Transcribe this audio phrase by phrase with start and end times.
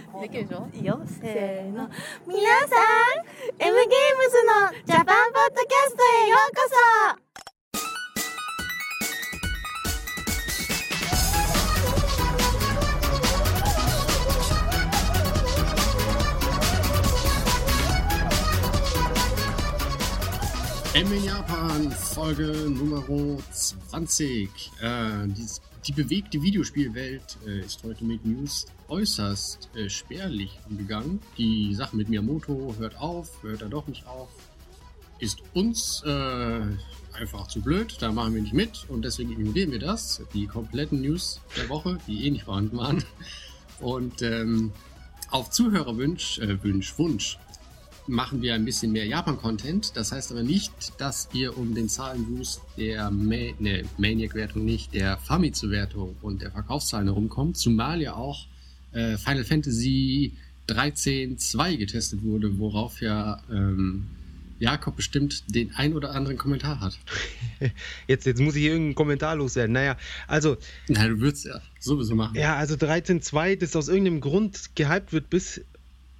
[0.00, 0.68] かできるでしょ？
[0.74, 1.00] いいよ。
[1.06, 1.88] せーの。
[2.26, 3.24] 皆さん
[3.58, 6.62] M ゲームズのジャパンポッドキャストへようこ
[7.14, 7.26] そ。
[20.94, 24.48] M in Japan, Folge Nummer 20.
[24.80, 25.46] Äh, die,
[25.86, 31.20] die bewegte Videospielwelt äh, ist heute mit News äußerst äh, spärlich umgegangen.
[31.38, 34.28] Die Sache mit Miyamoto hört auf, hört er doch nicht auf.
[35.18, 36.60] Ist uns äh,
[37.12, 40.22] einfach zu blöd, da machen wir nicht mit und deswegen ignorieren wir das.
[40.34, 43.04] Die kompletten News der Woche, die eh nicht vorhanden waren.
[43.80, 44.72] Und ähm,
[45.30, 47.38] auf Zuhörerwunsch, äh, Wunsch, Wunsch
[48.08, 49.96] machen wir ein bisschen mehr Japan-Content.
[49.96, 55.18] Das heißt aber nicht, dass ihr um den Zahlenboost der Ma ne, Maniac-Wertung nicht, der
[55.18, 58.46] Famitsu-Wertung und der Verkaufszahlen herumkommt, zumal ja auch
[58.92, 60.32] äh, Final Fantasy
[60.68, 64.06] 13.2 getestet wurde, worauf ja ähm,
[64.58, 66.98] Jakob bestimmt den ein oder anderen Kommentar hat.
[68.06, 69.72] Jetzt, jetzt muss ich hier irgendeinen Kommentar loswerden.
[69.72, 70.56] Naja, also,
[70.88, 72.34] Na, du würdest ja sowieso machen.
[72.36, 75.62] ja, also 13.2, das aus irgendeinem Grund gehypt wird bis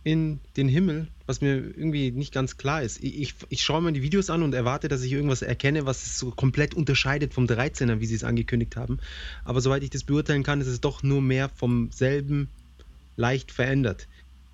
[0.06, 3.02] in den Himmel, was mir irgendwie nicht ganz klar ist.
[3.02, 6.06] Ich, ich, ich schaue mir die Videos an und erwarte, dass ich irgendwas erkenne, was
[6.06, 9.00] es so komplett unterscheidet vom 13er, wie sie es angekündigt haben.
[9.44, 12.46] Aber soweit ich das beurteilen kann, ist es doch nur mehr vom selben
[13.16, 14.06] leicht verändert.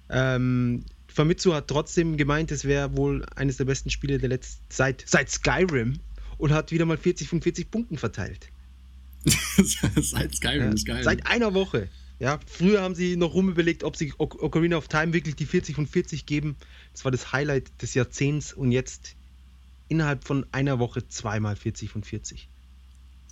[0.08, 5.05] Ähm, Famitsu hat trotzdem gemeint, es wäre wohl eines der besten Spiele der letzten seit,
[5.06, 5.98] seit Skyrim
[6.39, 8.48] und hat wieder mal 40 von 40 Punkten verteilt.
[9.27, 11.05] Seit Skyrim Ja, ist geil.
[11.05, 11.89] Seit einer Woche.
[12.22, 15.88] Ja, früher haben sie noch rumüberlegt, ob sie Ocarina of Time wirklich die 40 von
[15.88, 16.54] 40 geben.
[16.92, 19.16] Das war das Highlight des Jahrzehnts und jetzt
[19.88, 22.46] innerhalb von einer Woche zweimal 40 von 40.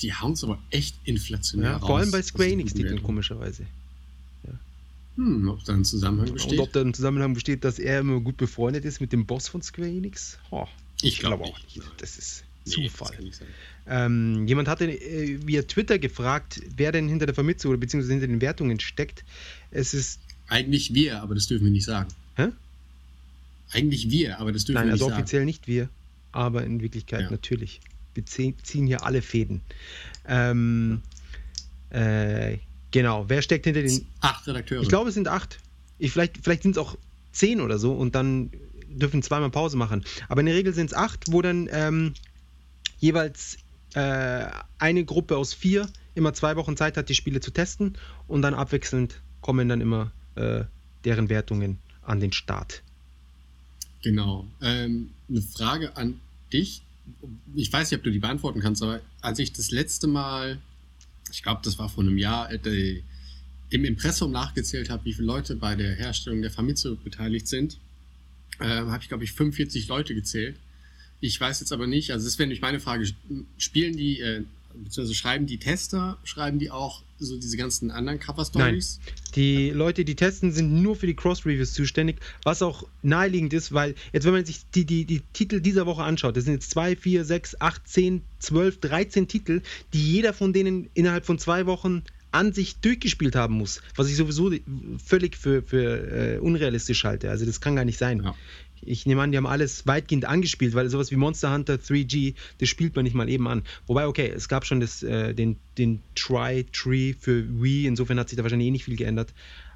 [0.02, 1.86] Die hauen es aber echt inflationär Ja, raus.
[1.86, 3.64] vor allem bei Square die Enix-Titeln, komischerweise.
[5.16, 6.58] Hm, ob da ein Zusammenhang Und besteht?
[6.58, 9.62] ob da ein Zusammenhang besteht, dass er immer gut befreundet ist mit dem Boss von
[9.62, 10.38] Square Enix?
[10.50, 10.66] Ho,
[11.02, 11.86] Ich glaub glaube auch nicht, nein.
[11.98, 13.16] Das ist Zufall.
[13.20, 13.48] nicht sein.
[13.86, 18.28] Ähm, jemand hatte äh, via Twitter gefragt, wer denn hinter der Famitsu oder beziehungsweise hinter
[18.28, 19.24] den Wertungen steckt.
[19.70, 22.08] Es ist, Eigentlich wir, aber das dürfen wir nicht sagen.
[22.36, 22.48] Hä?
[23.72, 25.20] Eigentlich wir, aber das dürfen nein, wir nicht also sagen.
[25.22, 25.88] offiziell nicht wir,
[26.32, 27.30] aber in Wirklichkeit Ja.
[27.30, 27.80] natürlich.
[28.14, 29.60] Wir ziehen, ziehen hier alle Fäden.
[30.26, 31.02] Ähm,
[31.90, 32.58] äh,
[32.90, 34.06] genau, wer steckt hinter den.
[34.20, 34.82] Acht Redakteure.
[34.82, 35.58] Ich glaube, es sind acht.
[35.98, 36.96] Ich, vielleicht vielleicht sind es auch
[37.32, 38.50] zehn oder so und dann
[38.88, 40.04] dürfen zweimal Pause machen.
[40.28, 42.14] Aber in der Regel sind es acht, wo dann ähm,
[42.98, 43.58] jeweils
[43.94, 44.46] äh,
[44.78, 47.96] eine Gruppe aus vier immer zwei Wochen Zeit hat, die Spiele zu testen
[48.28, 50.64] und dann abwechselnd kommen dann immer äh,
[51.04, 52.82] deren Wertungen an den Start.
[54.02, 54.46] Genau.
[54.60, 56.20] Ähm, eine Frage an
[56.52, 56.82] dich.
[57.54, 60.58] Ich weiß nicht, ob du die beantworten kannst, aber als ich das letzte Mal,
[61.32, 63.02] ich glaube, das war vor einem Jahr, äh,
[63.70, 67.78] im Impressum nachgezählt habe, wie viele Leute bei der Herstellung der Famitsu beteiligt sind,
[68.58, 70.56] äh, habe ich, glaube ich, 45 Leute gezählt.
[71.20, 73.06] Ich weiß jetzt aber nicht, also das wäre nämlich meine Frage,
[73.58, 74.42] spielen die, äh,
[74.74, 78.98] beziehungsweise schreiben die Tester, schreiben die auch so diese ganzen anderen Cover-Stories?
[79.34, 83.94] Die Leute, die testen, sind nur für die Cross-Reviews zuständig, was auch naheliegend ist, weil
[84.12, 86.96] jetzt, wenn man sich die, die, die Titel dieser Woche anschaut, das sind jetzt 2,
[86.96, 92.02] 4, 6, 8, 10, 12, 13 Titel, die jeder von denen innerhalb von zwei Wochen
[92.32, 94.52] an sich durchgespielt haben muss, was ich sowieso
[95.04, 97.28] völlig für, für äh, unrealistisch halte.
[97.28, 98.22] Also das kann gar nicht sein.
[98.22, 98.34] Ja.
[98.90, 102.68] Ich nehme an, die haben alles weitgehend angespielt, weil sowas wie Monster Hunter 3G, das
[102.68, 103.62] spielt man nicht mal eben an.
[103.86, 108.36] Wobei, okay, es gab schon das, äh, den, den Try-Tree für Wii, insofern hat sich
[108.36, 109.32] da wahrscheinlich eh nicht viel geändert.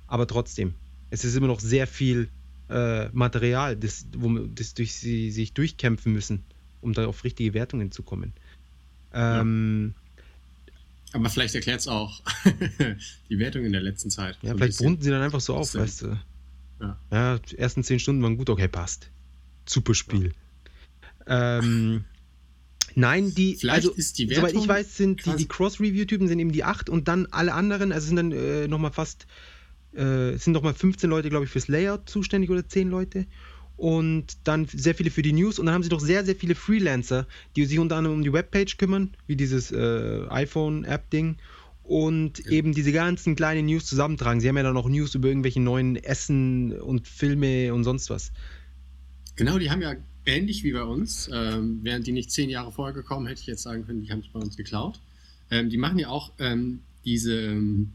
[0.09, 0.75] Aber trotzdem,
[1.11, 2.29] es ist immer noch sehr viel
[2.69, 6.43] äh, Material, das, wo das durch sie sich durchkämpfen müssen,
[6.81, 8.33] um da auf richtige Wertungen zu kommen.
[9.13, 9.95] Ähm,
[11.13, 12.21] Aber vielleicht erklärt es auch
[13.31, 14.37] die Wertung in der letzten Zeit.
[14.43, 16.19] ja, so vielleicht runden sie dann einfach so auf, weißt du.
[16.81, 16.99] Ja.
[17.11, 19.11] Ja, die ersten zehn Stunden waren gut, okay, passt.
[19.67, 20.33] Super Spiel.
[21.27, 22.05] Ähm,
[22.95, 26.39] nein, die, Vielleicht also, ist die soweit Wertung ich weiß, sind die, die Cross-Review-Typen sind
[26.39, 29.27] eben die acht und dann alle anderen, also sind dann äh, nochmal fast,
[29.95, 33.27] äh, sind nochmal 15 Leute, glaube ich, fürs Layout zuständig oder 10 Leute.
[33.77, 36.55] Und dann sehr viele für die News und dann haben sie doch sehr, sehr viele
[36.55, 41.37] Freelancer, die sich unter anderem um die Webpage kümmern, wie dieses äh, iPhone-App-Ding
[41.85, 42.51] und Ja.
[42.51, 44.41] eben diese ganzen kleinen News zusammentragen.
[44.41, 48.33] Sie haben ja dann noch News über irgendwelche neuen Essen und Filme und sonst was.
[49.37, 49.95] Genau, die haben ja
[50.27, 53.63] ähnlich wie bei uns, ähm, wären die nicht zehn Jahre vorher gekommen, hätte ich jetzt
[53.63, 55.01] sagen können, die haben es bei uns geklaut.
[55.51, 57.93] Ähm, die machen ja auch ähm, diese ähm,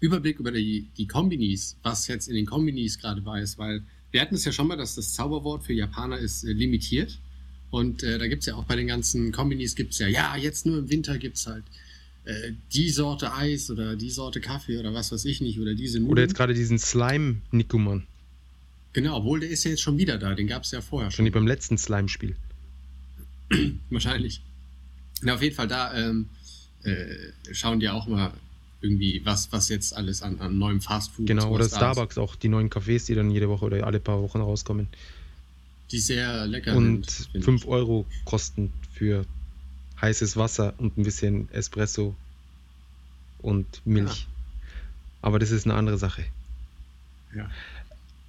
[0.00, 4.22] Überblick über die, die Kombinis, was jetzt in den Kombinis gerade war, ist, weil wir
[4.22, 7.18] hatten es ja schon mal, dass das Zauberwort für Japaner ist äh, limitiert.
[7.70, 10.34] Und äh, da gibt es ja auch bei den ganzen Kombinis gibt es ja, ja,
[10.36, 11.64] jetzt nur im Winter gibt es halt
[12.28, 16.02] äh, die Sorte Eis oder die Sorte Kaffee oder was weiß ich nicht oder diese
[16.02, 18.06] Oder jetzt gerade diesen Slime-Nikuman.
[18.92, 21.24] Genau, obwohl der ist ja jetzt schon wieder da, den gab es ja vorher Schon
[21.24, 21.32] schon.
[21.32, 22.36] beim letzten Slime-Spiel.
[23.90, 24.42] Wahrscheinlich.
[25.22, 26.28] Na, auf jeden Fall, da ähm,
[26.82, 27.06] äh,
[27.52, 28.34] schauen die auch mal
[28.82, 32.18] irgendwie, was, was jetzt alles an, an neuem Fastfood Genau, und oder da ist, Starbucks
[32.18, 34.88] auch, die neuen Cafés, die dann jede Woche oder alle paar Wochen rauskommen.
[35.90, 37.30] Die sehr lecker und sind.
[37.32, 37.68] finde 5 ich.
[37.68, 39.24] Euro kosten für
[40.00, 42.14] heißes Wasser und ein bisschen Espresso
[43.40, 44.26] und Milch.
[45.22, 46.24] Aber das ist eine andere Sache.
[47.34, 47.50] Ja.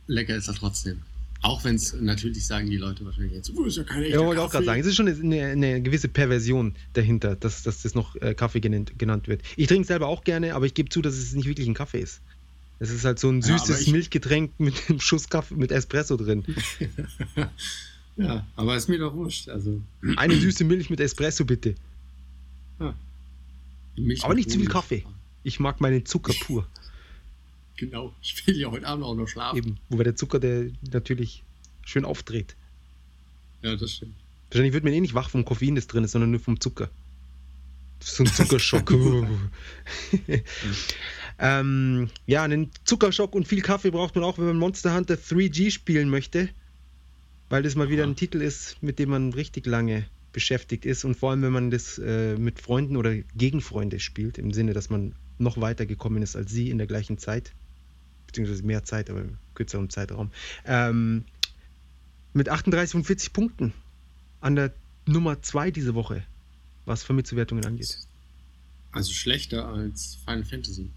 [0.07, 1.01] Lecker ist er trotzdem.
[1.41, 4.33] Auch wenn es natürlich sagen die Leute wahrscheinlich jetzt, oh, ist ja keine Ja, wollte
[4.41, 7.81] ich auch gerade Kaffee." sagen, es ist schon eine, eine gewisse Perversion dahinter, dass, dass
[7.83, 9.41] das noch äh, Kaffee genannt, genannt wird.
[9.55, 11.99] Ich trinke selber auch gerne, aber ich gebe zu, dass es nicht wirklich ein Kaffee
[12.01, 12.19] ist.
[12.79, 16.17] Es ist halt so ein Ja, süßes ich- Milchgetränk mit einem Schuss Kaffee mit Espresso
[16.17, 16.43] drin.
[18.19, 19.49] ja, aber ist mir doch wurscht.
[19.49, 19.81] Also,
[20.17, 21.75] Eine süße Milch mit Espresso bitte.
[23.99, 24.67] Milch Aber nicht zu viel.
[24.67, 25.05] Kaffee.
[25.43, 26.67] Ich mag meinen Zucker pur.
[27.75, 28.13] Genau.
[28.21, 29.57] Ich will ja heute Abend auch noch schlafen.
[29.57, 29.77] Eben.
[29.87, 31.45] Wobei der Zucker, der natürlich
[31.85, 32.57] schön aufdreht.
[33.61, 34.15] Ja, das stimmt.
[34.49, 36.89] Wahrscheinlich wird man eh nicht wach vom Koffein, das drin ist, sondern nur vom Zucker.
[38.01, 38.91] So ein Zuckerschock.
[41.39, 45.71] ähm, ja, einen Zuckerschock und viel Kaffee braucht man auch, wenn man Monster Hunter 3G
[45.71, 46.49] spielen möchte.
[47.49, 48.11] Weil das mal wieder Aha.
[48.11, 51.03] ein Titel ist, mit dem man richtig lange beschäftigt ist.
[51.03, 54.73] Und vor allem, wenn man das äh, mit Freunden oder gegen Freunde spielt, im Sinne,
[54.73, 57.53] dass man noch weiter gekommen ist als sie in der gleichen Zeit.
[58.27, 60.31] Beziehungsweise mehr Zeit, aber im kürzeren Zeitraum.
[60.65, 61.25] Ähm,
[62.33, 63.73] mit 38 von 40 Punkten
[64.39, 64.71] an der
[65.07, 66.23] Nummer 2 diese Woche,
[66.85, 67.97] was Vermittelwertungen angeht.
[68.91, 70.89] Also schlechter als Final Fantasy.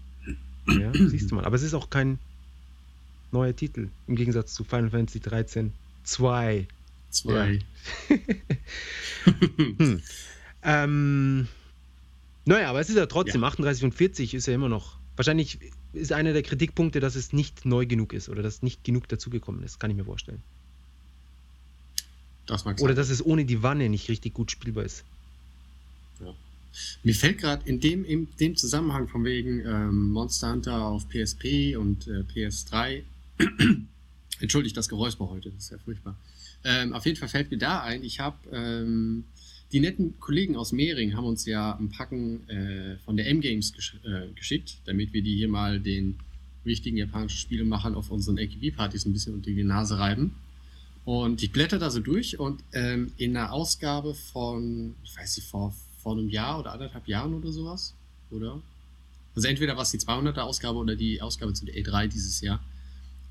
[0.67, 1.45] Ja, siehst du mal.
[1.45, 2.19] Aber es ist auch kein
[3.31, 5.73] neuer Titel, im Gegensatz zu Final Fantasy 13
[6.03, 6.67] 2.
[7.09, 7.59] Zwei.
[9.55, 10.01] Hm.
[10.63, 11.47] Ähm,
[12.43, 14.97] naja, aber es ist ja trotzdem, 38 von 40 ist ja immer noch.
[15.15, 15.59] Wahrscheinlich
[15.93, 19.63] ist einer der Kritikpunkte, dass es nicht neu genug ist oder dass nicht genug dazugekommen
[19.63, 20.41] ist, kann ich mir vorstellen.
[22.45, 22.95] Das mag Oder sein.
[22.97, 25.05] dass es ohne die Wanne nicht richtig gut spielbar ist.
[27.03, 31.77] Mir fällt gerade in dem, in dem Zusammenhang von wegen ähm, Monster Hunter auf PSP
[31.77, 33.03] und äh, PS3.
[34.43, 36.17] Entschuldigt das Geräusper heute, das ist ja furchtbar.
[36.65, 39.23] Ähm, auf jeden Fall fällt mir da ein, ich habe ähm,
[39.71, 43.95] die netten Kollegen aus Mehring haben uns ja ein Packen äh, von der M-Games gesch
[44.03, 46.19] äh, geschickt, damit wir die hier mal den
[46.65, 50.35] wichtigen japanischen Spielemachern auf unseren AKB-Partys ein bisschen unter die Nase reiben.
[51.05, 55.47] Und ich blätter da so durch und ähm, in einer Ausgabe von, ich weiß nicht,
[55.47, 57.93] vor, vor einem Jahr oder anderthalb Jahren oder sowas,
[58.29, 58.61] oder?
[59.35, 62.61] Also entweder war es die 200er Ausgabe oder die Ausgabe zu der E3 dieses Jahr.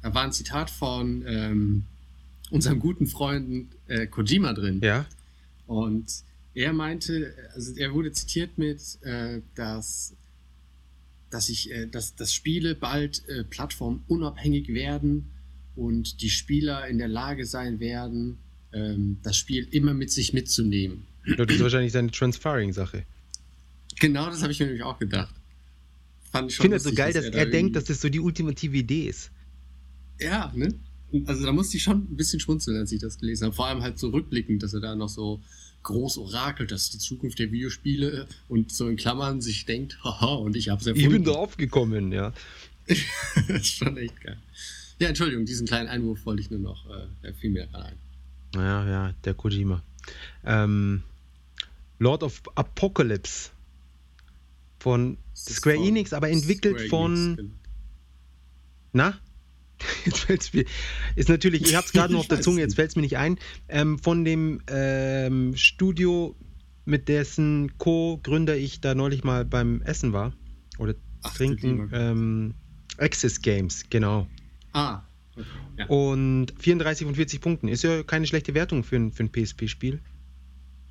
[0.02, 1.84] Da war ein Zitat von ähm,
[2.50, 4.80] unserem guten Freund äh, Kojima drin.
[4.82, 5.06] Ja?
[5.66, 10.14] Und er meinte, also er wurde zitiert mit, äh, dass,
[11.30, 15.30] dass ich, äh, dass, dass Spiele bald äh, plattformunabhängig werden
[15.76, 18.38] und die Spieler in der Lage sein werden,
[18.72, 21.06] ähm, das Spiel immer mit sich mitzunehmen.
[21.36, 23.04] Das ist wahrscheinlich seine Transferring-Sache.
[24.00, 25.34] Genau das habe ich mir nämlich auch gedacht.
[26.32, 28.08] Fand ich Ich schon finde es so geil, dass er, da denkt, dass das so
[28.08, 29.30] die ultimative Idee ist.
[30.22, 30.74] Ja, ne?
[31.26, 33.54] Also da musste ich schon ein bisschen schmunzeln, als ich das gelesen habe.
[33.54, 35.42] Vor allem halt so rückblickend, dass er da noch so
[35.82, 40.34] groß orakelt, das ist die Zukunft der Videospiele und so in Klammern sich denkt, haha,
[40.34, 41.10] und ich hab's Ich erfunden.
[41.10, 42.32] bin drauf gekommen, ja.
[42.86, 42.98] das
[43.48, 44.38] ist schon echt geil.
[45.00, 46.86] Ja, Entschuldigung, diesen kleinen Einwurf wollte ich nur noch,
[47.22, 47.96] äh, fiel mir gerade ein.
[48.54, 49.82] Ja, ja, der Kojima.
[50.44, 51.02] Ähm,
[51.98, 53.50] Lord of Apocalypse
[54.78, 57.14] von Square von Enix, aber entwickelt Square von.
[57.14, 57.50] Enix, genau.
[58.92, 59.18] Na?
[60.04, 60.64] Jetzt fällt's mir.
[61.16, 63.38] Ist natürlich, ich hab's gerade noch auf der Zunge, jetzt fällt's mir nicht ein.
[63.68, 66.36] Ähm, von dem ähm, Studio,
[66.84, 70.32] mit dessen Co-Gründer ich da neulich mal beim Essen war.
[70.78, 71.90] Oder Ach, trinken.
[71.92, 72.54] Ähm,
[72.98, 74.26] Access Games, genau.
[74.72, 75.02] Ah,
[75.36, 75.46] okay.
[75.78, 75.86] ja.
[75.86, 77.68] Und 34 von 40 Punkten.
[77.68, 80.00] Ist ja keine schlechte Wertung für ein, für ein PSP-Spiel.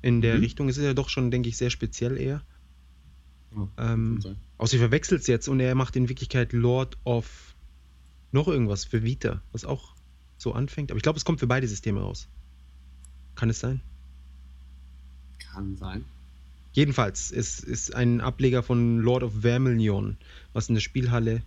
[0.00, 0.40] In der Mhm.
[0.40, 0.68] Richtung.
[0.68, 2.42] Es ist ja doch schon, denke ich, sehr speziell eher.
[3.54, 4.20] Oh, Ähm.
[4.58, 7.51] Außer ich verwechselt es jetzt und er macht in Wirklichkeit Lord of
[8.32, 9.94] noch irgendwas für Vita, was auch
[10.38, 10.90] so anfängt.
[10.90, 12.28] Aber ich glaube, es kommt für beide Systeme raus.
[13.34, 13.80] Kann es sein?
[15.38, 16.04] Kann sein.
[16.72, 20.16] Jedenfalls, es ist ein Ableger von Lord of Vermilion,
[20.54, 21.42] was in der Spielhalle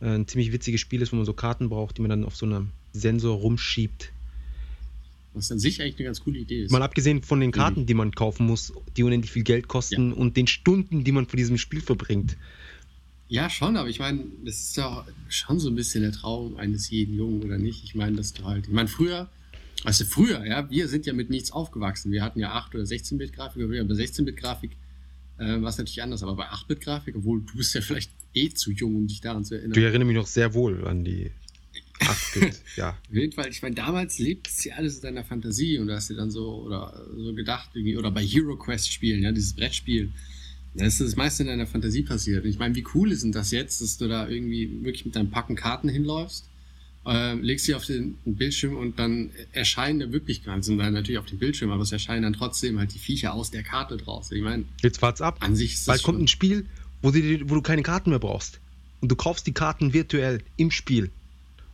[0.00, 2.36] äh, ein ziemlich witziges Spiel ist, wo man so Karten braucht, die man dann auf
[2.36, 4.12] so einem Sensor rumschiebt.
[5.34, 6.72] Was an sich eigentlich eine ganz coole Idee ist.
[6.72, 10.36] Mal abgesehen von den Karten, die man kaufen muss, die unendlich viel Geld kosten und
[10.36, 12.36] den Stunden, die man vor diesem Spiel verbringt.
[13.30, 16.90] Ja, schon, aber ich meine, das ist ja schon so ein bisschen der Traum eines
[16.90, 17.84] jeden Jungen, oder nicht?
[17.84, 19.30] Ich meine, dass du halt, ich meine, früher,
[19.84, 22.10] also früher, ja, wir sind ja mit nichts aufgewachsen.
[22.10, 24.72] Wir hatten ja 8 oder 16-Bit-Grafik, oder wir haben bei 16-Bit-Grafik
[25.38, 26.24] äh, war es natürlich anders.
[26.24, 29.54] Aber bei 8-Bit-Grafik, obwohl du bist ja vielleicht eh zu jung, um dich daran zu
[29.54, 29.74] erinnern.
[29.74, 31.30] Du erinnerst mich noch sehr wohl an die
[32.00, 32.90] 8-Bit, ja.
[32.90, 35.94] Auf jeden Fall, ich meine, damals lebt es ja alles in deiner Fantasie und da
[35.94, 39.54] hast du dann so oder so gedacht, irgendwie, oder bei Hero Quest spielen, ja, dieses
[39.54, 40.12] Brettspiel.
[40.74, 42.44] Da ist das meiste in deiner Fantasie passiert.
[42.44, 45.16] Und ich meine, wie cool ist denn das jetzt, dass du da irgendwie wirklich mit
[45.16, 46.46] deinem Packen Karten hinläufst,
[47.06, 51.26] äh, legst sie auf den, Bildschirm und dann erscheinen da wirklich, sind dann natürlich auf
[51.26, 54.30] dem Bildschirm, aber es erscheinen dann trotzdem halt die Viecher aus der Karte draus.
[54.30, 55.38] Ich meine, Jetzt wart's ab.
[55.40, 56.66] an sich ist Bald das kommt ein Spiel,
[57.02, 58.60] wo du, die- wo du keine Karten mehr brauchst.
[59.00, 61.10] Und du kaufst die Karten virtuell im Spiel.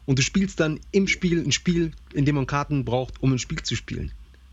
[0.06, 3.40] Und du spielst dann im Spiel ein Spiel, in dem man Karten braucht, um ein
[3.40, 4.12] Spiel zu spielen.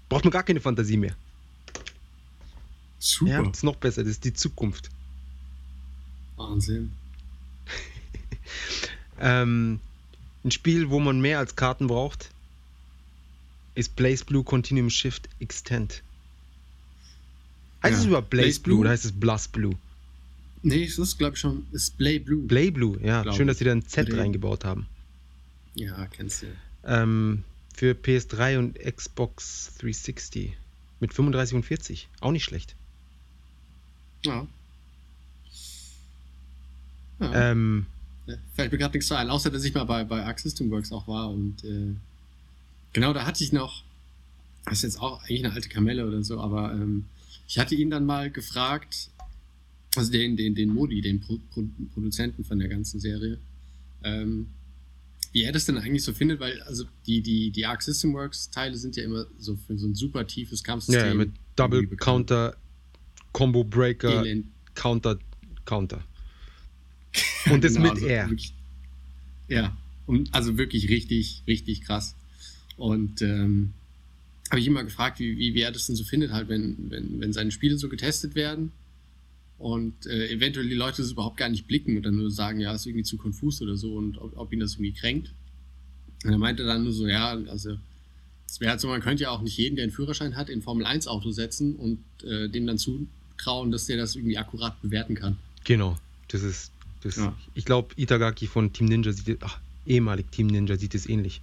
[0.10, 1.16] Braucht man gar keine Fantasie mehr.
[3.04, 3.32] Super.
[3.32, 4.90] Ja, das ist noch besser, das ist die Zukunft.
[6.38, 6.92] Wahnsinn.
[9.20, 9.80] Ähm,
[10.44, 12.30] ein Spiel, wo man mehr als Karten braucht,
[13.76, 16.04] ist Blaze Blue Continuum Shift Extend.
[17.84, 18.82] Heißt Ja, es überhaupt Blaze, Blaze Blue Blue?
[18.82, 19.76] oder heißt es Blast Blue?
[20.64, 22.42] Nee, das ist, glaube ich, schon, ist Play Blue.
[22.48, 23.22] Blay Blue, ja.
[23.22, 23.52] Glaub Schön, ich.
[23.52, 24.20] dass sie da ein Z Blay.
[24.20, 24.88] reingebaut haben.
[25.76, 26.48] Ja, kennst du.
[26.86, 27.44] Ähm,
[27.76, 30.58] für PS3 und Xbox 360
[31.00, 32.10] mit 35 und 40.
[32.20, 32.76] Auch nicht schlecht.
[34.26, 34.48] Ja.
[37.20, 37.52] ja.
[37.52, 37.86] Ähm,
[38.56, 41.08] Fällt mir gerade nichts ein, außer dass ich mal bei, bei Arc System Works auch
[41.08, 41.94] war und äh,
[42.94, 43.84] genau da hatte ich noch,
[44.66, 47.06] das ist jetzt auch eigentlich eine alte Kamelle oder so, aber ähm,
[47.48, 49.10] ich hatte ihn dann mal gefragt,
[49.96, 53.40] also den, den, den Modi, den Pro, Pro, Produzenten von der ganzen Serie,
[54.04, 54.48] ähm,
[55.34, 58.50] wie er das denn eigentlich so findet, weil also die, die, die Arc System Works
[58.52, 61.08] Teile sind ja immer so für so ein super tiefes Kampfsystem.
[61.08, 61.86] ja, mit Double.
[61.98, 62.56] Counter,
[63.34, 64.48] Combo Breaker, Elend.
[64.76, 65.20] Counter,
[65.66, 66.04] Counter.
[67.52, 68.30] Und das Genau, mit also R.
[68.30, 68.54] wirklich-
[69.50, 69.76] Ja,
[70.06, 72.16] und also wirklich richtig, richtig krass.
[72.78, 73.74] Und ähm,
[74.50, 77.20] habe ich mal gefragt, wie, wie, wie er das denn so findet, halt, wenn, wenn,
[77.20, 78.72] wenn seine Spiele so getestet werden
[79.58, 82.86] und äh, eventuell die Leute das überhaupt gar nicht blicken oder nur sagen, ja, ist
[82.86, 85.34] irgendwie zu konfus oder so und ob, ob ihn das irgendwie kränkt.
[86.24, 87.78] Und er meinte dann nur so, ja, also
[88.48, 90.62] es wäre halt so, man könnte ja auch nicht jeden, der einen Führerschein hat, in
[90.62, 92.78] Formel 1 Auto setzen und äh, dem dann
[93.38, 95.38] zutrauen, dass der das irgendwie akkurat bewerten kann.
[95.64, 95.98] Genau.
[96.30, 96.72] Das ist.
[97.02, 97.36] Das, Ja.
[97.54, 99.38] Ich glaube, Itagaki von Team Ninja sieht.
[99.42, 101.42] Ach, ehemalig Team Ninja sieht es ähnlich.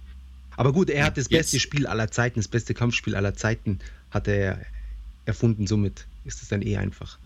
[0.57, 3.79] Aber gut, er hat das Jetzt- beste Spiel aller Zeiten, das beste Kampfspiel aller Zeiten
[4.09, 4.65] hat er
[5.25, 5.67] erfunden.
[5.67, 7.17] Somit ist es dann eh einfach.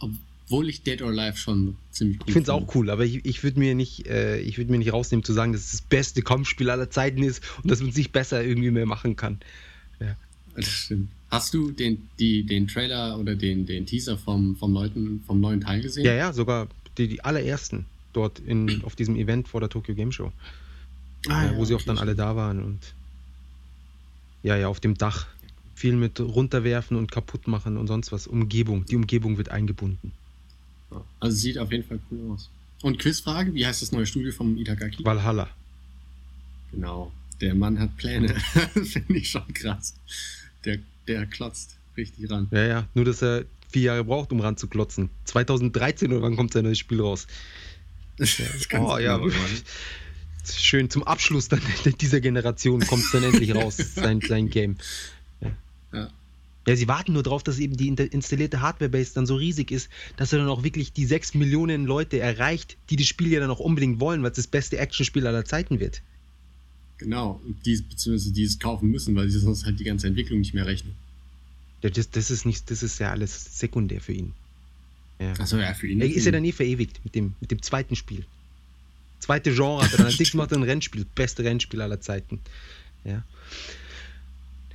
[0.00, 3.24] Obwohl ich Dead or Alive schon ziemlich cool Ich finde es auch cool, aber ich,
[3.24, 5.80] ich würde mir nicht, äh, ich würde mir nicht rausnehmen zu sagen, dass es das
[5.82, 9.40] beste Kampfspiel aller Zeiten ist und dass man es nicht besser irgendwie mehr machen kann.
[10.56, 11.08] Das stimmt.
[11.34, 15.60] Hast du den, die, den Trailer oder den, den Teaser vom, vom, neuen, vom neuen
[15.60, 16.04] Teil gesehen?
[16.04, 20.12] Ja, ja, sogar die, die allerersten dort in, auf diesem Event vor der Tokyo Game
[20.12, 20.32] Show,
[21.28, 22.94] Ah, äh, ja, wo sie auch okay, dann alle da waren und
[24.44, 25.26] ja, ja, auf dem Dach
[25.74, 28.28] viel mit runterwerfen und kaputt machen und sonst was.
[28.28, 30.12] Umgebung, die Umgebung wird eingebunden.
[31.18, 32.48] Also sieht auf jeden Fall cool aus.
[32.82, 35.04] Und Quizfrage, wie heißt das neue Studio vom Itagaki?
[35.04, 35.48] Valhalla.
[36.70, 37.10] Genau.
[37.40, 38.34] Der Mann hat Pläne.
[38.54, 39.94] Das Finde ich schon krass.
[40.64, 42.48] Der, der klotzt richtig ran.
[42.50, 45.10] Ja, ja, nur dass er vier Jahre braucht, um ranzuklotzen.
[45.24, 47.26] 2013 oder wann kommt sein neues Spiel raus?
[48.16, 48.38] Das
[48.72, 49.62] Oh ja, genau sein.
[50.56, 51.60] schön zum Abschluss dann
[52.00, 54.76] dieser Generation kommt dann endlich raus, sein, sein Game.
[55.92, 56.10] Ja.
[56.66, 60.32] Ja, sie warten nur darauf, dass eben die installierte Hardware-Base dann so riesig ist, dass
[60.32, 63.60] er dann auch wirklich die 6 Millionen Leute erreicht, die das Spiel ja dann auch
[63.60, 66.02] unbedingt wollen, weil es das beste Actionspiel aller Zeiten wird.
[66.98, 67.40] Genau.
[67.44, 70.54] Und die, beziehungsweise die es kaufen müssen, weil sie sonst halt die ganze Entwicklung nicht
[70.54, 70.94] mehr rechnen.
[71.82, 74.32] Ja, Das, das, ist nicht, das ist ja alles sekundär für ihn.
[75.18, 75.32] Ja.
[75.32, 76.00] Achso, ja, für ihn.
[76.00, 78.24] Er ist ja dann eh verewigt mit dem, mit dem zweiten Spiel.
[79.20, 80.06] Zweite Genre hat er dann.
[80.06, 81.06] Als macht er ein Rennspiel.
[81.14, 82.40] Beste Rennspiel aller Zeiten.
[83.04, 83.22] Ja.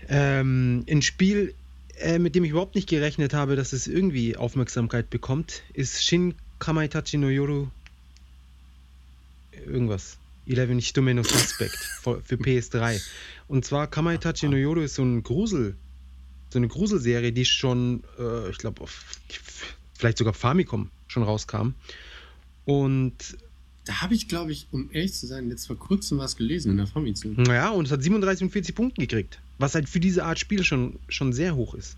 [0.08, 1.54] Ähm, ein Spiel,
[2.00, 6.36] äh, mit dem ich überhaupt nicht gerechnet habe, dass es irgendwie Aufmerksamkeit bekommt, ist Shin
[6.60, 7.68] Kamaitachi no Yoru.
[9.66, 10.19] Irgendwas.
[10.50, 13.02] 11 Stumme no Suspect für für PS3.
[13.48, 15.76] Und zwar Kamaitachi no Yoru ist so ein Grusel,
[16.50, 18.86] so eine Gruselserie, die schon, äh, ich glaube,
[19.98, 21.74] vielleicht sogar Famicom schon rauskam.
[22.66, 23.16] Und
[23.86, 26.78] Da habe ich, glaube ich, um ehrlich zu sein, jetzt vor kurzem was gelesen in
[26.78, 27.30] der Famitsu.
[27.38, 29.40] naja, und es hat 37 und 40 Punkte gekriegt.
[29.58, 31.98] Was halt für diese Art Spiel schon, schon sehr hoch ist.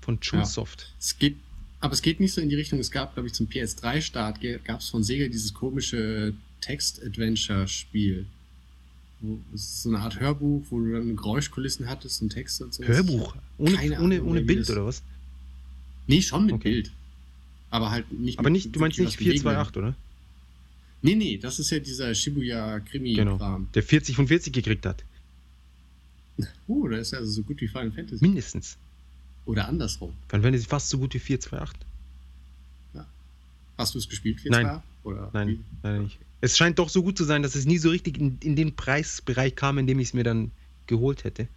[0.00, 0.92] Von Chunsoft.
[0.98, 1.36] Es geht,
[1.80, 2.78] aber es geht nicht so in die Richtung.
[2.78, 8.26] Es gab, glaube ich, zum PS3-Start gab es von Sega dieses komische Text-Adventure-Spiel.
[9.52, 12.84] Es ist so eine Art Hörbuch, wo du dann Geräuschkulissen hattest und Texte und so.
[12.84, 13.34] Hörbuch.
[13.58, 15.02] Ohne, Keine ohne, Ahnung, ohne Bild das- oder was?
[16.06, 16.70] Nee, schon mit Okay.
[16.74, 16.92] Bild.
[17.70, 19.40] Aber halt nicht Aber nicht, du meinst nicht was bewegen.
[19.40, 19.94] 428, oder?
[21.02, 23.38] Nee, nee, das ist ja dieser Shibuya-Krimi-Kram.
[23.38, 23.60] Genau.
[23.74, 25.04] Der 40 von 40 gekriegt hat.
[26.68, 28.24] Uh, das ist also so gut wie Final Fantasy.
[28.24, 28.76] Mindestens.
[29.44, 30.12] Oder andersrum.
[30.30, 31.84] Wäre es fast so gut wie 428.
[33.76, 34.82] Hast du es gespielt, 4 Nein.
[35.04, 35.60] Oder Nein, wie?
[35.82, 36.18] leider nicht.
[36.40, 38.76] Es scheint doch so gut zu sein, dass es nie so richtig in, in den
[38.76, 40.52] Preisbereich kam, in dem ich es mir dann
[40.86, 41.48] geholt hätte.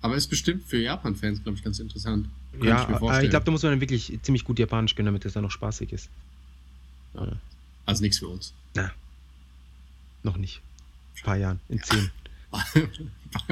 [0.00, 2.28] Aber ist bestimmt für Japan-Fans, glaube ich, ganz interessant.
[2.52, 3.24] Kann ja, ich vorstellen.
[3.24, 5.50] ich glaube, da muss man dann wirklich ziemlich gut Japanisch können, damit es dann noch
[5.50, 6.08] spaßig ist.
[7.84, 8.52] also nichts für uns.
[10.22, 10.60] Noch nicht.
[11.16, 12.10] Ein paar Jahren, in zehn.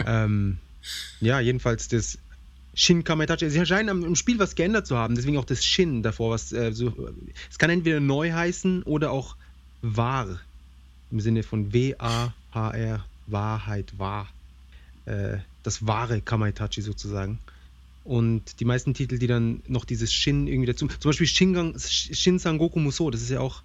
[0.06, 0.58] ähm,
[1.20, 2.18] ja, jedenfalls das
[2.74, 3.48] Shin Kamitachi.
[3.50, 6.30] Sie scheinen am- im Spiel was geändert zu haben, deswegen auch das Shin davor.
[6.32, 6.92] Was, äh, so,
[7.50, 9.36] es kann entweder neu heißen oder auch
[9.94, 10.40] wahr.
[11.10, 14.28] Im Sinne von W-A-H-R, Wahrheit, wahr.
[15.04, 17.38] Äh, das wahre Kamaitachi sozusagen.
[18.04, 20.86] Und die meisten Titel, die dann noch dieses Shin irgendwie dazu.
[20.86, 23.62] Zum Beispiel Shingang, Shin Sangoku Musou, das ist ja auch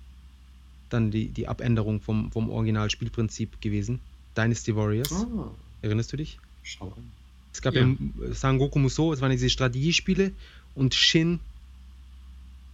[0.90, 4.00] dann die, die Abänderung vom, vom Originalspielprinzip gewesen.
[4.36, 5.12] Dynasty Warriors.
[5.12, 5.52] ah,
[5.82, 6.40] Erinnerst du dich?
[6.64, 7.12] schau an.
[7.54, 7.96] Es gab ja, Ja.
[8.34, 10.32] Sangoku Musou, es waren diese Strategiespiele
[10.76, 11.40] und Shin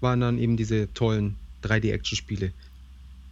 [0.02, 2.52] waren dann eben diese tollen 3D-Action-Spiele.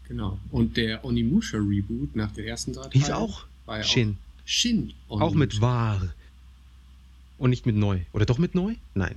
[0.07, 0.39] Genau.
[0.51, 4.17] Und der Onimusha Reboot nach den ersten drei Hieß Teilen auch war ja Shin.
[4.17, 4.93] Auch Shin.
[5.09, 5.61] Auch mit Onimusha.
[5.61, 6.13] wahr.
[7.37, 7.99] Und nicht mit neu.
[8.13, 8.75] Oder doch mit neu?
[8.93, 9.15] Nein.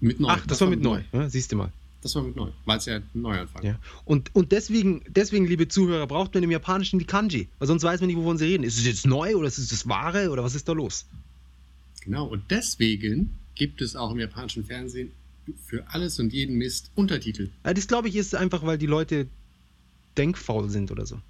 [0.00, 0.28] Mit neu.
[0.30, 1.02] Ach, das, war mit neu.
[1.12, 1.70] Ja, siehst du mal.
[2.02, 2.50] Das war mit neu.
[2.64, 3.78] Weil es ja ein Neuanfang Ja.
[4.04, 7.48] Und, und deswegen, deswegen, liebe Zuhörer, braucht man im Japanischen die Kanji.
[7.58, 8.64] Weil sonst weiß man nicht, wovon sie reden.
[8.64, 11.06] Ist es jetzt neu oder ist es das Wahre oder was ist da los?
[12.04, 12.26] Genau.
[12.26, 15.12] Und deswegen gibt es auch im japanischen Fernsehen
[15.64, 17.50] für alles und jeden Mist Untertitel.
[17.64, 19.28] Ja, das glaube ich ist einfach, weil die Leute
[20.16, 21.20] denkfaul sind oder so.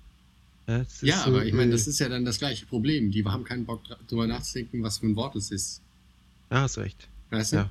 [0.69, 3.11] Ja, Ja, so, aber ich meine, äh, das ist ja dann das gleiche Problem.
[3.11, 5.81] Die haben keinen Bock drüber nachzudenken, was für ein Wort es ist.
[6.51, 7.09] Ja, hast recht.
[7.31, 7.57] Weißt du?
[7.57, 7.71] Ja.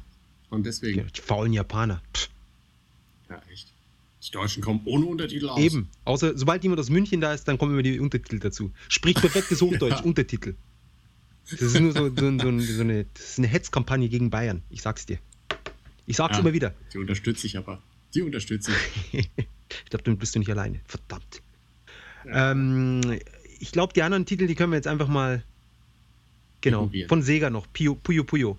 [0.49, 2.01] Und deswegen, Die faulen Japaner.
[2.13, 2.29] Pff,
[3.29, 3.67] ja, echt.
[4.27, 5.59] Die Deutschen kommen ohne Untertitel aus.
[5.59, 5.89] eben.
[6.05, 8.71] Außer sobald jemand aus München da ist, dann kommen immer die Untertitel dazu.
[8.89, 10.03] Spricht perfektes Hochdeutsch, Ja.
[10.03, 10.55] Untertitel.
[11.49, 12.15] Das ist nur so, so,
[12.59, 13.05] so, eine,
[13.37, 14.61] eine Hetzkampagne gegen Bayern.
[14.69, 15.17] Ich sag's dir.
[16.05, 16.41] Ich sag's Ja.
[16.41, 16.73] immer wieder.
[16.93, 17.81] Die unterstütze ich aber.
[18.13, 18.71] Die unterstütze
[19.11, 19.29] ich.
[19.83, 20.79] Ich glaube, damit bist du nicht alleine.
[20.85, 21.41] Verdammt.
[22.25, 22.51] Ja.
[22.51, 23.01] Ähm,
[23.59, 25.43] ich glaube, die anderen Titel, die können wir jetzt einfach mal.
[26.61, 26.91] Genau.
[27.07, 27.65] Von Sega noch.
[27.73, 28.23] Puyo Puyo.
[28.23, 28.57] Puyo.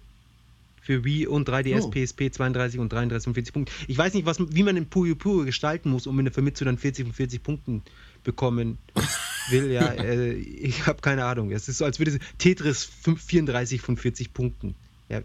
[0.81, 1.91] Für Wii und 3DS, Oh.
[1.91, 3.73] PSP 32 und 33 und 40 Punkte.
[3.87, 6.67] Ich weiß nicht, was, wie man den Puyo Puyo gestalten muss, um in der Vermittlung
[6.67, 7.83] dann 40 von 40 Punkten
[8.25, 8.79] bekommen
[9.51, 9.71] will.
[9.71, 11.53] Ja, äh, ich habe keine Ahnung.
[11.53, 14.75] Es ist so, als würde es Tetris 5, 34 von 40 Punkten.
[15.09, 15.23] Ja,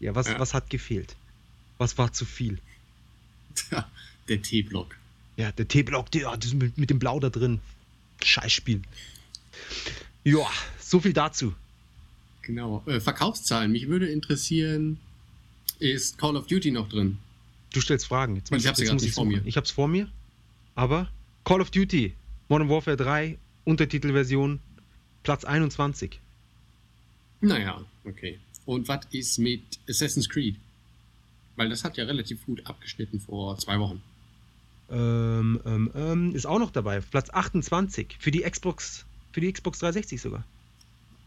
[0.00, 0.38] ja, was, Ja.
[0.38, 1.16] was hat gefehlt?
[1.78, 2.58] Was war zu viel?
[4.28, 4.94] Der T-Block.
[5.38, 7.60] Ja, der T-Block, der, das mit, mit dem Blau da drin.
[8.22, 8.82] Scheißspiel.
[10.24, 10.46] Ja,
[10.80, 11.54] so viel dazu.
[12.42, 12.82] Genau.
[12.86, 13.70] Äh, Verkaufszahlen.
[13.70, 14.98] Mich würde interessieren,
[15.78, 17.18] ist Call of Duty noch drin?
[17.72, 18.34] Du stellst Fragen.
[18.34, 19.40] Jetzt, Ich hab's jetzt muss nicht ich vor mir.
[19.44, 20.08] Ich hab's vor mir.
[20.74, 21.08] Aber
[21.44, 22.14] Call of Duty,
[22.48, 24.58] Modern Warfare 3, Untertitelversion,
[25.22, 26.18] Platz 21.
[27.42, 28.40] Naja, okay.
[28.66, 30.56] Und was ist mit Assassin's Creed?
[31.54, 34.02] Weil das hat ja relativ gut abgeschnitten vor zwei Wochen.
[34.90, 37.00] Ähm, ähm, ähm, ist auch noch dabei.
[37.00, 38.16] Platz 28.
[38.18, 40.44] Für die Xbox, für die Xbox 360 sogar.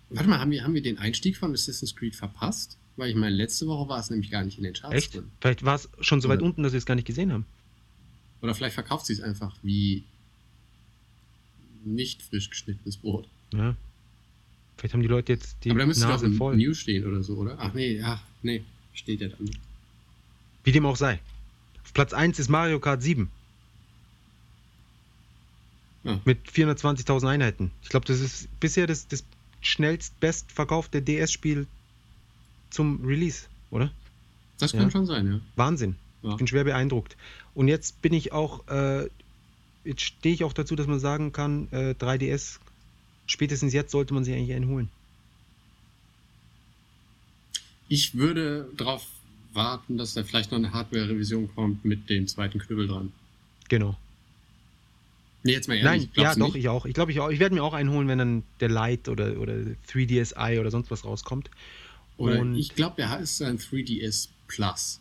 [0.10, 2.78] Warte mal, haben wir, haben wir den Einstieg von Assassin's Creed verpasst?
[2.98, 5.14] Weil ich meine, letzte Woche war es nämlich gar nicht in den Charts Echt?
[5.16, 5.32] drin.
[5.40, 6.46] Vielleicht war es schon so weit Ja.
[6.46, 7.46] unten, dass wir es gar nicht gesehen haben.
[8.42, 10.04] Oder vielleicht verkauft sie es einfach wie
[11.86, 13.28] nicht frisch geschnittenes Brot.
[13.54, 13.76] Ja.
[14.78, 16.58] Vielleicht haben die Leute jetzt die Aber da müsste doch Nase ein voll.
[16.58, 17.56] News stehen oder so, oder?
[17.60, 19.60] Ach nee, ach nee, steht ja dann nicht.
[20.64, 21.20] Wie dem auch sei.
[21.84, 23.30] Auf Platz 1 ist Mario Kart 7.
[26.04, 26.20] Ja.
[26.26, 27.72] Mit 420.000 Einheiten.
[27.84, 29.24] Ich glaube, das ist bisher das, das
[29.62, 31.68] schnellst bestverkaufte DS-Spiel
[32.72, 33.92] zum Release, oder?
[34.60, 34.80] Das Ja.
[34.80, 35.40] kann schon sein, ja.
[35.56, 35.96] Wahnsinn.
[36.24, 36.32] Ja.
[36.32, 37.16] Ich bin schwer beeindruckt.
[37.54, 39.08] Und jetzt bin ich auch, äh,
[39.84, 42.60] jetzt stehe ich auch dazu, dass man sagen kann, äh, 3DS,
[43.28, 44.90] spätestens jetzt sollte man sich eigentlich einen holen.
[47.90, 49.06] Ich würde darauf
[49.54, 53.12] warten, dass da vielleicht noch eine Hardware-Revision kommt mit dem zweiten Knüppel dran.
[53.68, 53.98] Genau.
[55.44, 56.58] Nee, jetzt mal ehrlich, Nein, ja, du doch, nicht?
[56.58, 56.86] ich auch.
[56.86, 57.30] Ich glaube, ich auch.
[57.30, 59.54] Ich werde mir auch einen holen, wenn dann der Lite oder, oder
[59.92, 61.50] 3DSi oder sonst was rauskommt.
[62.18, 65.00] Oder Und ich glaube, der heißt ein 3DS Plus.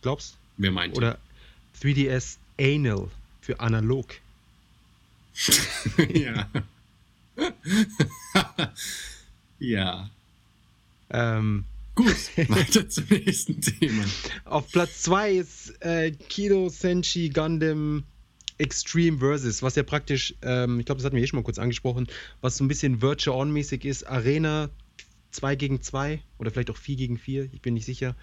[0.00, 0.96] glaubst Wer meint?
[0.96, 1.18] Oder
[1.80, 3.08] 3DS Anal
[3.40, 4.14] für analog.
[6.12, 6.48] ja.
[9.58, 10.10] ja.
[11.10, 12.16] Ähm, Gut,
[12.48, 14.04] weiter zum nächsten Thema.
[14.44, 18.04] auf Platz 2 ist äh, Kido Senshi Gundam
[18.58, 21.58] Extreme Versus, was ja praktisch, ähm, ich glaube, das hatten wir eh schon mal kurz
[21.58, 22.06] angesprochen,
[22.40, 24.06] was so ein bisschen Virtual On-mäßig ist.
[24.06, 24.70] Arena
[25.32, 28.16] 2 gegen 2 oder vielleicht auch 4 gegen 4, ich bin nicht sicher.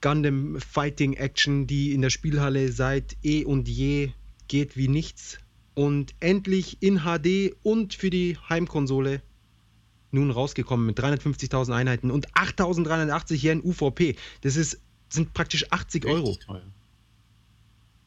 [0.00, 4.10] Gundam Fighting Action, die in der Spielhalle seit eh und je
[4.48, 5.38] geht wie nichts.
[5.74, 9.22] Und endlich in HD und für die Heimkonsole
[10.10, 14.16] nun rausgekommen mit 350.000 Einheiten und 8.380 Yen UVP.
[14.40, 16.34] Das ist, sind praktisch 80 Euro.
[16.36, 16.62] Teuer.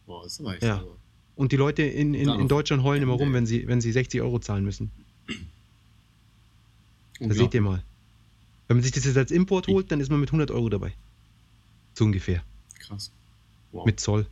[0.08, 0.80] Boah, ist aber echt Ja.
[0.80, 0.98] sauer.
[1.40, 4.20] Und die Leute in, in, in Deutschland heulen immer rum, wenn sie, wenn sie 60
[4.22, 4.92] Euro zahlen müssen.
[7.22, 7.82] Da seht ihr mal.
[8.68, 10.92] Wenn man sich das jetzt als Import holt, dann ist man mit 100 Euro dabei.
[11.94, 12.44] So ungefähr.
[12.80, 13.10] Krass.
[13.72, 13.86] Wow.
[13.86, 14.28] Mit Zoll.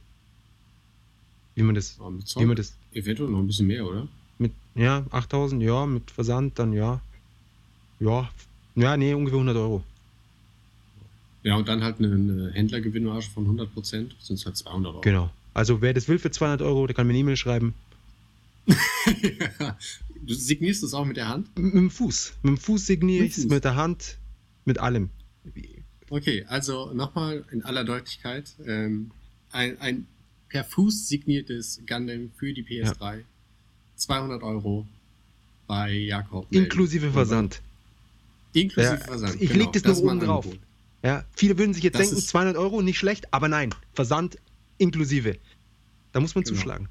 [1.56, 4.10] Wie man das, Aber mit wie Zoll man das eventuell noch ein bisschen mehr, oder?
[4.38, 7.00] mit, ja, 8000, ja, mit Versand dann, ja.
[8.02, 8.30] Ja,
[8.76, 9.82] ja, nee, ungefähr 100 Euro.
[11.44, 15.02] Ja, und dann halt eine, eine Händlergewinnmarge von 100%, sind es halt 200 Euro.
[15.02, 15.30] Genau.
[15.58, 17.74] Also wer das will für 200 Euro, der kann mir eine E-Mail schreiben.
[18.68, 21.48] du signierst es auch mit der Hand?
[21.56, 22.34] M- Mit dem Fuß.
[22.44, 24.18] Mit dem Fuß signiere Mit ich es, mit der Hand,
[24.66, 25.10] mit allem.
[26.12, 28.54] Okay, also nochmal in aller Deutlichkeit.
[28.68, 29.10] Ähm,
[29.52, 30.06] ein, ein
[30.50, 33.24] per Fuß signiertes Gundam für die PS3.
[33.96, 34.86] 200 Euro
[35.66, 36.46] bei Jakob.
[36.52, 37.62] Inklusive Versand.
[38.54, 39.42] Inklusive Ja, Versand.
[39.42, 40.46] ich leg das ist noch oben drauf.
[41.02, 44.38] Ja, viele würden sich jetzt Das denken, ist- 200 Euro, nicht schlecht, aber nein, Versand
[44.78, 45.38] inklusive.
[46.12, 46.56] Da muss man Genau.
[46.56, 46.90] zuschlagen.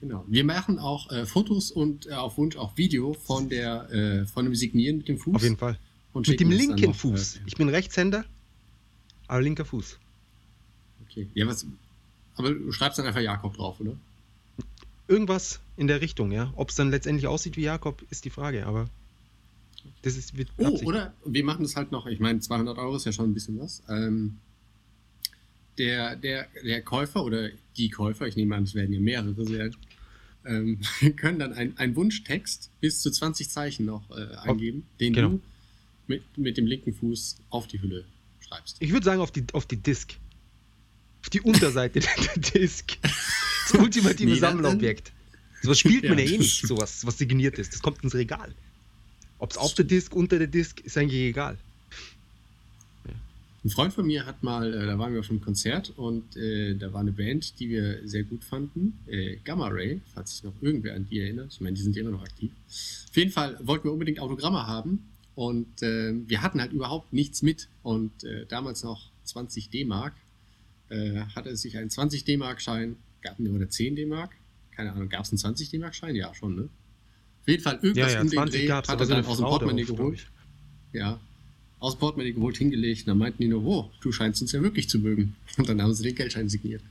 [0.00, 0.24] Genau.
[0.28, 4.44] Wir machen auch äh, Fotos und äh, auf Wunsch auch Video von der äh, von
[4.44, 5.36] dem Signieren mit dem Fuß.
[5.36, 5.78] Auf jeden Fall.
[6.12, 7.36] Und Mit dem linken noch, Fuß.
[7.36, 8.24] Äh, Ich bin Rechtshänder,
[9.26, 9.98] aber linker Fuß.
[11.04, 11.28] okay.
[11.34, 11.66] Ja, was,
[12.36, 13.96] aber du schreibst dann einfach Jakob drauf, oder?
[15.08, 16.52] Irgendwas in der Richtung, ja.
[16.56, 18.88] Ob es dann letztendlich aussieht wie Jakob, ist die Frage, aber
[20.02, 20.86] das ist wird Oh, Absicht.
[20.86, 23.58] oder wir machen es halt noch, ich meine, 200 Euro ist ja schon ein bisschen
[23.58, 23.82] was.
[23.88, 24.38] Ähm,
[25.78, 29.74] der, der, der Käufer oder die Käufer, ich nehme an, es werden ja mehrere sein,
[30.46, 30.78] ähm,
[31.16, 35.28] können dann ein- einen Wunschtext bis zu 20 Zeichen noch äh, eingeben, den genau.
[35.30, 35.40] du
[36.06, 38.04] mit, mit dem linken Fuß auf die Hülle
[38.40, 38.76] schreibst.
[38.80, 40.14] Ich würde sagen auf die, auf die Disk.
[41.22, 42.00] Auf die Unterseite
[42.34, 42.98] der Disk.
[43.02, 45.12] Das ultimative Nee, Sammelobjekt.
[45.62, 47.72] Sowas spielt man Ja, ja eh nicht, sowas, was signiert ist.
[47.72, 48.54] Das kommt ins Regal.
[49.38, 51.56] Ob es auf der Disk, unter der Disk, ist eigentlich egal.
[53.64, 56.74] Ein Freund von mir hat mal, äh, da waren wir auf einem Konzert und äh,
[56.74, 60.52] da war eine Band, die wir sehr gut fanden, äh, Gamma Ray, falls sich noch
[60.60, 61.54] irgendwer an die erinnert.
[61.54, 62.52] Ich meine, die sind ja immer noch aktiv.
[63.08, 67.40] Auf jeden Fall wollten wir unbedingt Autogramme haben und äh, wir hatten halt überhaupt nichts
[67.40, 70.12] mit und äh, damals noch 20 D-Mark
[70.90, 74.32] äh, hatte es sich einen 20 D-Mark-Schein, gab oder 10 D-Mark,
[74.72, 76.16] keine Ahnung, gab es einen 20 D-Mark-Schein?
[76.16, 76.68] Ja, schon, ne?
[77.40, 80.26] Auf jeden Fall irgendwas um den Dreh hat er dann aus dem Portemonnaie geholt.
[80.92, 81.18] Ja,
[81.84, 83.02] aus Portemonnaie geholt, hingelegt.
[83.02, 85.34] Und dann meinten die nur, oh, du scheinst uns ja wirklich zu mögen.
[85.58, 86.82] Und dann haben sie den Geldschein signiert.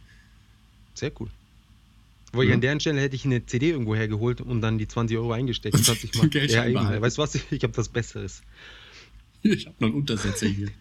[0.94, 1.30] Sehr cool.
[2.32, 2.56] Wo ich Ja.
[2.56, 5.78] an deren Stelle hätte ich eine CD irgendwo hergeholt und dann die 20 Euro eingesteckt.
[5.78, 6.30] 20 Mal.
[6.30, 7.02] Geldschein ja, behalten.
[7.04, 7.36] Weißt du was?
[7.52, 8.42] Ich habe was Besseres.
[9.42, 10.70] Ich habe noch einen Untersetzer hier.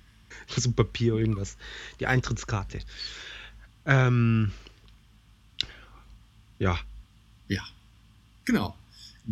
[0.56, 1.56] So ein Papier, irgendwas.
[2.00, 2.80] Die Eintrittskarte.
[3.86, 4.50] Ähm,
[6.58, 6.78] ja,
[7.48, 7.62] Ja,
[8.44, 8.74] genau.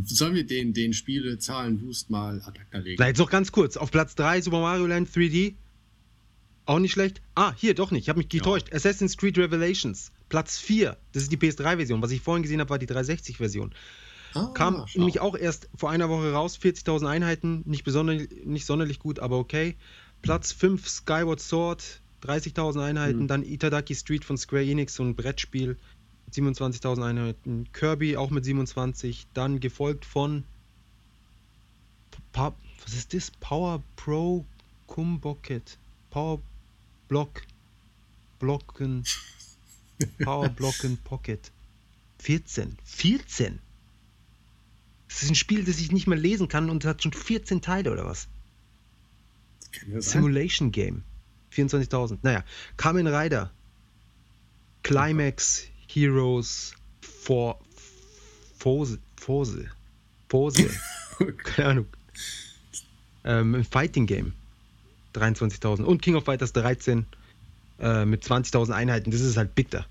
[0.04, 2.96] Sollen wir den, den Spiele-Zahlen-Boost mal ad legen?
[3.00, 3.76] Na, jetzt noch ganz kurz.
[3.76, 5.54] Auf Platz 3 Super Mario Land 3D.
[6.66, 7.20] Auch nicht schlecht.
[7.34, 8.02] Ah, hier doch nicht.
[8.02, 8.72] Ich habe mich getäuscht.
[8.72, 10.12] Assassin's Creed Revelations.
[10.28, 10.96] Platz 4.
[11.12, 12.00] Das ist die PS3-Version.
[12.02, 13.74] Was ich vorhin gesehen habe, war die 360-Version.
[14.34, 15.00] Ah, Kam schau.
[15.00, 16.56] nämlich auch erst vor einer Woche raus.
[16.62, 17.62] 40.000 Einheiten.
[17.66, 19.74] Nicht, besonder, nicht sonderlich gut, aber okay.
[20.22, 22.00] Platz 5 Skyward Sword.
[22.22, 23.22] 30.000 Einheiten.
[23.22, 23.28] Mhm.
[23.28, 25.76] Dann Itadaki Street von Square Enix, so ein Brettspiel.
[26.32, 27.68] 27.000 Einheiten.
[27.72, 29.26] Kirby auch mit 27.
[29.34, 30.44] Dann gefolgt von
[32.32, 33.30] Pa was ist das?
[33.30, 34.44] Power Pro
[34.86, 35.78] Kumbocket.
[36.10, 36.40] Power
[37.08, 37.42] Block.
[38.38, 39.04] Blocken.
[40.22, 41.50] Power Blocken Pocket.
[42.18, 42.76] 14.
[42.84, 43.58] 14?
[45.08, 47.90] Das ist ein Spiel, das ich nicht mehr lesen kann und hat schon 14 Teile
[47.90, 48.28] oder was?
[49.98, 51.02] Simulation Game.
[51.52, 52.18] 24.000.
[52.22, 52.44] Naja,
[52.76, 53.50] Kamen Rider.
[54.82, 57.58] Climax Heroes for
[58.58, 58.98] Fose.
[59.16, 59.68] Fose.
[60.28, 60.70] Fose.
[61.44, 61.86] Keine Ahnung.
[63.24, 64.32] Ähm, ein Fighting Game.
[65.14, 65.82] 23.000.
[65.82, 67.06] Und King of Fighters 13
[67.80, 69.10] äh, mit 20.000 Einheiten.
[69.10, 69.86] Das ist halt bitter.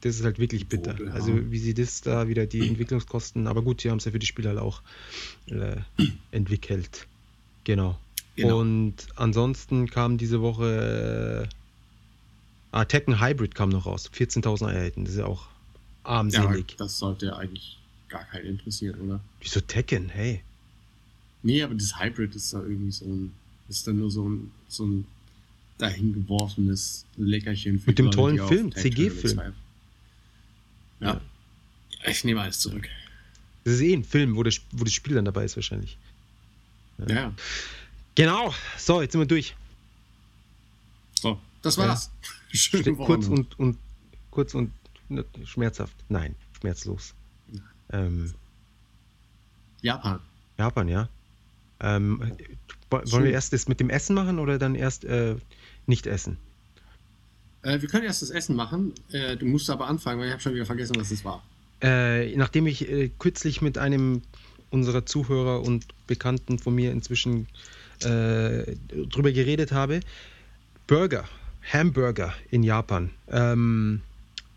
[0.00, 0.92] Das ist halt wirklich bitter.
[0.92, 1.12] Vogel, ja.
[1.12, 4.18] Also wie sie das da wieder die Entwicklungskosten, aber gut, sie haben es ja für
[4.18, 4.82] die Spieler halt auch
[5.46, 5.76] äh,
[6.30, 7.06] entwickelt.
[7.64, 7.98] Genau.
[8.36, 8.60] Genau.
[8.60, 11.54] Und ansonsten kam diese Woche äh,
[12.72, 14.10] ah, Tekken Hybrid kam noch raus.
[14.14, 15.04] 14.000 Einheiten.
[15.04, 15.46] Das ist ja auch
[16.04, 16.76] Ja, armselig.
[16.76, 17.78] das sollte ja eigentlich
[18.08, 19.20] gar keinen interessieren, oder?
[19.40, 20.08] Wieso Tekken?
[20.08, 20.42] Hey.
[21.42, 23.32] Nee, aber das Hybrid ist da irgendwie so ein,
[23.68, 25.06] ist dann nur so ein, so ein
[25.78, 29.36] dahingeworfenes Leckerchen für Mit dem Leute, tollen Film, CG-Film.
[29.36, 29.54] Feiern.
[31.00, 31.20] Ja.
[32.06, 32.88] Ich nehme alles zurück.
[33.64, 35.96] Das ist eh ein Film, wo das, wo das Spiel dann dabei ist wahrscheinlich.
[37.06, 37.14] Ja.
[37.14, 37.34] ja.
[38.14, 38.52] Genau.
[38.76, 39.54] So, jetzt sind wir durch.
[41.20, 41.88] So, das Ja.
[41.88, 42.10] war's.
[42.52, 43.78] Schöne Ste- Woche kurz und, und
[44.30, 44.72] kurz und
[45.08, 45.94] ne, schmerzhaft.
[46.08, 47.14] Nein, schmerzlos.
[47.90, 48.32] Ähm,
[49.82, 50.20] Japan.
[50.58, 51.08] Japan, ja.
[51.80, 52.20] Ähm,
[52.90, 53.24] wo- wollen Schön.
[53.24, 55.36] wir erst das mit dem Essen machen oder dann erst äh,
[55.86, 56.36] nicht essen?
[57.62, 58.92] Äh, wir können erst das Essen machen.
[59.12, 61.42] Äh, du musst aber anfangen, weil ich habe schon wieder vergessen, was es war.
[61.80, 64.22] Äh, nachdem ich äh, kürzlich mit einem
[64.70, 67.46] unserer Zuhörer und Bekannten von mir inzwischen
[68.00, 68.74] äh,
[69.10, 70.00] drüber geredet habe,
[70.86, 71.24] Burger,
[71.62, 73.10] Hamburger in Japan.
[73.30, 74.00] Ähm,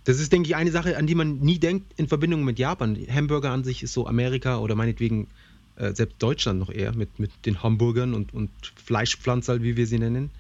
[0.04, 2.98] das ist, denke ich, eine Sache, an die man nie denkt in Verbindung mit Japan.
[3.10, 5.28] Hamburger an sich ist so Amerika oder meinetwegen
[5.76, 8.50] äh, selbst Deutschland noch eher mit, mit den Hamburgern und, und
[8.84, 10.32] Fleischpflanzerl, wie wir sie nennen.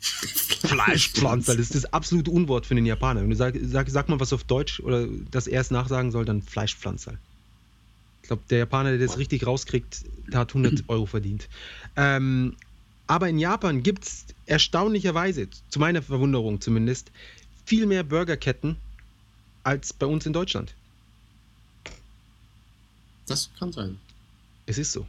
[0.00, 3.22] Fleischpflanzerl, das ist das absolute Unwort für den Japaner.
[3.22, 6.42] Wenn du sag, sag, sag mal was auf Deutsch oder das erst nachsagen soll, dann
[6.42, 7.18] Fleischpflanzerl.
[8.22, 11.48] Ich glaube, der Japaner, der das richtig rauskriegt, der hat 100 Euro verdient.
[11.96, 12.54] Ähm,
[13.10, 17.10] aber in Japan gibt es erstaunlicherweise, zu meiner Verwunderung zumindest,
[17.66, 18.76] viel mehr Burgerketten
[19.64, 20.72] als bei uns in Deutschland.
[23.26, 23.98] Das kann sein.
[24.66, 25.08] Es ist so.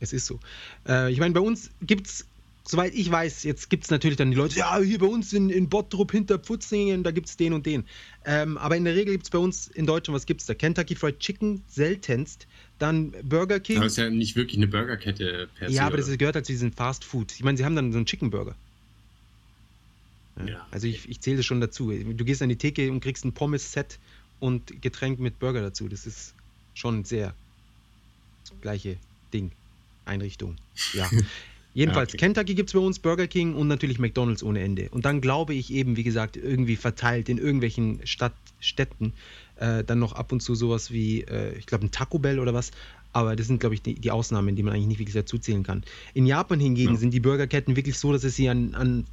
[0.00, 0.40] Es ist so.
[0.88, 2.24] Äh, ich meine, bei uns gibt es,
[2.70, 5.50] soweit ich weiß, jetzt gibt es natürlich dann die Leute, ja, hier bei uns in,
[5.50, 7.84] in Bottrup hinter Pfutzingen, da gibt es den und den.
[8.24, 10.54] Ähm, aber in der Regel gibt es bei uns in Deutschland, was gibt es da?
[10.54, 12.46] Kentucky Fried Chicken, seltenst.
[12.78, 13.78] Dann Burger King.
[13.78, 15.74] Aber es ist ja nicht wirklich eine Burgerkette per se.
[15.74, 17.32] Ja, aber das gehört halt zu diesem Fast Food.
[17.32, 18.54] Ich meine, sie haben dann so einen Chicken Burger.
[20.38, 20.46] Ja.
[20.46, 21.90] Ja, Also ich, ich zähle das schon dazu.
[21.90, 23.98] Du gehst an die Theke und kriegst ein Pommes-Set
[24.38, 25.88] und Getränk mit Burger dazu.
[25.88, 26.34] Das ist
[26.72, 27.34] schon sehr
[28.44, 28.96] das gleiche
[29.34, 29.50] Ding.
[30.06, 30.56] Einrichtung.
[30.94, 31.10] Ja.
[31.72, 32.18] Jedenfalls, okay.
[32.18, 34.88] Kentucky gibt es bei uns, Burger King und natürlich McDonalds ohne Ende.
[34.90, 39.12] Und dann glaube ich eben, wie gesagt, irgendwie verteilt in irgendwelchen Stadt, Städten
[39.56, 42.54] äh, dann noch ab und zu sowas wie, äh, ich glaube, ein Taco Bell oder
[42.54, 42.72] was.
[43.12, 45.62] Aber das sind, glaube ich, die, die Ausnahmen, die man eigentlich nicht wirklich dazu zählen
[45.62, 45.82] kann.
[46.14, 46.98] In Japan hingegen Ja.
[46.98, 49.06] sind die Burgerketten wirklich so, dass es sie an, an,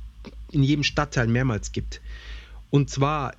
[0.52, 2.02] in jedem Stadtteil mehrmals gibt.
[2.70, 3.34] Und zwar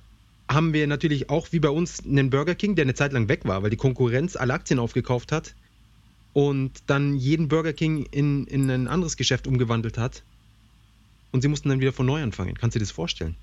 [0.49, 3.41] haben wir natürlich auch wie bei uns einen Burger King, der eine Zeit lang weg
[3.43, 5.53] war, weil die Konkurrenz alle Aktien aufgekauft hat
[6.39, 10.23] und dann jeden Burger King in, in ein anderes Geschäft umgewandelt hat.
[11.33, 12.55] Und sie mussten dann wieder von neu anfangen.
[12.55, 13.35] Kannst du dir das vorstellen?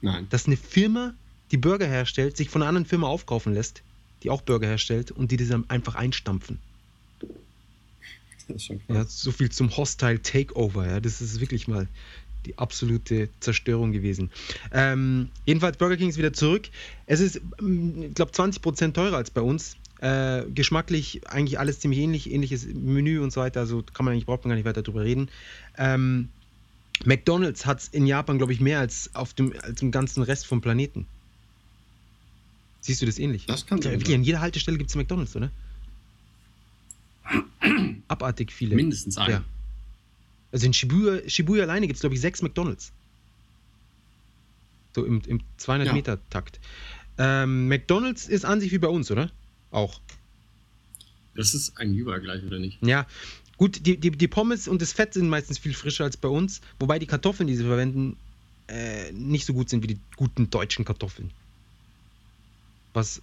[0.00, 0.26] Nein.
[0.30, 1.14] Dass eine Firma,
[1.52, 3.84] die Burger herstellt, sich von einer anderen Firma aufkaufen lässt,
[4.24, 6.58] die auch Burger herstellt und die das dann einfach einstampfen.
[8.48, 8.96] Das ist schon krass.
[8.96, 10.84] Ja, so viel zum Hostile Takeover.
[10.84, 11.86] Ja, das ist wirklich mal
[12.44, 14.32] die absolute Zerstörung gewesen.
[14.72, 16.70] Ähm, jedenfalls Burger King ist wieder zurück.
[17.06, 19.76] Es ist, ähm, ich glaube, 20% teurer als bei uns.
[20.02, 23.60] Äh, geschmacklich eigentlich alles ziemlich ähnlich, ähnliches Menü und so weiter.
[23.60, 25.30] Also kann man eigentlich braucht man gar nicht weiter drüber reden.
[25.78, 26.28] Ähm,
[27.04, 30.46] McDonald's hat es in Japan, glaube ich, mehr als auf dem als im ganzen Rest
[30.46, 31.06] vom Planeten.
[32.80, 33.46] Siehst du das ähnlich?
[33.46, 33.92] Das kann Ja, sein.
[34.00, 35.52] wirklich, an jeder Haltestelle gibt es McDonald's, oder?
[38.08, 38.74] Abartig viele.
[38.74, 39.30] Mindestens ein.
[39.30, 39.44] Ja.
[40.50, 42.92] Also in Shibuya, Shibuya alleine gibt es, glaube ich, sechs McDonalds.
[44.96, 46.58] So im, im 200-Meter-Takt.
[47.18, 49.30] Ähm, McDonalds ist an sich wie bei uns, oder?
[49.72, 50.00] Auch.
[51.34, 52.78] Das ist eigentlich überall gleich, oder nicht?
[52.82, 53.06] Ja.
[53.56, 56.60] Gut, die, die, die Pommes und das Fett sind meistens viel frischer als bei uns,
[56.78, 58.16] wobei die Kartoffeln, die sie verwenden,
[58.68, 61.30] äh, nicht so gut sind wie die guten deutschen Kartoffeln.
[62.92, 63.22] Was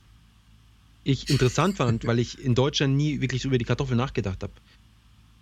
[1.03, 4.53] ich interessant fand, weil ich in Deutschland nie wirklich über die Kartoffeln nachgedacht habe.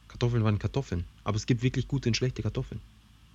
[0.08, 2.82] Kartoffeln waren Kartoffeln, aber es gibt wirklich gute und schlechte Kartoffeln.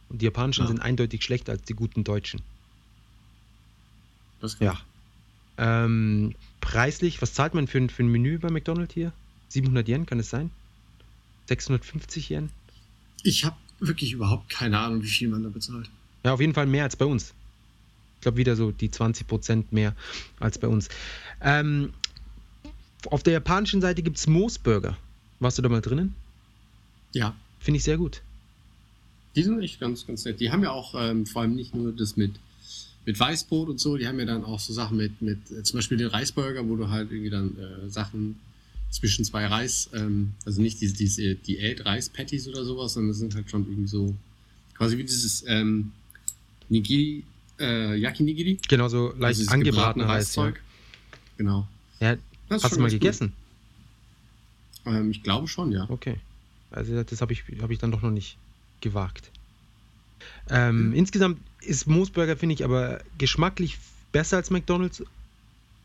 [0.09, 0.69] Und die japanischen Ja.
[0.69, 2.43] sind eindeutig schlechter als die guten deutschen.
[4.59, 4.81] Ja.
[5.59, 9.12] Ähm, preislich, was zahlt man für, ein- für ein Menü bei McDonald's hier?
[9.49, 10.51] 700 Yen, kann es sein?
[11.47, 12.51] 650 Yen?
[13.23, 15.91] Ich habe wirklich überhaupt keine Ahnung, wie viel man da bezahlt.
[16.25, 17.35] Ja, auf jeden Fall mehr als bei uns.
[18.17, 19.95] Ich glaube wieder so die 20% mehr
[20.38, 20.88] als bei uns.
[21.41, 21.93] Ähm,
[23.07, 24.97] auf der japanischen Seite gibt es Moosburger.
[25.41, 26.15] Warst du da mal drinnen?
[27.12, 27.35] Ja.
[27.59, 28.23] Finde ich sehr gut.
[29.35, 30.38] Die sind echt ganz, ganz nett.
[30.41, 32.33] Die haben ja auch ähm, vor allem nicht nur das mit,
[33.05, 35.79] mit Weißbrot und so, die haben ja dann auch so Sachen mit, mit äh, zum
[35.79, 38.38] Beispiel den Reisburger, wo du halt irgendwie dann äh, Sachen
[38.91, 43.51] zwischen zwei Reis, ähm, also nicht diese, diese Diät-Reis-Patties oder sowas, sondern das sind halt
[43.51, 44.15] schon irgendwie so
[44.77, 45.93] quasi wie dieses ähm,
[46.69, 47.25] Nigiri,
[47.59, 48.59] äh, Yaki-Nigiri.
[48.69, 50.35] Genauso leicht Also dieses angebratener gebratene Reis.
[50.37, 50.43] Ja.
[50.43, 50.62] Reiszeug.
[51.38, 51.67] Genau.
[52.01, 52.17] Ja,
[52.51, 53.33] hast du mal gegessen?
[54.85, 55.88] Ähm, ich glaube schon, ja.
[55.88, 56.17] Okay.
[56.71, 58.37] Also das habe ich, hab ich dann doch noch nicht
[58.81, 59.31] gewagt.
[60.51, 60.95] Ähm, Mhm.
[60.95, 63.79] Insgesamt ist Moosburger, finde ich, aber geschmacklich
[64.12, 65.03] besser als McDonalds.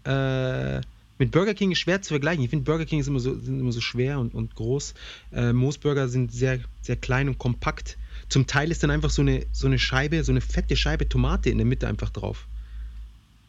[0.03, 0.81] Äh,
[1.19, 2.43] mit Burger King ist schwer zu vergleichen.
[2.43, 4.93] Ich finde, Burger King ist immer so, sind immer so schwer und, und groß.
[5.33, 7.97] Äh, Moosburger sind sehr, sehr klein und kompakt.
[8.29, 11.49] Zum Teil ist dann einfach so eine, so eine Scheibe, so eine fette Scheibe Tomate
[11.49, 12.45] in der Mitte einfach drauf.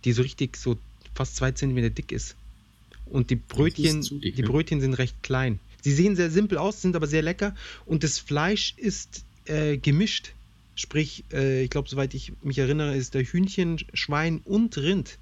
[0.05, 0.79] Die so richtig so
[1.15, 2.37] fast zwei Zentimeter dick ist.
[3.07, 4.49] Und die Brötchen, dick, die ne?
[4.49, 5.59] Brötchen sind recht klein.
[5.83, 7.55] Sie sehen sehr simpel aus, sind aber sehr lecker.
[7.87, 10.33] Und das Fleisch ist äh, gemischt.
[10.79, 15.19] Sprich, äh, ich glaube, soweit ich mich erinnere, ist da Hühnchen, Schwein und Rind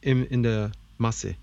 [0.00, 1.36] im, in der Masse.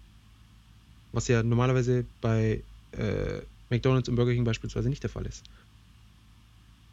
[1.14, 5.46] Was ja normalerweise bei äh, McDonalds und Burger King beispielsweise nicht der Fall ist.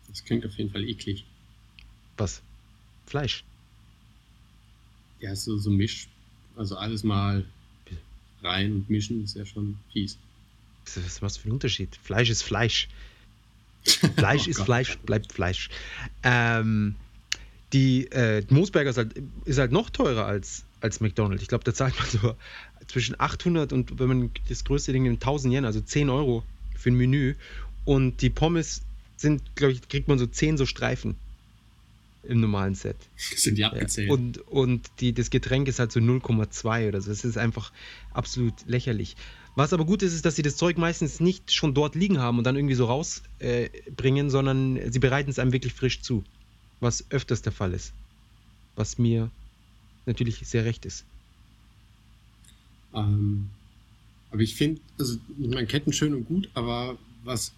[0.06, 1.24] Das klingt auf jeden Fall eklig.
[2.18, 2.40] Was?
[3.04, 3.42] Fleisch.
[5.18, 6.06] Ja, so, so Misch.
[6.54, 7.44] Also alles mal
[8.44, 10.18] rein und mischen ist ja schon fies.
[10.84, 11.96] Was was für ein Unterschied?
[12.00, 12.88] Fleisch ist Fleisch.
[14.16, 14.66] Fleisch Oh ist Gott.
[14.66, 15.68] Fleisch, bleibt Fleisch.
[16.24, 16.96] Ähm,
[17.72, 21.42] die äh, Moosberger ist halt, ist halt noch teurer als, als McDonald's.
[21.42, 22.34] Ich glaube, da zahlt man so
[22.88, 26.44] zwischen 800 und wenn man das größte Ding nimmt, 1000 Yen, also 10 Euro
[26.76, 27.34] für ein Menü.
[27.84, 28.82] Und die Pommes
[29.16, 31.16] sind, glaube ich, kriegt man so 10 so Streifen
[32.22, 32.96] im normalen Set.
[33.16, 33.72] Sind die Ja.
[33.72, 34.10] abgezählt?
[34.10, 37.10] Und, und die, das Getränk ist halt so 0,2 oder so.
[37.10, 37.72] Das ist einfach
[38.12, 39.16] absolut lächerlich.
[39.56, 42.38] Was aber gut ist, ist, dass sie das Zeug meistens nicht schon dort liegen haben
[42.38, 46.24] und dann irgendwie so rausbringen, äh, sondern sie bereiten es einem wirklich frisch zu.
[46.80, 47.92] Was öfters der Fall ist.
[48.74, 49.30] Was mir
[50.06, 51.04] natürlich sehr recht ist.
[52.94, 53.50] Ähm,
[54.30, 57.52] aber ich finde, also ich meine, Ketten schön und gut, aber was,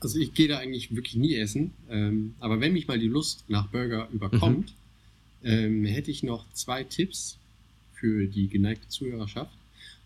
[0.00, 1.72] also ich gehe da eigentlich wirklich nie essen.
[1.88, 4.74] Ähm, aber wenn mich mal die Lust nach Burger überkommt,
[5.42, 7.38] ähm, hätte ich noch zwei Tipps
[7.94, 9.52] für die geneigte Zuhörerschaft.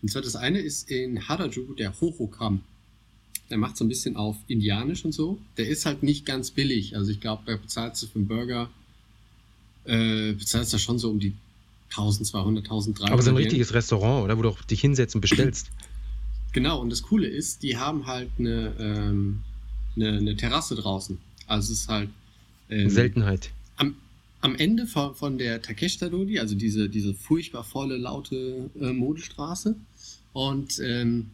[0.01, 2.61] Und zwar das eine ist in Harajuku der Hohokam.
[3.49, 5.39] Der macht so ein bisschen auf Indianisch und so.
[5.57, 6.95] Der ist halt nicht ganz billig.
[6.95, 8.69] Also ich glaube, da bezahlst du für einen Burger,
[9.85, 11.33] äh, bezahlst du schon so um die
[11.89, 13.11] 1200, 1300.
[13.11, 14.37] Aber so ein richtiges Restaurant, oder?
[14.37, 15.67] Wo du auch dich hinsetzt und bestellst.
[16.53, 19.43] Genau, und das Coole ist, die haben halt eine, ähm,
[19.95, 21.19] eine, eine Terrasse draußen.
[21.45, 22.09] Also es ist halt
[22.69, 23.51] ähm, Seltenheit.
[23.75, 23.95] am,
[24.47, 29.75] am Ende von, von der Takeshita-Dori, also diese, diese furchtbar volle, laute äh, Modestraße.
[30.33, 31.29] Und ähm,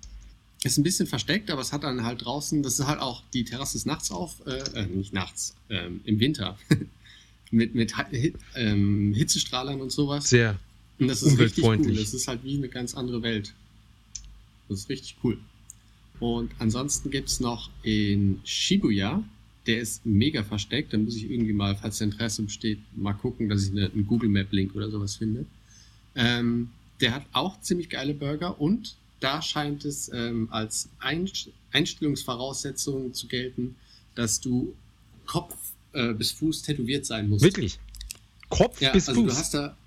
[0.64, 3.44] ist ein bisschen versteckt, aber es hat dann halt draußen, das ist halt auch, die
[3.44, 6.58] Terrasse ist nachts auf, äh, äh, nicht nachts, ähm, im Winter.
[7.52, 10.30] mit mit Hi- ähm, Hitzestrahlern und sowas.
[10.30, 10.58] Sehr.
[11.00, 11.78] Und das ist richtig cool.
[11.96, 13.54] Das ist halt wie eine ganz andere Welt.
[14.70, 15.38] Das ist richtig cool.
[16.20, 19.24] Und ansonsten gibt es noch in Shibuya,
[19.68, 20.94] der ist mega versteckt.
[20.94, 24.06] Da muss ich irgendwie mal, falls der Interesse besteht, mal gucken, dass ich eine, einen
[24.08, 25.46] Google Map Link oder sowas finde.
[26.16, 26.70] Ähm,
[27.02, 33.28] der hat auch ziemlich geile Burger und da scheint es ähm, als Einst Einstellungsvoraussetzung zu
[33.28, 33.76] gelten,
[34.16, 34.76] dass du
[35.26, 35.56] Kopf
[35.94, 37.44] äh, bis Fuß tätowiert sein musst.
[37.44, 37.80] Wirklich.
[38.50, 39.34] Kopf Ja, bis also Fuß.
[39.34, 39.78] du hast da,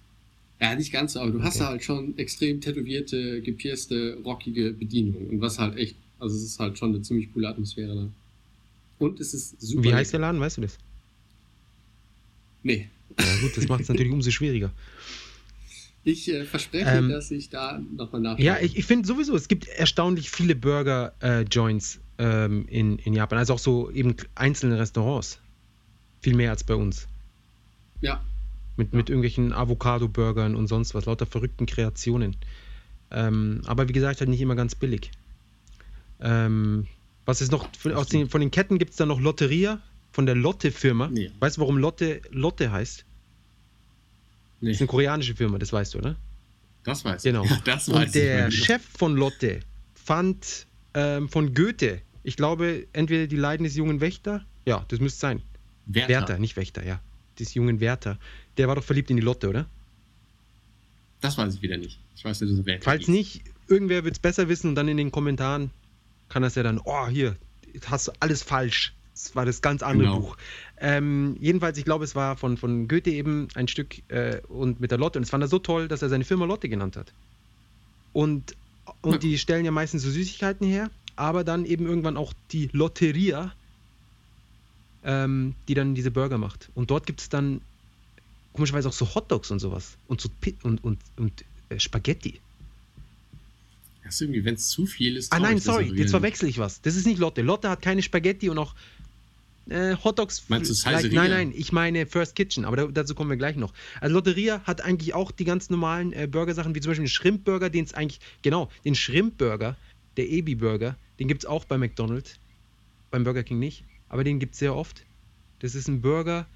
[0.61, 1.65] ja nicht ganz so, aber du hast Okay.
[1.65, 5.29] da halt schon extrem tätowierte, gepierste, rockige Bedienung.
[5.29, 8.09] Und was halt echt, also es ist halt schon eine ziemlich coole Atmosphäre da.
[8.99, 9.85] Und es ist super.
[9.85, 10.21] Wie heißt der.
[10.21, 10.79] Laden, weißt du das?
[12.63, 12.89] Nee.
[13.19, 14.73] Ja gut, das macht es natürlich umso schwieriger.
[16.05, 18.45] Ich äh, verspreche, Ähm, dass ich da nochmal nachschaue.
[18.45, 23.39] Ja, ich, ich finde sowieso, es gibt erstaunlich viele Burger-Joints ähm, in, in Japan.
[23.39, 25.41] Also auch so eben einzelne Restaurants.
[26.21, 27.09] Viel mehr als bei uns.
[28.01, 28.23] Ja,
[28.77, 31.07] Mit, mit irgendwelchen Avocado-Burgern und sonst was.
[31.07, 32.37] Lauter verrückten Kreationen.
[33.11, 35.11] Ähm, aber wie gesagt, halt nicht immer ganz billig.
[36.21, 36.87] Ähm,
[37.27, 37.69] was ist noch?
[37.79, 39.81] Von, aus den, von den Ketten gibt es da noch Lotteria
[40.13, 41.09] von der Lotte-Firma.
[41.09, 41.31] Nee.
[41.41, 43.05] Weißt du, warum Lotte Lotte heißt?
[44.61, 46.17] nee, Das ist eine koreanische Firma, das weißt du, oder?
[46.85, 47.45] das weiß Genau.
[47.45, 47.51] ich.
[47.51, 48.65] Ja, das weiß Und der ich.
[48.65, 49.61] Chef von Lotte
[49.95, 55.21] fand ähm, von Goethe, ich glaube, entweder die Leiden des jungen Wächter, ja, das müsste
[55.21, 55.43] sein.
[55.87, 56.09] Werther.
[56.09, 57.01] Werther, nicht Wächter, ja.
[57.39, 58.19] Des jungen Werther.
[58.57, 59.67] Der war doch verliebt in die Lotte, oder?
[61.21, 61.99] Das weiß ich wieder nicht.
[62.17, 64.89] Ich weiß nicht, dass er Werther Falls nicht, irgendwer wird es besser wissen und dann
[64.89, 65.71] in den Kommentaren
[66.29, 67.37] kann das ja dann, oh, hier,
[67.87, 68.95] hast du alles falsch.
[69.13, 70.21] Das war das ganz andere Genau.
[70.21, 70.37] Buch.
[70.77, 74.91] Ähm, jedenfalls, ich glaube, es war von, von Goethe eben ein Stück äh, und mit
[74.91, 75.19] der Lotte.
[75.19, 77.15] Und es fand er so toll, dass er seine Firma Lotte genannt hat.
[78.13, 78.57] Und,
[79.01, 79.19] und Ja.
[79.19, 83.55] die stellen ja meistens so Süßigkeiten her, aber dann eben irgendwann auch die Lotteria,
[85.03, 86.71] ähm, die dann diese Burger macht.
[86.75, 87.63] Und dort gibt es dann
[88.53, 89.99] komischerweise auch so Hotdogs und sowas.
[90.07, 90.29] Und so
[90.63, 92.41] und, und, und äh, Spaghetti.
[94.07, 95.33] Das ist irgendwie, wenn es zu viel ist.
[95.33, 96.81] Ah nein, sorry, jetzt verwechsel ich was.
[96.81, 97.43] Das ist nicht Lotte.
[97.43, 98.75] Lotte hat keine Spaghetti und auch
[99.69, 100.45] äh, Hotdogs.
[100.49, 101.23] Meinst du vielleicht- Saiseria?
[101.23, 103.75] Nein, nein, ich meine First Kitchen, aber da, dazu kommen wir gleich noch.
[104.01, 107.69] Also Lotteria hat eigentlich auch die ganz normalen äh, Burgersachen, wie zum Beispiel den Shrimp-Burger,
[107.69, 109.77] den es eigentlich, genau, den Shrimp-Burger,
[110.17, 112.39] der Ebi-Burger, den gibt es auch bei McDonald's,
[113.11, 115.05] beim Burger King nicht, aber den gibt es sehr oft.
[115.59, 116.47] Das ist ein Burger,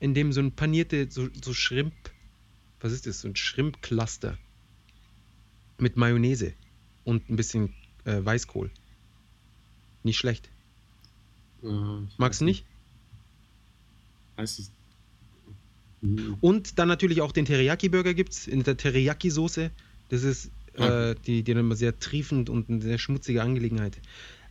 [0.00, 1.92] in dem so ein panierte, so, so Shrimp,
[2.80, 4.38] was ist das, so ein Shrimp-Cluster
[5.78, 6.54] mit Mayonnaise
[7.04, 7.74] und ein bisschen
[8.04, 8.70] äh, Weißkohl.
[10.02, 10.48] Nicht schlecht.
[11.62, 11.66] Äh,
[12.18, 12.64] Magst du nicht?
[14.36, 14.66] Weiß ich.
[16.02, 16.36] Hm.
[16.40, 19.70] Und dann natürlich auch den Teriyaki-Burger gibt es in der Teriyaki-Soße.
[20.10, 23.98] Das ist äh, die, die dann immer sehr triefend und eine sehr schmutzige Angelegenheit.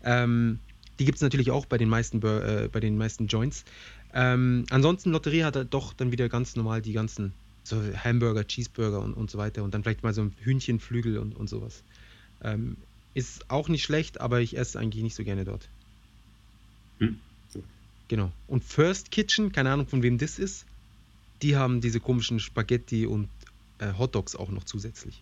[0.03, 0.59] Ähm,
[0.99, 3.65] die gibt es natürlich auch bei den meisten, Bur äh, bei den meisten Joints.
[4.13, 7.33] Ähm, ansonsten, Lotterie hat er doch dann wieder ganz normal die ganzen
[7.63, 9.63] so Hamburger, Cheeseburger und, und so weiter.
[9.63, 11.83] Und dann vielleicht mal so ein Hühnchenflügel und, und sowas.
[12.43, 12.77] Ähm,
[13.13, 15.67] ist auch nicht schlecht, aber ich esse eigentlich nicht so gerne dort.
[16.99, 17.19] Hm.
[18.07, 18.31] Genau.
[18.47, 20.65] Und First Kitchen, keine Ahnung von wem das ist.
[21.41, 23.27] die haben diese komischen Spaghetti und
[23.79, 25.21] äh, Hotdogs auch noch zusätzlich.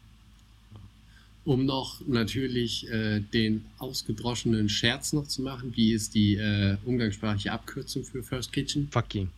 [1.44, 7.52] Um noch natürlich äh, den ausgedroschenen Scherz noch zu machen, wie ist die äh, umgangssprachliche
[7.52, 8.88] Abkürzung für First Kitchen?
[8.92, 9.30] Fucking.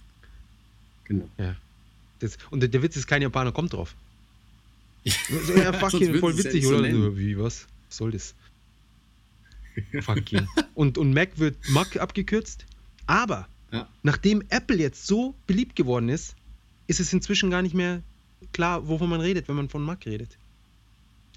[1.05, 1.29] Genau.
[2.19, 3.95] Das, und der, der Witz ist, kein Japaner kommt drauf.
[5.55, 6.89] Ja, fucking, voll ja witzig, oder?
[6.89, 7.67] So, Wie, was?
[7.93, 8.33] Was soll das?
[10.01, 10.47] fucking.
[10.73, 12.65] Und, und Mac wird Mac abgekürzt.
[13.05, 13.87] Aber Ja.
[14.01, 16.35] nachdem Apple jetzt so beliebt geworden ist,
[16.87, 18.01] ist es inzwischen gar nicht mehr
[18.51, 20.37] klar, wovon man redet, wenn man von Mac redet.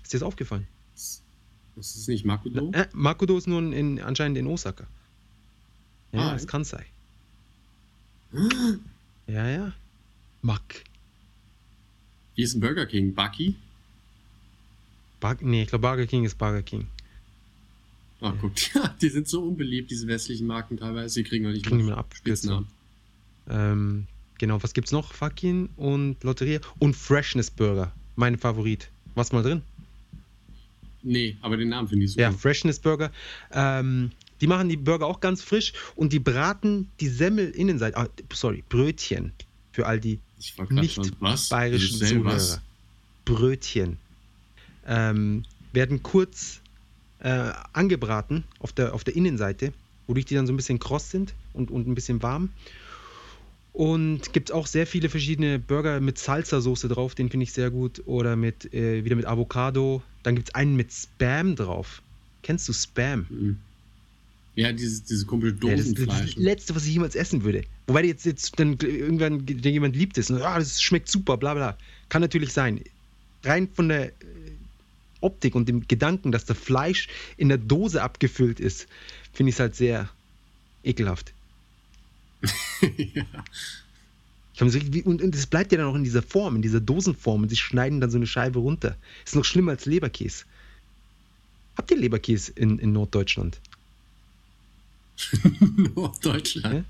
[0.03, 0.67] Ist dir das aufgefallen?
[0.95, 2.71] Das ist nicht Makudo?
[2.73, 4.87] Äh, Makudo ist nur in, in, anscheinend in Osaka.
[6.13, 6.45] Ja, Ah, ja.
[6.47, 6.87] kann sein.
[9.27, 9.73] Ja, ja.
[10.41, 10.85] Mac.
[12.35, 13.13] Wie ist ein Burger King?
[13.15, 13.57] Bucky?
[15.21, 16.87] Bar nee, ich glaube Burger King ist Burger King.
[18.21, 21.23] Ah, guck, ja, die sind so unbeliebt, diese westlichen Marken teilweise.
[21.23, 22.05] Die kriegen noch nicht Kriegen mal.
[22.15, 22.67] Spitznamen.
[23.49, 24.07] Ähm,
[24.39, 25.13] genau, was gibt's noch?
[25.13, 27.93] Fucking und Lotteria und Freshness Burger.
[28.17, 28.91] Mein Favorit.
[29.15, 29.63] Was mal drin?
[31.03, 32.23] Nee, aber den Namen finde ich super.
[32.23, 33.13] Ja, Freshness Burger.
[33.53, 34.11] Ähm,
[34.41, 37.97] die machen die Burger auch ganz frisch und die braten die Semmel-Innenseite.
[37.97, 39.33] Ah, sorry, Brötchen.
[39.73, 40.21] Für all die
[40.71, 42.49] nicht bayerischen Giselle, was?
[42.49, 42.63] Zuhörer.
[43.25, 43.99] Brötchen.
[44.87, 46.61] Ähm, werden kurz
[47.19, 49.73] äh, angebraten auf der, auf der Innenseite,
[50.07, 52.51] wodurch die dann so ein bisschen kross sind und, und ein bisschen warm.
[53.73, 58.03] Und gibt auch sehr viele verschiedene Burger mit Salsa-Soße drauf, den finde ich sehr gut.
[58.07, 60.03] Oder mit, äh, wieder mit Avocado.
[60.23, 62.01] Dann gibt es einen mit Spam drauf.
[62.43, 63.27] Kennst du Spam?
[63.29, 63.59] Mhm.
[64.55, 66.37] Ja, dieses, diese komische Ja, das ist das Dosenfleisch.
[66.37, 67.65] Letzte, was ich jemals essen würde.
[67.87, 71.77] Wobei jetzt, jetzt dann irgendwann jemand liebt es und ah, das schmeckt super, bla bla.
[72.09, 72.81] Kann natürlich sein.
[73.45, 74.13] Rein von der äh,
[75.21, 78.87] Optik und dem Gedanken, dass das Fleisch in der Dose abgefüllt ist,
[79.33, 80.09] finde ich es halt sehr
[80.83, 81.33] ekelhaft.
[82.97, 83.25] ja.
[84.59, 87.57] Wie, und, es bleibt ja dann auch in dieser Form, in dieser Dosenform und sie
[87.57, 88.97] schneiden dann so eine Scheibe runter.
[89.25, 90.45] Ist noch schlimmer als Leberkäse.
[91.77, 93.61] Habt ihr Leberkäse in, in Norddeutschland?
[95.95, 96.75] Norddeutschland.
[96.75, 96.85] Ja?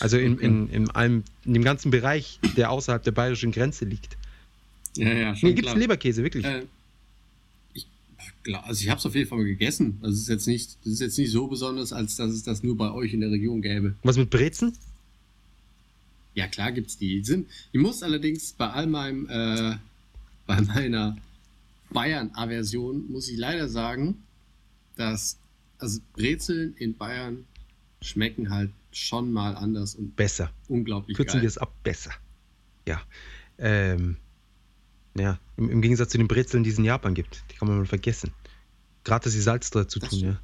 [0.00, 4.16] Also in, in, in, allem, in dem ganzen Bereich, der außerhalb der bayerischen Grenze liegt.
[4.96, 5.74] Ja, ja, schon Nee, gibt es.
[5.74, 6.44] Leberkäse, wirklich?
[6.44, 6.64] Äh, ich, klar,
[8.62, 9.98] also ich habe es auf jeden Fall mal gegessen.
[10.02, 12.62] Also es ist jetzt nicht, das ist jetzt nicht so besonders, als dass es das
[12.62, 13.94] nur bei euch in der Region gäbe.
[14.02, 14.76] Was mit Brezen?
[16.34, 17.18] Ja, klar gibt's die.
[17.18, 19.76] die sind, ich muss allerdings bei all meinem, äh,
[20.46, 21.16] bei meiner
[21.90, 24.22] Bayern-Aversion muss ich leider sagen,
[24.96, 25.38] dass
[25.78, 27.44] also Brezeln in Bayern
[28.00, 30.50] schmecken halt schon mal anders und Besser.
[30.68, 31.42] unglaublich Kürzen geil.
[31.42, 32.12] wir es ab, besser.
[32.86, 33.02] Ja.
[33.58, 34.16] Ähm,
[35.14, 37.44] ja, im, im Gegensatz zu den Brezeln, die es in Japan gibt.
[37.50, 38.32] Die kann man mal vergessen.
[39.04, 40.40] Gerade, dass sie Salz dazu tun, ja.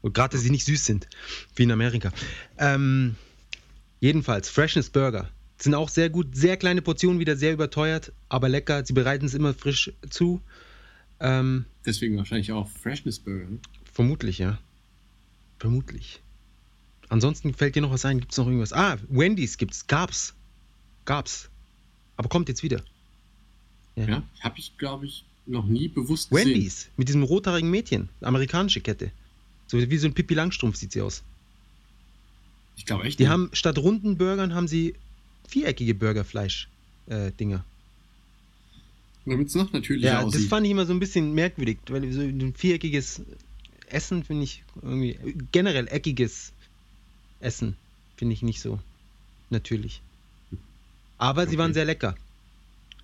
[0.00, 1.08] Und gerade, dass sie nicht süß sind,
[1.54, 2.12] wie in Amerika.
[2.58, 3.16] Ähm,
[4.00, 5.28] jedenfalls, Freshness Burger.
[5.58, 8.84] Sind auch sehr gut, sehr kleine Portionen, wieder sehr überteuert, aber lecker.
[8.84, 10.40] Sie bereiten es immer frisch zu.
[11.20, 13.48] Ähm, Deswegen wahrscheinlich auch Freshness Burger.
[13.48, 13.58] ne?
[13.92, 14.58] Vermutlich, ja.
[15.60, 16.20] Vermutlich.
[17.08, 18.18] Ansonsten fällt dir noch was ein?
[18.18, 18.72] Gibt es noch irgendwas?
[18.72, 19.86] Ah, Wendy's gibt's.
[19.86, 20.34] Gab's.
[21.04, 21.48] Gab's.
[22.16, 22.82] Aber kommt jetzt wieder.
[23.96, 26.48] Ja, habe ich glaube ich noch nie bewusst gesehen.
[26.48, 26.88] Wendy's.
[26.96, 28.08] Mit diesem rothaarigen Mädchen.
[28.20, 29.10] Amerikanische Kette.
[29.66, 31.22] So wie so ein Pippi Langstrumpf sieht sie aus.
[32.76, 33.18] Ich glaube echt.
[33.18, 33.30] Die nicht.
[33.30, 34.94] haben statt runden Burgern haben sie
[35.48, 37.64] viereckige Burgerfleisch-Dinger.
[39.24, 40.48] Damit es noch natürlicher ja, das aussieht.
[40.48, 43.22] fand ich immer so ein bisschen merkwürdig, weil so ein viereckiges
[43.88, 45.18] Essen finde ich irgendwie
[45.52, 46.52] generell eckiges
[47.40, 47.76] Essen
[48.16, 48.78] finde ich nicht so
[49.50, 50.00] natürlich.
[51.18, 51.58] Aber sie Okay.
[51.58, 52.16] waren sehr lecker.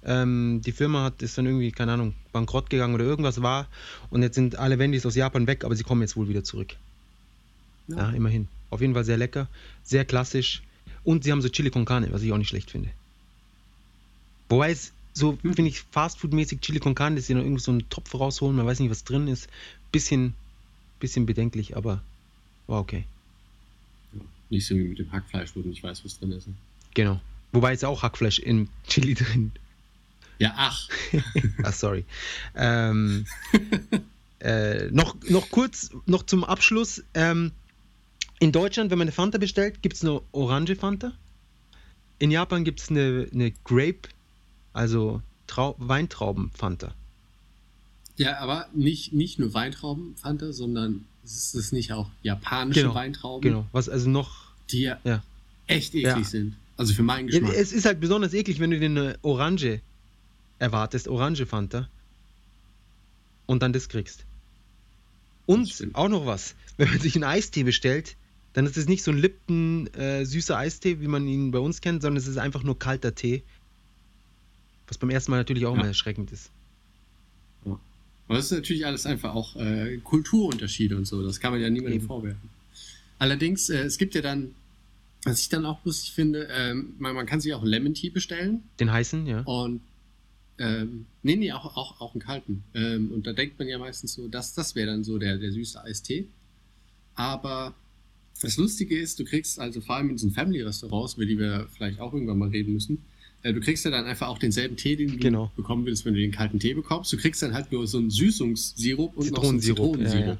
[0.05, 3.67] Ähm, die Firma hat ist dann irgendwie keine Ahnung bankrott gegangen oder irgendwas war
[4.11, 6.77] und jetzt sind alle Wendys aus Japan weg, aber sie kommen jetzt wohl wieder zurück.
[7.89, 8.11] Ja, Ja.
[8.11, 8.49] immerhin.
[8.71, 9.49] Auf jeden Fall sehr lecker,
[9.83, 10.63] sehr klassisch
[11.05, 12.91] und sie haben so Chili con Carne, was ich auch nicht schlecht finde.
[14.49, 15.55] Wobei es so, Hm.
[15.55, 18.67] finde ich, Fastfood-mäßig Chili con Carne, dass sie noch irgendwie so einen Topf rausholen, man
[18.67, 19.49] weiß nicht, was drin ist.
[19.91, 20.35] Bisschen,
[21.01, 22.03] bisschen bedenklich, aber
[22.67, 23.05] war okay.
[24.51, 26.47] Nicht so wie mit dem Hackfleisch, wo du nicht weißt, was drin ist.
[26.47, 26.55] ne?
[26.95, 27.21] Genau.
[27.53, 29.53] Wobei ist auch Hackfleisch in Chili drin.
[30.39, 30.89] Ja, ach.
[31.63, 32.05] Ah, sorry.
[32.55, 33.27] ähm,
[34.41, 37.03] äh, noch, noch kurz, noch zum Abschluss.
[37.15, 37.53] Ähm,
[38.41, 41.13] in Deutschland, wenn man eine Fanta bestellt, gibt es eine orange Fanta.
[42.21, 44.09] In Japan gibt es eine, eine Grape,
[44.73, 46.95] also Trau Weintrauben-Fanta.
[48.17, 53.43] Ja, aber nicht, nicht nur Weintrauben, Fanta, sondern ist es nicht auch japanische Genau, Weintrauben,
[53.43, 53.67] Genau.
[53.73, 54.53] Was also noch.
[54.71, 55.23] die ja, Ja.
[55.67, 56.23] echt eklig Ja.
[56.25, 56.57] sind.
[56.77, 57.55] Also für meinen Geschmack.
[57.57, 59.81] es ist halt besonders eklig, wenn du dir eine Orange
[60.59, 61.89] erwartest, Orange Fanta.
[63.47, 64.25] Und dann das kriegst.
[65.47, 66.55] Und auch noch was.
[66.77, 68.17] Wenn man sich einen Eistee bestellt,
[68.53, 71.81] dann ist es nicht so ein Lipton äh, süßer Eistee, wie man ihn bei uns
[71.81, 73.43] kennt, sondern es ist einfach nur kalter Tee
[74.87, 75.79] Was beim ersten Mal natürlich auch Ja.
[75.79, 76.51] immer erschreckend ist.
[77.65, 81.23] Aber das ist natürlich alles einfach auch äh, Kulturunterschiede und so.
[81.23, 82.07] Das kann man ja niemandem Eben.
[82.07, 82.51] vorwerfen.
[83.19, 84.55] Allerdings, äh, es gibt ja dann,
[85.25, 88.65] was ich dann auch lustig finde, ähm, man, man kann sich auch Lemon Tea bestellen.
[88.81, 89.41] Den heißen, ja.
[89.43, 89.81] Und
[90.59, 92.65] ähm, nee, nee, auch, auch, auch einen kalten.
[92.75, 95.53] Ähm, und da denkt man ja meistens so, das, das wäre dann so der, der
[95.53, 96.27] süße Eistee.
[97.15, 97.75] Aber
[98.41, 102.01] das Lustige ist, du kriegst also vor allem in diesen Family-Restaurants, über die wir vielleicht
[102.01, 102.99] auch irgendwann mal reden müssen,
[103.43, 105.53] äh, du kriegst ja dann einfach auch denselben Tee, den du Genau.
[105.57, 107.13] bekommen willst, wenn du den kalten Tee bekommst.
[107.13, 110.39] Du kriegst dann halt nur so einen Süßungssirup und noch so einen Zitronensirup, ja, ja.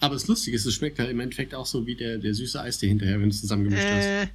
[0.00, 2.60] Aber das Lustige ist, es schmeckt halt im Endeffekt auch so wie der, der süße
[2.60, 4.06] Eistee hinterher, wenn du es zusammengemischt hast.
[4.06, 4.26] Äh,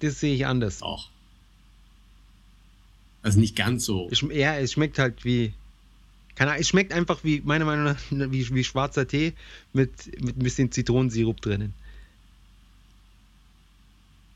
[0.00, 0.82] das sehe ich anders.
[0.82, 1.10] Auch.
[3.28, 4.10] Also nicht ganz so.
[4.30, 5.52] Ja, es schmeckt halt wie.
[6.34, 9.34] Keine Ahnung, es schmeckt einfach wie, meiner Meinung nach, wie, wie schwarzer Tee
[9.72, 9.90] mit,
[10.22, 11.74] mit ein bisschen Zitronensirup drinnen.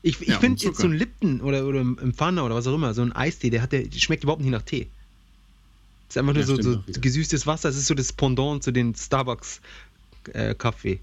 [0.03, 2.75] Ich, ich Ja, finde jetzt so ein Lipton oder, oder im Pfanne oder was auch
[2.75, 4.89] immer, so ein Eistee, der, hat, der schmeckt überhaupt nicht nach Tee.
[6.09, 7.69] Es ist einfach nur Ja, so, so gesüßtes Wasser.
[7.69, 10.99] Es ist so das Pendant zu den Starbucks-Kaffee.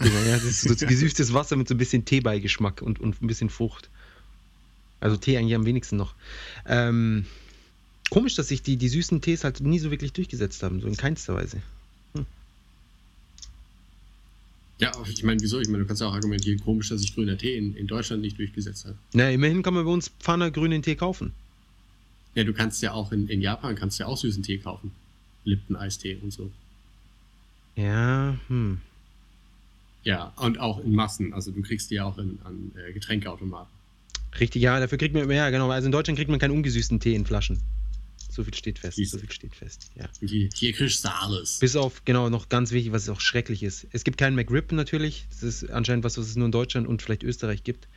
[0.00, 3.48] ja, das ist so gesüßtes Wasser mit so ein bisschen Teebeigeschmack und, und ein bisschen
[3.50, 3.88] Frucht.
[5.00, 6.14] Also Tee eigentlich am wenigsten noch.
[6.66, 7.26] Ähm,
[8.10, 10.96] komisch, dass sich die, die süßen Tees halt nie so wirklich durchgesetzt haben, so in
[10.96, 11.62] keinster Weise.
[14.78, 15.58] Ja, aber ich meine, wieso?
[15.58, 18.20] Ich meine, du kannst ja auch argumentieren, komisch, dass sich grüner Tee in, in Deutschland
[18.20, 18.94] nicht durchgesetzt hat.
[19.14, 21.32] Na, immerhin kann man bei uns Pfanner grünen Tee kaufen.
[22.34, 24.90] Ja, du kannst ja auch in, in Japan kannst ja auch süßen Tee kaufen.
[25.44, 26.50] Lipton-Eistee und so.
[27.76, 28.80] Ja, hm.
[30.04, 31.32] Ja, und auch in Massen.
[31.32, 33.72] Also du kriegst die ja auch in, an äh, Getränkeautomaten.
[34.38, 35.70] Richtig, ja, dafür kriegt man, ja, genau.
[35.70, 37.62] Also in Deutschland kriegt man keinen ungesüßten Tee in Flaschen.
[38.30, 38.98] So viel steht fest.
[39.06, 40.08] So viel steht fest, ja.
[40.20, 41.58] Hier, hier kriegst du alles.
[41.58, 43.86] Bis auf, genau, noch ganz wichtig, was auch schrecklich ist.
[43.92, 45.26] Es gibt keinen McRib natürlich.
[45.30, 47.88] Das ist anscheinend was, was es nur in Deutschland und vielleicht Österreich gibt.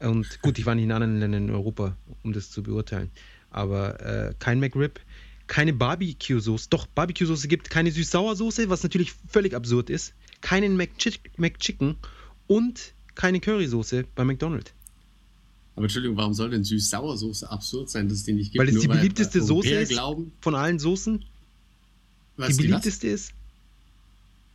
[0.00, 3.10] Und gut, ich war nicht in anderen Ländern in Europa, um das zu beurteilen.
[3.48, 5.00] Aber äh, kein McRib,
[5.46, 6.68] keine Barbecue-Soße.
[6.68, 10.12] Doch, Barbecue-Soße gibt keine Süß-Sauer-Soße, was natürlich völlig absurd ist.
[10.42, 11.96] Keinen McChi- McChicken
[12.46, 14.74] und keine Currysoße bei McDonald's.
[15.76, 18.64] Aber Entschuldigung, warum soll denn Süß-Sauersoße absurd sein, dass es die nicht gibt?
[18.64, 21.24] Weil es die beliebteste Soße Europäer ist glauben, von allen Soßen.
[22.36, 23.32] was, die beliebteste ist.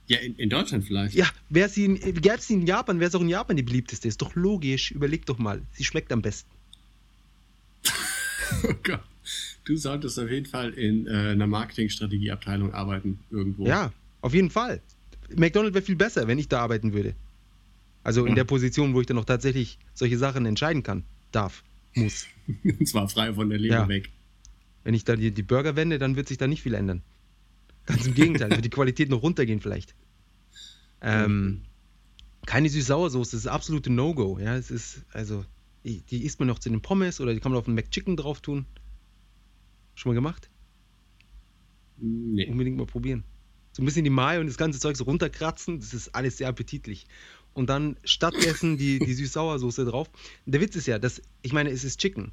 [0.07, 1.13] Ja, in, in Deutschland vielleicht.
[1.13, 1.75] Ja, gäbe es
[2.47, 4.07] sie in Japan, wäre es auch in Japan die beliebteste.
[4.07, 4.91] Ist doch logisch.
[4.91, 5.61] Überleg doch mal.
[5.73, 6.49] Sie schmeckt am besten.
[8.63, 9.03] Oh Gott.
[9.63, 13.67] Du solltest auf jeden Fall in äh, einer Marketingstrategieabteilung arbeiten, irgendwo.
[13.67, 14.81] Ja, auf jeden Fall.
[15.35, 17.13] McDonald's wäre viel besser, wenn ich da arbeiten würde.
[18.09, 18.35] Also in Ja.
[18.37, 22.25] der Position, wo ich dann noch tatsächlich solche Sachen entscheiden kann, darf, muss.
[22.63, 23.87] Und zwar frei von der Leber Ja.
[23.87, 24.09] weg.
[24.83, 27.03] Wenn ich da die, die Burger wende, dann wird sich da nicht viel ändern.
[27.85, 29.93] Ganz im Gegenteil, wird die Qualität noch runtergehen vielleicht.
[31.01, 31.61] Ähm,
[32.47, 34.39] keine Süß-Sauersoße, das ist absolute No-Go.
[34.39, 35.45] Ja, es ist, also,
[35.83, 38.17] die die isst man noch zu den Pommes oder die kann man auf einen McChicken
[38.17, 38.65] drauf tun.
[39.93, 40.49] Schon mal gemacht?
[41.97, 42.47] Nee.
[42.47, 43.23] Unbedingt mal probieren.
[43.71, 46.47] So ein bisschen die Mayo und das ganze Zeug so runterkratzen, das ist alles sehr
[46.47, 47.05] appetitlich.
[47.59, 50.09] Und dann stattdessen die, die Süß-Sauersoße drauf.
[50.45, 52.31] Der Witz ist ja, dass, ich meine, es ist Chicken.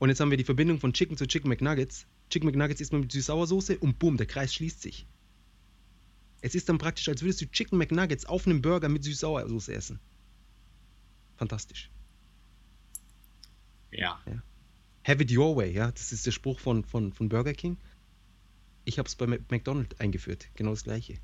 [0.00, 2.08] Und jetzt haben wir die Verbindung von Chicken zu Chicken McNuggets.
[2.30, 5.06] Chicken McNuggets isst man mit Süß-Sauersoße und boom, der Kreis schließt sich.
[6.40, 10.00] Es ist dann praktisch, als würdest du Chicken McNuggets auf einem Burger mit Süß-Sauersoße essen.
[11.36, 11.88] Fantastisch.
[13.92, 14.20] Ja.
[15.04, 15.92] Have it your way, ja.
[15.92, 17.76] Das ist der Spruch von, von, von Burger King.
[18.84, 20.48] Ich habe es bei McDonald's eingeführt.
[20.54, 21.20] Genau das gleiche.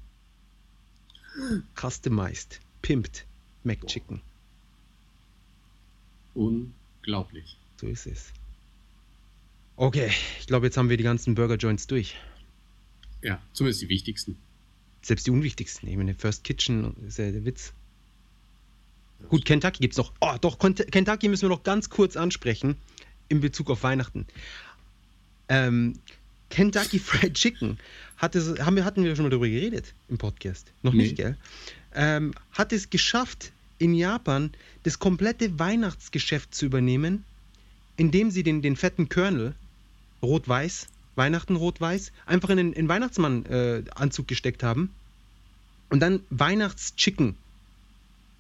[1.75, 3.25] Customized, pimped
[3.65, 4.21] McChicken.
[6.35, 7.57] Unglaublich.
[7.81, 8.33] So ist es.
[9.77, 10.11] Okay,
[10.41, 12.17] ich glaube, jetzt haben wir die ganzen Burger Joints durch.
[13.23, 14.37] Ja, zumindest die wichtigsten.
[15.03, 15.89] Selbst die unwichtigsten.
[15.89, 17.73] Ich meine, First Kitchen ist ja der Witz.
[19.29, 20.13] Gut, Kentucky gibt's noch.
[20.21, 22.77] Oh, doch, Kent- Kentucky müssen wir noch ganz kurz ansprechen
[23.29, 24.27] in Bezug auf Weihnachten.
[25.49, 25.99] Ähm,
[26.51, 27.79] Kentucky Fried Chicken
[28.17, 30.73] hatte, haben wir, hatten wir schon mal darüber geredet im Podcast.
[30.83, 31.03] Noch Nee.
[31.05, 31.37] nicht, gell?
[31.97, 34.53] Ähm, hat es geschafft, in Japan
[34.85, 37.25] das komplette Weihnachtsgeschäft zu übernehmen,
[37.97, 39.55] indem sie den, den fetten Kernel,
[40.23, 44.91] rot-weiß, Weihnachten rot-weiß, einfach in den Weihnachtsmann-Anzug gesteckt haben
[45.89, 47.35] und dann Weihnachts-Chicken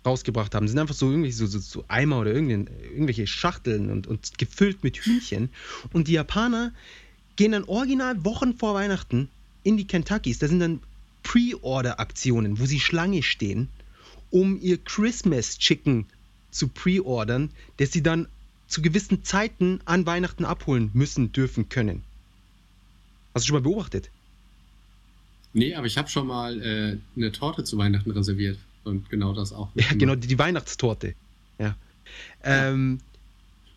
[0.04, 0.66] rausgebracht haben.
[0.66, 4.84] Das sind einfach so irgendwelche so, so, so Eimer oder irgendwelche Schachteln und, und gefüllt
[4.84, 5.50] mit Hühnchen.
[5.92, 6.72] Und die Japaner
[7.34, 9.28] gehen dann original Wochen vor Weihnachten
[9.64, 10.38] in die Kentuckys.
[10.38, 10.80] Da sind dann
[11.26, 13.68] Pre-Order-Aktionen, wo sie Schlange stehen,
[14.30, 16.06] um ihr Christmas Chicken
[16.52, 18.28] zu pre-ordern, das sie dann
[18.68, 22.04] zu gewissen Zeiten an Weihnachten abholen müssen, dürfen, können.
[23.34, 24.08] Hast du schon mal beobachtet?
[25.52, 28.58] Nee, aber ich habe schon mal äh, eine Torte zu Weihnachten reserviert.
[28.84, 29.70] Und genau das auch.
[29.74, 31.14] Ja, genau, die, die Weihnachtstorte.
[31.58, 31.74] Ja.
[32.44, 33.00] Ähm,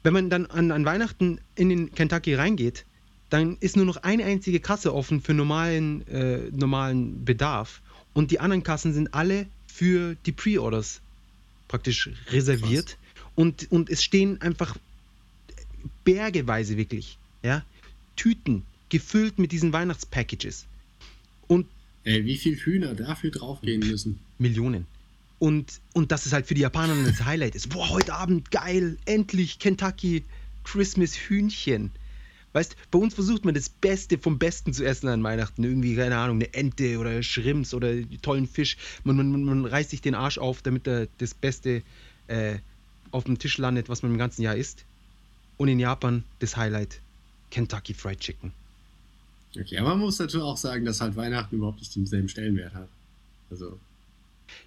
[0.03, 2.85] wenn man dann an, an Weihnachten in den Kentucky reingeht,
[3.29, 7.81] dann ist nur noch eine einzige Kasse offen für normalen, äh, normalen Bedarf.
[8.13, 11.01] Und die anderen Kassen sind alle für die Pre-Orders
[11.67, 12.97] praktisch reserviert.
[13.35, 14.75] Und, und es stehen einfach
[16.03, 17.63] bergeweise wirklich, ja,
[18.15, 20.65] Tüten gefüllt mit diesen Weihnachtspackages.
[21.47, 21.67] Und
[22.03, 24.19] Ey, wie viel Hühner dafür draufgehen müssen?
[24.39, 24.87] Millionen.
[25.37, 27.69] Und, und das ist halt für die Japaner das Highlight ist.
[27.69, 30.23] Boah, heute Abend geil, endlich Kentucky
[30.63, 31.91] Christmas Hühnchen.
[32.53, 35.63] Weißt, bei uns versucht man das Beste vom Besten zu essen an Weihnachten.
[35.63, 38.77] Irgendwie, keine Ahnung, eine Ente oder Schrimps oder tollen Fisch.
[39.03, 41.83] Man, man, man reißt sich den Arsch auf, damit da das Beste
[42.27, 42.57] äh,
[43.11, 44.85] auf dem Tisch landet, was man im ganzen Jahr isst.
[45.57, 47.01] Und in Japan das Highlight:
[47.51, 48.51] Kentucky Fried Chicken.
[49.59, 52.87] Okay, aber man muss natürlich auch sagen, dass halt Weihnachten überhaupt nicht denselben Stellenwert hat.
[53.49, 53.79] Also.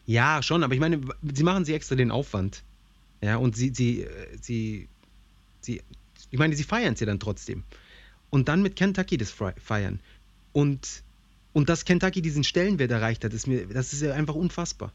[0.06, 1.00] Ja, schon, aber ich meine,
[1.32, 2.62] sie machen sie extra den Aufwand.
[3.20, 4.08] Ja, und sie, sie, äh,
[4.40, 4.88] sie,
[5.60, 5.80] sie,
[6.32, 7.62] ich meine, sie feiern es ja dann trotzdem.
[8.30, 10.00] Und dann mit Kentucky das feiern.
[10.52, 11.04] Und,
[11.52, 14.92] und dass Kentucky diesen Stellenwert erreicht hat, ist mir, das ist ja einfach unfassbar.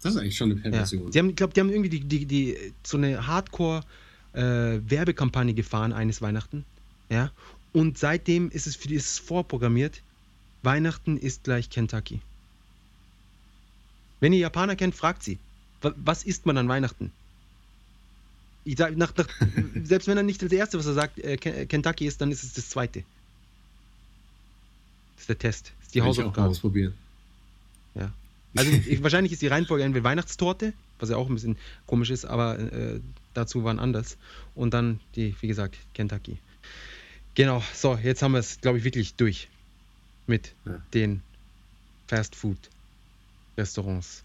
[0.00, 1.06] Das ist eigentlich schon eine Perversion.
[1.06, 1.12] Ja.
[1.12, 5.92] Sie haben, ich glaube, die haben irgendwie die, die, die, so eine Hardcore-Werbekampagne äh, gefahren
[5.92, 6.64] eines Weihnachten.
[7.10, 7.32] Ja.
[7.72, 10.02] Und seitdem ist es für die ist es vorprogrammiert.
[10.62, 12.20] Weihnachten ist gleich Kentucky.
[14.20, 15.38] Wenn ihr Japaner kennt, fragt sie,
[15.80, 17.10] was isst man an Weihnachten?
[18.68, 19.26] Ich sag, nach, nach,
[19.82, 22.52] selbst wenn er nicht das Erste, was er sagt, äh, Kentucky ist, dann ist es
[22.52, 23.02] das Zweite.
[25.14, 25.72] Das ist der Test.
[25.78, 26.50] Das ist die Hausaufgabe.
[26.50, 26.92] ausprobieren.
[27.94, 28.12] Ja.
[28.54, 31.56] Also ich, wahrscheinlich ist die Reihenfolge entweder Weihnachtstorte, was ja auch ein bisschen
[31.86, 33.00] komisch ist, aber äh,
[33.32, 34.18] dazu waren anders.
[34.54, 36.36] Und dann die, wie gesagt, Kentucky.
[37.34, 39.48] Genau, so, jetzt haben wir es, glaube ich, wirklich durch
[40.26, 40.78] mit ja.
[40.92, 41.22] den
[42.06, 42.58] Fast Food
[43.56, 44.22] Restaurants.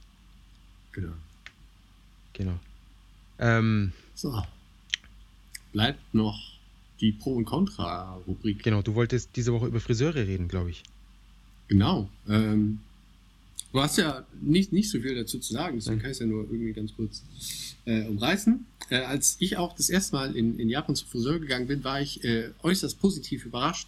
[0.92, 1.14] Genau.
[2.34, 2.60] Genau.
[3.40, 4.42] Ähm, so.
[5.72, 6.40] Bleibt noch
[7.00, 8.64] die Pro- und Contra-Rubrik.
[8.64, 10.84] Genau, du wolltest diese Woche über Friseure reden, glaube ich.
[11.68, 12.10] Genau.
[12.30, 12.80] Ähm,
[13.72, 16.28] du hast ja nicht, nicht so viel dazu zu sagen, deswegen kann ich es ja
[16.28, 17.24] nur irgendwie ganz kurz
[17.86, 18.66] äh, umreißen.
[18.90, 22.02] Äh, als ich auch das erste Mal in, in Japan zum Friseur gegangen bin, war
[22.02, 23.88] ich äh, äußerst positiv überrascht,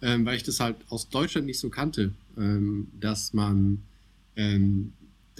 [0.00, 3.82] ähm, weil ich das halt aus Deutschland nicht so kannte, ähm, dass man
[4.36, 4.92] ähm,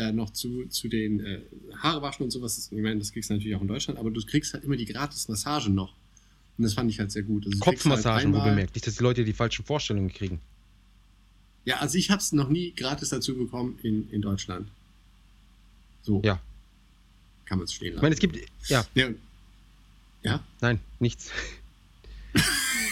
[0.03, 1.41] da noch zu, zu den äh,
[1.77, 4.21] Haare waschen und sowas, ich meine, das kriegst du natürlich auch in Deutschland, aber du
[4.25, 5.95] kriegst halt immer die gratis Massagen noch.
[6.59, 7.47] Und das fand ich halt sehr gut.
[7.47, 10.41] Also Kopfmassagen, halt wo bemerkt, nicht, dass die Leute die falschen Vorstellungen kriegen.
[11.65, 14.69] Ja, also ich habe es noch nie gratis dazu bekommen in, in Deutschland.
[16.03, 16.21] So.
[16.25, 16.41] Ja.
[17.45, 17.99] Kann man es stehen lassen.
[17.99, 18.37] Ich meine, es gibt.
[18.69, 18.85] Ja.
[18.95, 19.09] Ja?
[20.23, 20.45] ja?
[20.61, 21.31] Nein, nichts.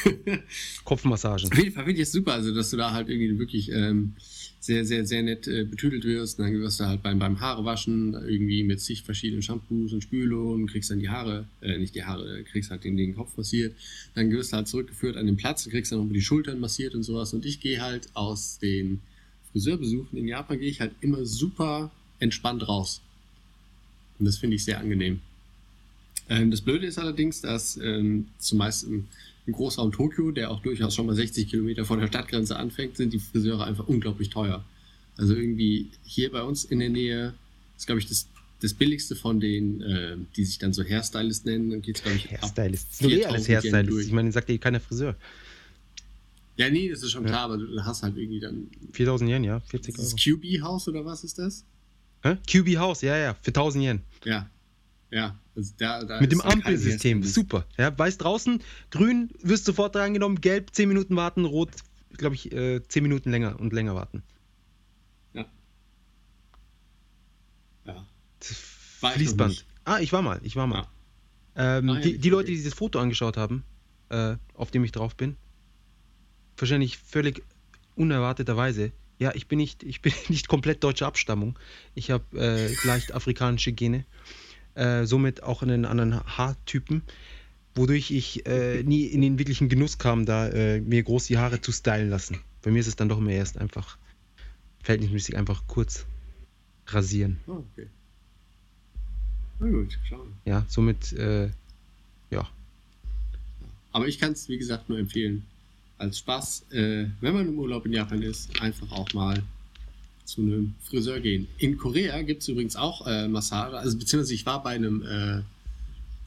[0.84, 1.50] Kopfmassagen.
[1.50, 4.14] Auf jeden Fall finde ich es super, also dass du da halt irgendwie wirklich ähm,
[4.60, 6.38] sehr, sehr, sehr nett äh, betüdelt wirst.
[6.38, 10.66] Und dann wirst du halt beim, beim Haarewaschen irgendwie mit zig verschiedenen Shampoos und Spülungen
[10.66, 13.74] kriegst dann die Haare, äh, nicht die Haare, kriegst halt den, den Kopf massiert.
[14.14, 17.02] Dann wirst du halt zurückgeführt an den Platz kriegst dann nochmal die Schultern massiert und
[17.02, 17.32] sowas.
[17.32, 19.00] Und ich gehe halt aus den
[19.52, 23.00] Friseurbesuchen in Japan, gehe ich halt immer super entspannt raus.
[24.18, 25.20] Und das finde ich sehr angenehm.
[26.28, 29.08] Ähm, das Blöde ist allerdings, dass ähm, zumeist im,
[29.50, 33.12] im Großraum Tokio, der auch durchaus schon mal 60 Kilometer von der Stadtgrenze anfängt, sind
[33.12, 34.64] die Friseure einfach unglaublich teuer.
[35.16, 37.34] Also irgendwie hier bei uns in der Nähe
[37.76, 38.28] ist, glaube ich, das,
[38.62, 41.70] das billigste von denen, äh, die sich dann so Hairstylist nennen.
[41.70, 42.92] Dann geht es, glaube ich, Hairstylist.
[42.92, 44.06] Ist eh alles Hairstylist.
[44.06, 45.16] Ich meine, sagt dir keiner Friseur.
[46.56, 47.30] Ja, nee, das ist schon ja.
[47.30, 48.68] klar, aber du hast halt irgendwie dann.
[48.92, 50.04] 4000 Yen, ja, 40 Euro.
[50.04, 51.64] Das QB-Haus oder was ist das?
[52.22, 52.36] Hä?
[52.46, 54.00] QB-Haus, ja, ja, für 1000 Yen.
[54.24, 54.48] Ja,
[55.10, 57.66] ja, also da, da Mit dem Ampelsystem, super.
[57.76, 61.70] Ja, weiß draußen, grün, wirst sofort reingenommen, gelb 10 Minuten warten, rot,
[62.16, 64.22] glaube ich, äh, 10 Minuten länger und länger warten.
[65.32, 65.46] Ja.
[67.86, 68.06] Ja.
[69.12, 69.66] Fließband.
[69.84, 70.86] Ah, ich war mal, ich war mal.
[71.56, 71.78] Ja.
[71.78, 73.64] Ähm, ja, die, die Leute, die dieses Foto angeschaut haben,
[74.08, 75.36] äh, auf dem ich drauf bin,
[76.56, 77.42] wahrscheinlich völlig
[77.96, 78.92] unerwarteterweise.
[79.18, 81.58] Ja, ich bin nicht, ich bin nicht komplett deutscher Abstammung.
[81.94, 84.04] Ich habe äh, leicht afrikanische Gene
[84.74, 87.02] äh, somit auch einen anderen Haartypen,
[87.74, 91.60] wodurch ich äh, nie in den wirklichen Genuss kam, da äh, mir groß die Haare
[91.60, 92.38] zu stylen lassen.
[92.62, 93.98] Bei mir ist es dann doch immer erst einfach
[94.82, 96.06] verhältnismäßig einfach kurz
[96.86, 97.38] rasieren.
[97.46, 97.88] Oh, okay.
[99.60, 100.32] Na gut, schauen.
[100.44, 101.50] Ja, somit, äh,
[102.30, 102.48] ja.
[103.92, 105.44] Aber ich kann es, wie gesagt, nur empfehlen.
[105.98, 109.42] Als Spaß, äh, wenn man im Urlaub in Japan ist, einfach auch mal
[110.32, 111.48] zu einem Friseur gehen.
[111.58, 115.42] In Korea gibt es übrigens auch äh, Massage, also beziehungsweise ich war bei einem äh,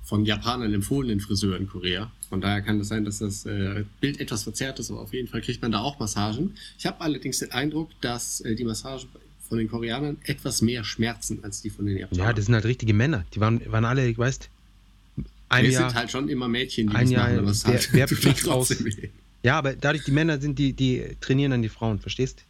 [0.03, 2.11] von Japanern empfohlenen Friseur in Korea.
[2.29, 5.13] Von daher kann es das sein, dass das äh, Bild etwas verzerrt ist, aber auf
[5.13, 6.55] jeden Fall kriegt man da auch Massagen.
[6.77, 9.07] Ich habe allerdings den Eindruck, dass äh, die Massagen
[9.47, 12.25] von den Koreanern etwas mehr schmerzen als die von den Japanern.
[12.25, 13.25] Ja, das sind halt richtige Männer.
[13.33, 14.49] Die waren, waren alle, weißt
[15.49, 15.89] ein es Jahr.
[15.89, 19.09] sind halt schon immer Mädchen, die ein Jahr machen, aber es halt weh.
[19.43, 22.43] Ja, aber dadurch, die Männer sind, die, die trainieren dann die Frauen, verstehst?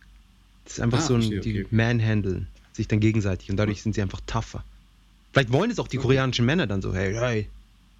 [0.65, 1.65] Das ist einfach Ah, so ein, die okay.
[1.71, 4.63] manhandeln sich dann gegenseitig und dadurch sind sie einfach tougher.
[5.31, 6.07] Vielleicht wollen es auch die Okay.
[6.07, 7.49] koreanischen Männer dann so, hey, hey,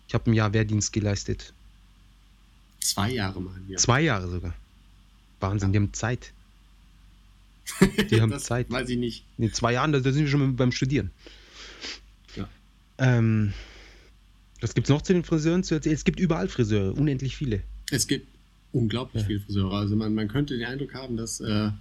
[0.08, 1.54] ich habe ein Jahr Wehrdienst geleistet.
[2.80, 3.78] Zwei Jahre machen wir.
[3.78, 4.54] Zwei Jahre sogar.
[5.40, 6.32] Wahnsinn, die haben Zeit.
[8.12, 8.70] Die haben Zeit.
[8.70, 9.24] Weiß ich nicht.
[9.38, 11.12] In zwei Jahren, da, da sind wir schon beim Studieren.
[12.36, 12.50] Ja.
[12.98, 13.54] Ähm,
[14.60, 15.96] was gibt's noch zu den Friseuren zu erzählen?
[15.96, 17.64] Es gibt überall Friseure, unendlich viele.
[17.90, 18.28] Es gibt
[18.74, 19.28] unglaublich Ja.
[19.28, 19.74] viele Friseure.
[19.76, 21.72] Also man, man könnte den Eindruck haben, dass äh,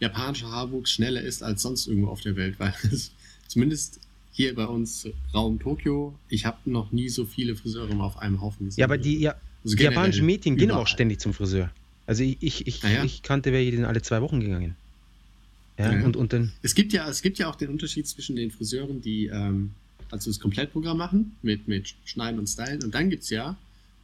[0.00, 3.12] japanischer Haarwuchs schneller ist als sonst irgendwo auf der Welt, weil es
[3.48, 4.00] zumindest
[4.32, 8.40] hier bei uns Raum Tokio, ich habe noch nie so viele Friseure mal auf einem
[8.40, 8.80] Haufen gesehen.
[8.80, 9.34] Ja, aber die, ja,
[9.64, 11.70] Also die japanischen Mädchen gehen aber auch ständig zum Friseur.
[12.06, 13.04] Also ich, ich, ich, Ah ja?
[13.04, 14.76] ich kannte welche, die sind alle zwei Wochen gegangen.
[15.78, 16.04] Ja, Ah ja.
[16.04, 19.00] Und, und dann, Es gibt ja, es gibt ja auch den Unterschied zwischen den Friseuren,
[19.00, 19.72] die ähm,
[20.10, 22.82] also das Komplettprogramm machen mit, mit Schneiden und Stylen.
[22.82, 23.56] Und dann gibt's ja,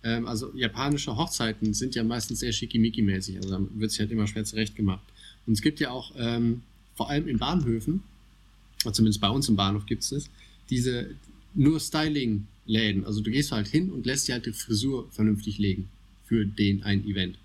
[0.02, 3.36] ähm, also japanische Hochzeiten sind ja meistens sehr schickimicki-mäßig.
[3.36, 5.04] Also da wird sich halt immer schwer zurechtgemacht.
[5.46, 6.62] Und es gibt ja auch, ähm,
[6.94, 8.02] vor allem in Bahnhöfen,
[8.84, 10.28] oder zumindest bei uns im Bahnhof gibt's das,
[10.70, 11.10] diese
[11.54, 13.04] nur Styling-Läden.
[13.04, 15.88] Also du gehst halt hin und lässt dir halt die Frisur vernünftig legen
[16.26, 17.36] für den ein Event.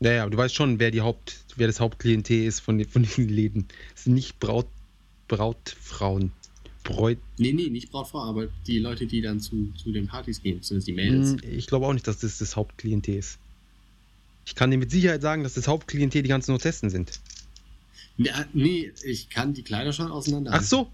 [0.00, 3.02] naja, aber du weißt schon, wer die Haupt, wer das Hauptklientel ist von, den- von
[3.02, 3.66] diesen Läden.
[3.94, 4.66] Es sind nicht Braut,
[5.28, 6.32] Brautfrauen.
[6.84, 10.60] Bräut, Nee, nee, nicht Brautfrau, aber die Leute, die dann zu, zu den Partys gehen,
[10.62, 11.30] zumindest die Mädels.
[11.40, 13.38] Hm, ich glaube auch nicht, dass das das Hauptklientel ist.
[14.44, 17.20] Ich kann dir mit Sicherheit sagen, dass das Hauptklientel die ganzen Hotessen sind.
[18.18, 20.52] Ja, nee, ich kann die Kleider schon auseinander.
[20.54, 20.90] Ach so.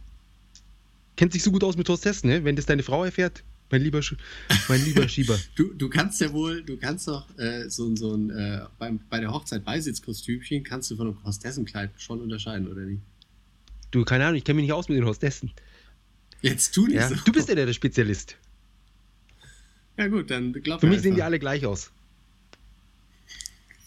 [1.17, 2.45] Kennt sich so gut aus mit Hostessen, ne?
[2.45, 4.15] Wenn das deine Frau erfährt, mein lieber, Sch
[4.69, 5.39] mein lieber Schieber.
[5.57, 9.19] Du, du kannst ja wohl, du kannst doch äh, so, so ein, äh, beim, bei
[9.21, 13.03] der Hochzeit Beisitzkostümchen kannst du von einem Hostessenkleid schon unterscheiden, oder nicht?
[13.91, 15.51] Du, keine Ahnung, ich kenne mich nicht aus mit den Hostessen.
[16.41, 17.09] Jetzt tu nicht Ja?
[17.09, 17.17] so.
[17.25, 18.37] Du bist ja der, der Spezialist.
[19.97, 21.27] Ja gut, dann glaub Für mir mich sehen die einfach.
[21.27, 21.91] alle gleich aus.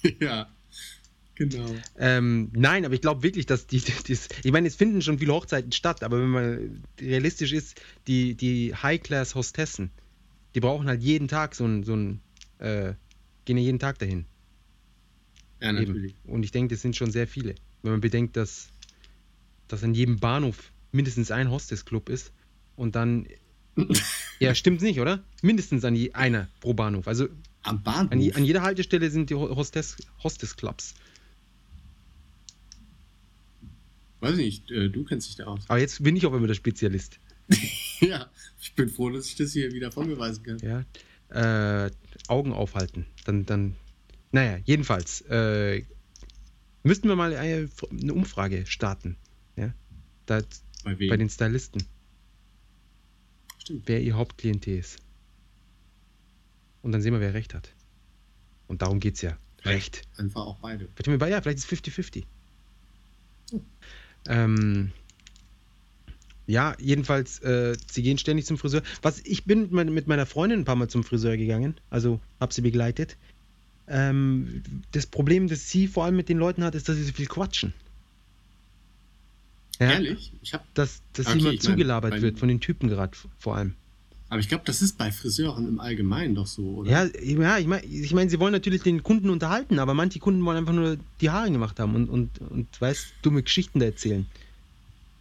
[0.20, 0.50] ja,
[1.36, 1.76] genau.
[1.98, 5.34] Ähm, nein, aber ich glaube wirklich, dass die, die, ich meine, es finden schon viele
[5.34, 9.92] Hochzeiten statt, aber wenn man realistisch ist, die, die High-Class-Hostessen,
[10.56, 12.22] die brauchen halt jeden Tag so ein, so ein
[12.60, 12.94] äh,
[13.46, 14.26] gehen ja jeden Tag dahin.
[15.62, 16.16] Ja, natürlich.
[16.24, 16.34] Eben.
[16.34, 17.56] Und ich denke, das sind schon sehr viele.
[17.84, 18.70] Wenn man bedenkt, dass,
[19.68, 22.32] dass an jedem Bahnhof mindestens ein Hostess-Club ist
[22.76, 23.28] und dann.
[24.40, 25.24] ja, stimmt nicht, oder?
[25.42, 27.08] Mindestens an je, einer pro Bahnhof.
[27.08, 27.30] Also
[27.64, 28.12] Am Bahnhof.
[28.12, 30.96] an, an jeder Haltestelle sind die Ho- Hostess, Hostess-Clubs.
[34.22, 35.62] Weiß ich nicht, äh, du kennst dich da aus.
[35.68, 37.20] Aber jetzt bin ich auch immer der Spezialist.
[38.00, 38.30] ja,
[38.62, 40.60] ich bin froh, dass ich das hier wieder von mir weisen kann.
[40.60, 41.86] Ja.
[41.86, 41.92] Äh,
[42.28, 43.08] Augen aufhalten.
[43.26, 43.76] Dann, dann.
[44.32, 45.22] Naja, jedenfalls.
[45.22, 45.84] Äh,
[46.84, 49.18] müssten wir mal eine, eine Umfrage starten.
[49.56, 49.74] Ja.
[50.28, 50.42] Da,
[50.84, 51.10] Bei wem?
[51.10, 51.84] bei den Stylisten.
[53.58, 53.88] Stimmt.
[53.88, 55.00] wer ihr Hauptklientel ist.
[56.84, 57.74] Und dann sehen wir, wer recht hat.
[58.68, 59.38] Und darum geht es ja.
[59.64, 60.04] Recht.
[60.18, 60.88] Einfach auch beide.
[60.96, 62.24] Vielleicht, ja, vielleicht ist es 50-50.
[64.28, 64.92] Ähm,
[66.48, 68.82] ja, jedenfalls, äh, sie gehen ständig zum Friseur.
[69.02, 72.54] Was, ich bin mit, mein- meiner Freundin ein paar Mal zum Friseur gegangen, also habe
[72.54, 73.18] sie begleitet.
[73.88, 77.14] Ähm, das Problem, das sie vor allem mit den Leuten hat, ist, dass sie so
[77.14, 77.74] viel quatschen.
[79.80, 80.32] Ja, Ehrlich?
[80.42, 82.88] Ich hab, Dass, dass Okay, sie immer ich mein, zugelabert bei- wird, von den Typen
[82.90, 83.76] gerade vor allem.
[84.32, 86.90] Aber ich glaube, das ist bei Friseuren im Allgemeinen doch so, oder?
[86.90, 90.46] Ja, ja ich meine, ich mein, sie wollen natürlich den Kunden unterhalten, aber manche Kunden
[90.46, 94.26] wollen einfach nur die Haare gemacht haben und, und, und weißt, dumme Geschichten da erzählen.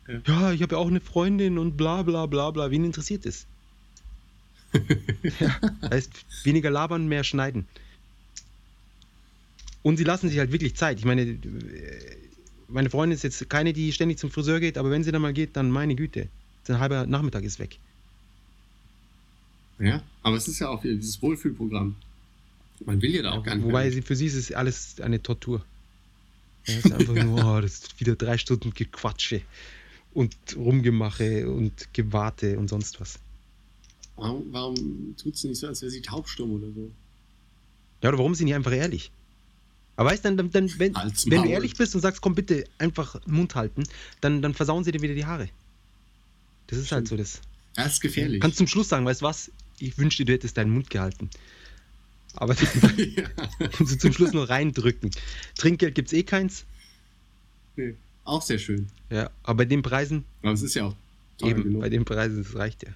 [0.07, 0.21] Ja.
[0.29, 2.71] Ja, ich habe ja auch eine Freundin und bla bla bla bla.
[2.71, 3.47] Wen interessiert es?
[5.41, 5.59] ja,
[5.91, 6.13] heißt,
[6.45, 7.67] weniger labern, mehr schneiden.
[9.83, 11.01] Und sie lassen sich halt wirklich Zeit.
[11.01, 11.37] Ich meine,
[12.69, 15.33] meine Freundin ist jetzt keine, die ständig zum Friseur geht, aber wenn sie dann mal
[15.33, 16.29] geht, dann meine Güte.
[16.69, 17.81] Ein halber Nachmittag ist weg.
[19.81, 21.97] Ja, aber es ist ja auch dieses Wohlfühlprogramm.
[22.85, 23.93] Man will ja da auch gar nicht Wobei mehr.
[23.93, 25.65] sie, für sie ist es alles eine Tortur.
[26.67, 29.43] Ja, es ist einfach nur, oh, das ist wieder drei Stunden Gequatsche
[30.13, 33.19] und Rumgemache und Gewarte und sonst was.
[34.17, 36.91] Warum, warum tut sie nicht so, als wäre sie taubstumm oder so?
[38.03, 39.11] Ja, oder warum sind die einfach ehrlich?
[39.97, 43.21] Aber weißt du, dann, dann, wenn, wenn du ehrlich bist und sagst, komm bitte, einfach
[43.27, 43.85] Mund halten,
[44.21, 45.49] dann, dann versauen sie dir wieder die Haare.
[46.69, 47.21] Das ist halt so Stimmt.
[47.21, 47.41] das.
[47.75, 48.41] Das ist gefährlich.
[48.41, 49.51] Kannst zum Schluss sagen, weißt du was?
[49.81, 51.31] Ich wünschte, du hättest deinen Mund gehalten.
[52.35, 52.55] Aber
[52.97, 53.29] ja.
[53.99, 55.11] zum Schluss noch reindrücken.
[55.57, 56.65] Trinkgeld gibt's eh keins.
[57.77, 57.95] nee.
[58.25, 58.87] Auch sehr schön.
[59.11, 60.95] Ja, aber bei den Preisen, Aber es ist ja auch
[61.43, 61.81] Eben, genug.
[61.81, 62.91] bei den Preisen, das reicht ja.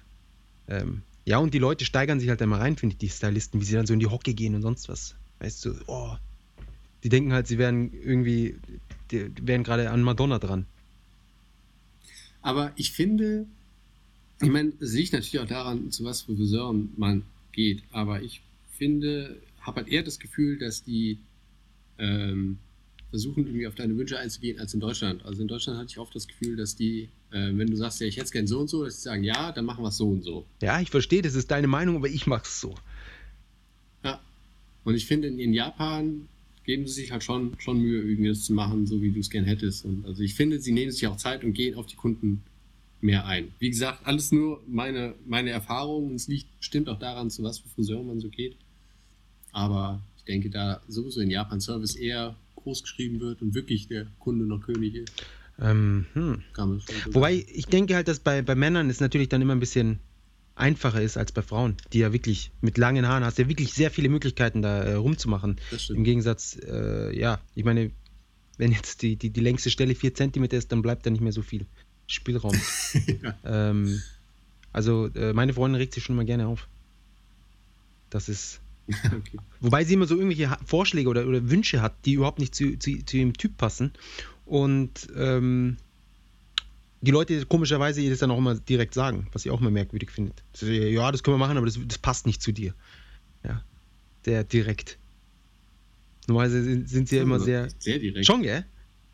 [0.69, 3.65] Ähm, ja, und die Leute steigern sich halt einmal rein, finde ich, die Stylisten, wie
[3.65, 5.15] sie dann so in die Hocke gehen und sonst was.
[5.39, 6.15] Weißt du, oh.
[7.03, 8.55] Die denken halt, sie wären irgendwie,
[9.11, 10.67] die wären gerade an Madonna dran.
[12.41, 13.47] Aber ich finde,
[14.41, 17.83] ich meine, es liegt natürlich auch daran, zu was für Friseuren man geht.
[17.91, 18.41] Aber ich
[18.77, 21.19] finde, habe halt eher das Gefühl, dass die
[21.97, 22.57] ähm,
[23.09, 25.23] versuchen, irgendwie auf deine Wünsche einzugehen, als in Deutschland.
[25.25, 28.07] Also in Deutschland hatte ich oft das Gefühl, dass die, äh, wenn du sagst, ja,
[28.07, 29.97] ich hätte es gern so und so, dass die sagen, ja, dann machen wir es
[29.97, 30.45] so und so.
[30.61, 32.75] Ja, ich verstehe, das ist deine Meinung, aber ich mach's so.
[34.03, 34.19] Ja.
[34.83, 36.27] Und ich finde, in, in Japan
[36.65, 39.29] geben sie sich halt schon, schon Mühe, irgendwie das zu machen, so wie du es
[39.29, 39.85] gern hättest.
[39.85, 42.43] Und also ich finde, sie nehmen sich auch Zeit und gehen auf die Kunden
[43.05, 43.53] mehr ein.
[43.59, 46.15] Wie gesagt, alles nur meine, meine Erfahrung.
[46.15, 48.57] Es liegt, stimmt auch daran, zu was für Friseuren man so geht.
[49.51, 54.07] Aber ich denke, da sowieso in Japan Service eher groß geschrieben wird und wirklich der
[54.19, 55.13] Kunde noch König ist.
[55.59, 56.41] Ähm, hm.
[57.11, 59.99] Wobei, ich denke halt, dass bei, bei Männern es natürlich dann immer ein bisschen
[60.55, 63.91] einfacher ist als bei Frauen, die ja wirklich mit langen Haaren hast ja wirklich sehr
[63.91, 65.57] viele Möglichkeiten da äh, rumzumachen.
[65.89, 66.03] Im.
[66.03, 67.91] Gegensatz, äh, ja, ich meine,
[68.57, 71.33] wenn jetzt die, die, die längste Stelle 4 cm ist, dann bleibt da nicht mehr
[71.33, 71.65] so viel
[72.07, 72.55] Spielraum.
[73.23, 73.35] ja.
[73.43, 74.01] ähm,
[74.71, 76.67] also, äh, meine Freundin regt sich schon mal gerne auf.
[78.09, 78.59] Das ist.
[78.89, 79.37] okay.
[79.61, 83.03] Wobei sie immer so irgendwelche Vorschläge oder, oder Wünsche hat, die überhaupt nicht zu, zu,
[83.03, 83.91] zu ihrem Typ passen.
[84.45, 85.77] Und ähm,
[87.01, 90.11] die Leute komischerweise ihr das dann auch immer direkt sagen, was ich auch immer merkwürdig
[90.11, 90.33] finde.
[90.53, 92.73] So, Ja, das können wir machen, aber das, das passt nicht zu dir.
[93.43, 93.63] Ja.
[94.23, 94.97] Sehr direkt.
[96.27, 97.69] Normalerweise sind, sind sie ja immer sehr.
[97.79, 98.25] Sehr direkt.
[98.25, 98.65] Schon, gell?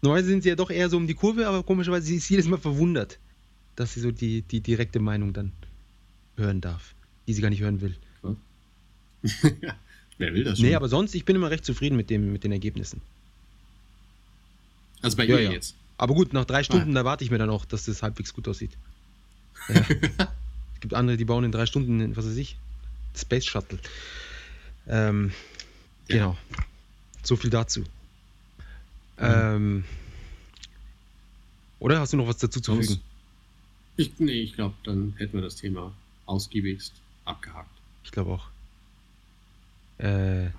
[0.02, 2.48] Normalerweise sind sie ja doch eher so um die Kurve, aber komischerweise sie ist jedes
[2.48, 3.20] Mal verwundert,
[3.76, 5.52] dass sie so die, die direkte Meinung dann
[6.38, 6.96] hören darf,
[7.28, 7.96] die sie gar nicht hören will.
[9.62, 9.76] ja.
[10.18, 10.68] Wer will das schon?
[10.68, 13.02] Nee, aber sonst, ich bin immer recht zufrieden mit, dem, mit den Ergebnissen.
[15.02, 15.52] also bei Ja, ihr ja.
[15.52, 15.76] jetzt.
[15.98, 16.46] Aber gut, nach Ah.
[16.46, 18.72] drei Stunden, da warte ich mir dann auch, dass das halbwegs gut aussieht.
[19.70, 19.82] Ja.
[20.74, 22.58] es gibt andere, die bauen in drei Stunden, was weiß ich,
[23.16, 23.78] Space Shuttle.
[24.88, 25.32] Ähm.
[26.08, 26.36] Genau.
[27.22, 27.84] So viel dazu.
[29.22, 29.84] Ähm,
[31.80, 33.00] oder hast du noch was dazu zu fügen?
[33.98, 35.94] Ich, nee, ich glaube, dann hätten wir das Thema
[36.26, 36.94] ausgiebigst
[37.26, 37.70] abgehakt.
[38.04, 38.48] Ich glaube auch.
[39.98, 40.50] Äh,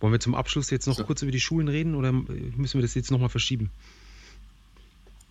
[0.00, 1.04] wollen wir zum Abschluss jetzt noch So.
[1.04, 3.70] kurz über die Schulen reden oder müssen wir das jetzt nochmal verschieben?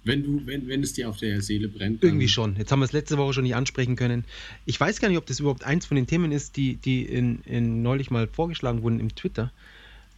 [0.04, 2.58] Wenn du, wenn, wenn es dir auf der Seele brennt, Irgendwie schon.
[2.58, 4.26] Jetzt haben wir es letzte Woche schon nicht ansprechen können.
[4.66, 7.42] Ich weiß gar nicht, ob das überhaupt eins von den Themen ist, die, die in,
[7.44, 9.52] in neulich mal vorgeschlagen wurden im Twitter.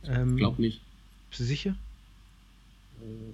[0.08, 0.82] Ähm, glaub nicht.
[1.30, 1.76] Bist du sicher?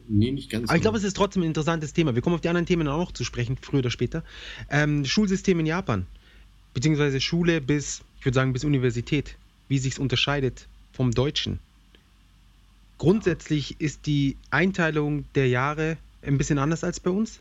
[0.08, 0.70] Nee, nicht ganz.
[0.70, 2.16] Aber ich glaube, es ist trotzdem ein interessantes Thema.
[2.16, 4.24] Wir kommen auf die anderen Themen auch noch zu sprechen, früher oder später.
[4.70, 6.06] Ähm, Schulsystem in Japan.
[6.74, 9.38] Beziehungsweise Schule bis, ich würde sagen, bis Universität.
[9.68, 11.60] Wie sich es unterscheidet vom Deutschen.
[12.98, 17.40] Grundsätzlich ist die Einteilung der Jahre ein bisschen anders als bei uns.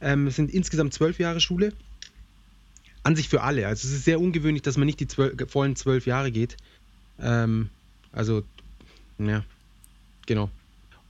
[0.00, 1.72] Ähm, es sind insgesamt zwölf Jahre Schule.
[3.02, 3.66] An sich für alle.
[3.66, 6.56] Also es ist sehr ungewöhnlich, dass man nicht die zwölf, vollen zwölf Jahre geht.
[7.18, 7.68] Ähm,
[8.12, 8.44] also,
[9.18, 9.44] ja,
[10.26, 10.50] genau.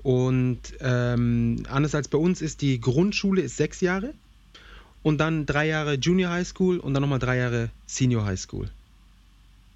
[0.03, 4.15] Und ähm, anders als bei uns ist die Grundschule ist sechs Jahre
[5.03, 8.69] und dann drei Jahre Junior High School und dann nochmal drei Jahre Senior High School.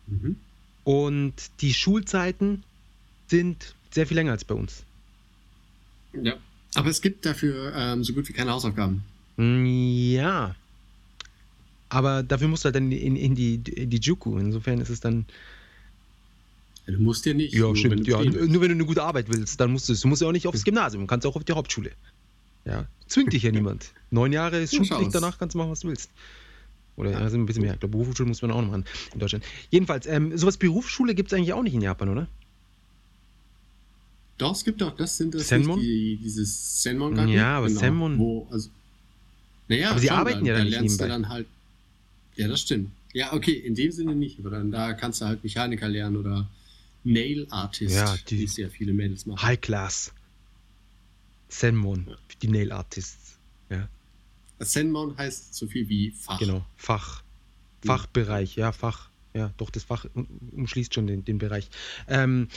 [0.06, 0.36] Mhm.
[0.84, 2.64] Und die Schulzeiten
[3.28, 4.84] sind sehr viel länger als bei uns.
[6.12, 6.34] Ja.
[6.74, 9.02] Aber es gibt dafür ähm, so gut wie keine Hausaufgaben.
[9.36, 10.54] Mm, Ja.
[11.88, 14.38] Aber dafür musst du halt dann in, in, die, in die Juku.
[14.38, 15.24] Insofern ist es dann.
[16.87, 17.53] Du musst ja nicht.
[17.53, 18.07] Ja, nur wenn stimmt.
[18.07, 20.01] du Ja, nur wenn du eine gute Arbeit willst, dann musst du es.
[20.01, 21.91] Du musst ja auch nicht aufs Gymnasium, du kannst auch auf die Hauptschule.
[22.64, 22.87] Ja.
[23.09, 23.93] Zwingt dich ja niemand.
[24.11, 26.11] Neun Jahre ist Schulpflicht, danach kannst du machen, was du willst.
[26.97, 27.28] Oder Ja.
[27.28, 27.74] sind ein bisschen mehr.
[27.74, 29.45] Ich glaube, Berufsschule muss man auch noch machen in Deutschland.
[29.70, 32.28] Jedenfalls, ähm, sowas Berufsschule gibt es eigentlich auch nicht in Japan, oder?
[34.39, 35.80] Doch, es gibt auch, das sind das Senmon?
[35.80, 38.68] die, dieses Senmon Ja, aber Senmon- Wo, also,
[39.68, 41.47] naja, Aber sie schon, arbeiten da, ja da dann nicht lernst du dann halt.
[42.37, 42.91] Ja, das stimmt.
[43.14, 44.39] Ja, okay, in dem Sinne nicht.
[44.39, 46.47] Aber dann da kannst du halt Mechaniker lernen oder
[47.07, 49.42] Nail Artist, Ja, die- wie es ja viele Mädels machen.
[49.42, 50.12] High Class.
[51.48, 52.16] Senmon, Ja.
[52.42, 53.36] die Nail Artists.
[53.70, 53.88] Ja,
[54.59, 56.38] Senmon heißt so viel wie Fach.
[56.38, 56.64] genau.
[56.76, 57.22] Fach.
[57.84, 59.11] Fachbereich, ja, Fach.
[59.34, 60.26] Ja, doch, das Fach um-
[60.57, 61.68] umschließt schon den, den Bereich.
[62.09, 62.48] Ähm,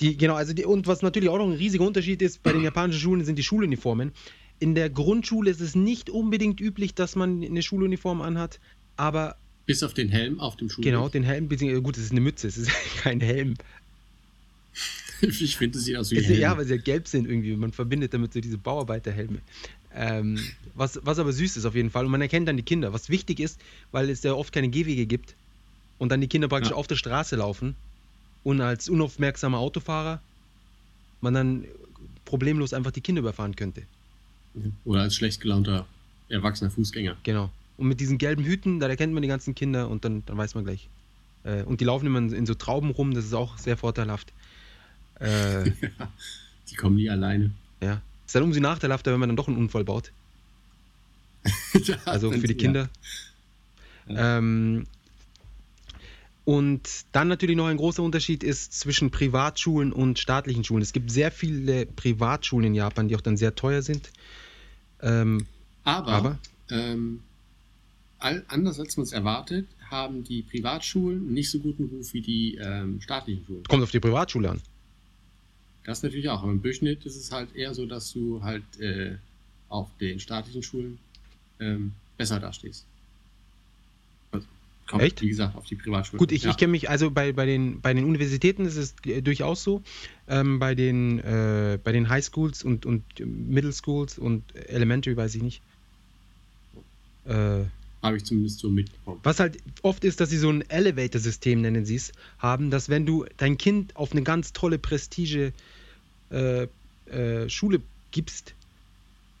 [0.00, 2.62] die, genau, also die, und was natürlich auch noch ein riesiger Unterschied ist, bei den
[2.62, 4.12] japanischen Schulen sind die Schuluniformen.
[4.58, 8.60] In der Grundschule ist es nicht unbedingt üblich, dass man eine Schuluniform anhat,
[8.96, 10.82] aber Bis auf den Helm auf dem Schuh.
[10.82, 12.70] genau, den Helm, beziehungsweise, gut, es ist eine Mütze, es ist
[13.02, 13.54] kein Helm.
[15.22, 16.40] Ich finde, es sieht aus wie Es, Helm.
[16.40, 17.56] ja, weil sie ja gelb sind irgendwie.
[17.56, 19.38] Man verbindet damit so diese Bauarbeiterhelme.
[19.94, 20.38] Ähm,
[20.74, 22.04] was, was aber süß ist auf jeden Fall.
[22.04, 22.92] Und man erkennt dann die Kinder.
[22.92, 23.58] Was wichtig ist,
[23.92, 25.34] weil es ja oft keine Gehwege gibt
[25.98, 26.76] und dann die Kinder praktisch Ja.
[26.76, 27.74] auf der Straße laufen
[28.44, 30.20] und als unaufmerksamer Autofahrer
[31.22, 31.64] man dann
[32.26, 33.82] problemlos einfach die Kinder überfahren könnte.
[34.84, 35.86] Oder als schlecht gelaunter
[36.28, 37.16] erwachsener Fußgänger.
[37.22, 37.50] Genau.
[37.78, 40.54] Und mit diesen gelben Hüten, da erkennt man die ganzen Kinder und dann, dann weiß
[40.54, 40.88] man gleich.
[41.44, 44.32] Äh, und die laufen immer in so Trauben rum, das ist auch sehr vorteilhaft.
[45.20, 45.70] Äh,
[46.70, 47.50] Die kommen nie alleine.
[47.82, 48.00] ja.
[48.26, 50.10] Ist dann umso nachteilhafter, wenn man dann doch einen Unfall baut.
[52.04, 52.88] Also für die Kinder.
[54.08, 54.38] Ja.
[54.38, 54.84] Ähm,
[56.44, 60.82] Und dann natürlich noch ein großer Unterschied ist zwischen Privatschulen und staatlichen Schulen.
[60.82, 64.10] Es gibt sehr viele Privatschulen in Japan, die auch dann sehr teuer sind.
[65.02, 65.46] Ähm,
[65.84, 66.38] Aber, aber
[66.70, 67.20] Ähm,
[68.18, 72.56] all, anders als man es erwartet, haben die Privatschulen nicht so guten Ruf wie die
[72.60, 73.62] ähm, staatlichen Schulen.
[73.64, 74.60] kommt auf die Privatschule an.
[75.86, 79.14] Das natürlich auch, aber im Durchschnitt ist es halt eher so, dass du halt äh,
[79.68, 80.98] auf den staatlichen Schulen
[81.60, 82.84] ähm, besser dastehst.
[84.32, 84.46] Also,
[84.88, 85.22] kommt, Echt?
[85.22, 86.18] wie gesagt, auf die Privatschulen.
[86.18, 86.50] Gut, ich, ja.
[86.50, 89.80] ich kenne mich, also bei, bei, den, bei den Universitäten ist es äh, durchaus so.
[90.26, 95.36] Ähm, bei, den, äh, bei den High Schools und, und Middle Schools und Elementary weiß
[95.36, 95.62] ich nicht.
[97.26, 97.62] Äh,
[98.02, 99.20] Habe ich zumindest so mitbekommen.
[99.22, 102.10] Was halt oft ist, dass sie so ein Elevator-System, nennen sie es,
[102.40, 105.52] haben, dass wenn du dein Kind auf eine ganz tolle Prestige
[106.30, 106.66] äh,
[107.06, 108.54] äh, Schule gibst,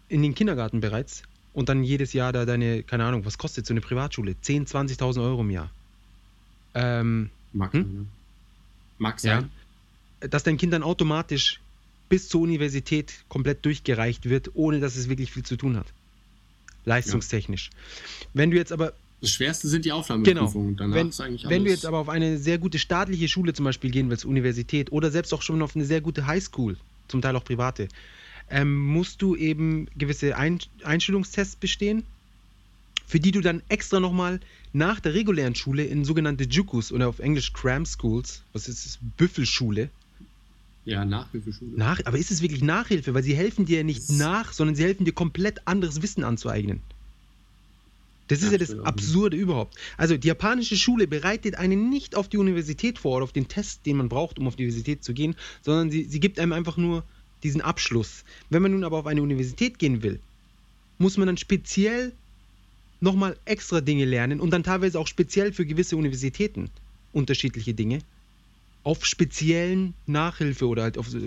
[0.08, 1.22] in den Kindergarten bereits,
[1.52, 4.32] und dann jedes Jahr da deine, keine Ahnung, was kostet so eine Privatschule?
[4.32, 5.70] 10.000, 20.000 Euro im Jahr.
[6.74, 7.82] Ähm, Mag Hm?
[7.82, 8.08] sein?
[8.98, 9.50] Mag ja, sein.
[10.20, 11.60] dass dein Kind dann automatisch
[12.08, 15.86] bis zur Universität komplett durchgereicht wird, ohne dass es wirklich viel zu tun hat.
[16.84, 17.70] Leistungstechnisch.
[18.32, 18.92] Wenn du jetzt aber
[19.26, 19.98] Das Schwerste sind die Genau.
[19.98, 20.76] Aufnahmeprüfungen.
[20.76, 24.08] Danach Wenn, wenn du jetzt aber auf eine sehr gute staatliche Schule zum Beispiel gehen
[24.08, 26.76] willst, Universität oder selbst auch schon auf eine sehr gute Highschool,
[27.08, 27.88] zum Teil auch private,
[28.48, 32.04] ähm, musst du eben gewisse Ein Einstellungstests bestehen,
[33.04, 34.38] für die du dann extra nochmal
[34.72, 38.98] nach der regulären Schule in sogenannte Jukus oder auf Englisch Cram Schools, was ist das?
[39.16, 39.90] Büffelschule,
[40.84, 41.72] Ja, Nachhilfeschule.
[41.74, 43.12] nach, aber ist es wirklich Nachhilfe?
[43.12, 46.80] Weil sie helfen dir ja nicht nach, sondern sie helfen dir komplett anderes Wissen anzueignen.
[48.28, 48.78] Das ist Ja, ja das.
[48.80, 49.76] Absurde überhaupt.
[49.96, 53.86] Also die japanische Schule bereitet einen nicht auf die Universität vor oder auf den Test,
[53.86, 56.76] den man braucht, um auf die Universität zu gehen, sondern sie, sie gibt einem einfach
[56.76, 57.04] nur
[57.42, 58.24] diesen Abschluss.
[58.50, 60.20] Wenn man nun aber auf eine Universität gehen will,
[60.98, 62.12] muss man dann speziell
[63.00, 66.70] nochmal extra Dinge lernen und dann teilweise auch speziell für gewisse Universitäten
[67.12, 68.00] unterschiedliche Dinge
[68.82, 71.20] auf speziellen Nachhilfe oder halt auf äh,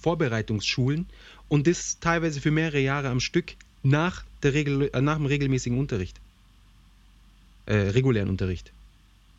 [0.00, 1.06] Vorbereitungsschulen
[1.48, 5.78] und das teilweise für mehrere Jahre am Stück nach, der Regel, äh, nach dem regelmäßigen
[5.78, 6.20] Unterricht.
[7.66, 8.72] Äh, regulären Unterricht.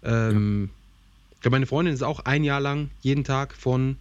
[0.03, 0.69] Ähm,
[1.35, 3.97] Ich glaube, meine Freundin ist auch ein Jahr lang jeden Tag von,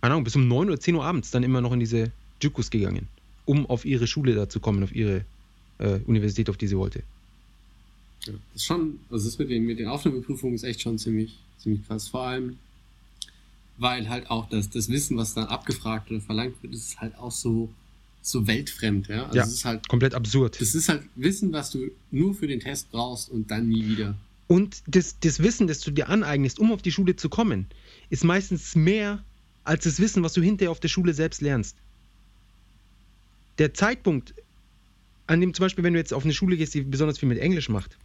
[0.00, 2.70] keine Ahnung, bis um 9 oder 10 Uhr abends dann immer noch in diese Jukus
[2.70, 3.08] gegangen,
[3.46, 5.24] um auf ihre Schule da zu kommen, auf ihre
[5.78, 7.02] äh, Universität, auf die sie wollte.
[8.26, 11.36] Ja, das ist schon, also das mit den, mit den Aufnahmeprüfungen ist echt schon ziemlich,
[11.58, 12.08] ziemlich krass.
[12.08, 12.58] Vor allem,
[13.78, 17.32] weil halt auch das, das Wissen, was dann abgefragt oder verlangt wird, ist halt auch
[17.32, 17.68] so,
[18.30, 19.26] so weltfremd, ja.
[19.26, 19.44] Also Ja.
[19.44, 20.60] es ist halt, Komplett absurd.
[20.60, 24.16] das ist halt Wissen, was du nur für den Test brauchst und dann nie wieder.
[24.48, 27.66] Und das, das Wissen, das du dir aneignest, um auf die Schule zu kommen,
[28.10, 29.24] ist meistens mehr
[29.64, 31.76] als das Wissen, was du hinterher auf der Schule selbst lernst.
[33.58, 34.34] Der Zeitpunkt,
[35.26, 37.38] an dem zum Beispiel, wenn du jetzt auf eine Schule gehst, die besonders viel mit
[37.38, 37.96] Englisch macht,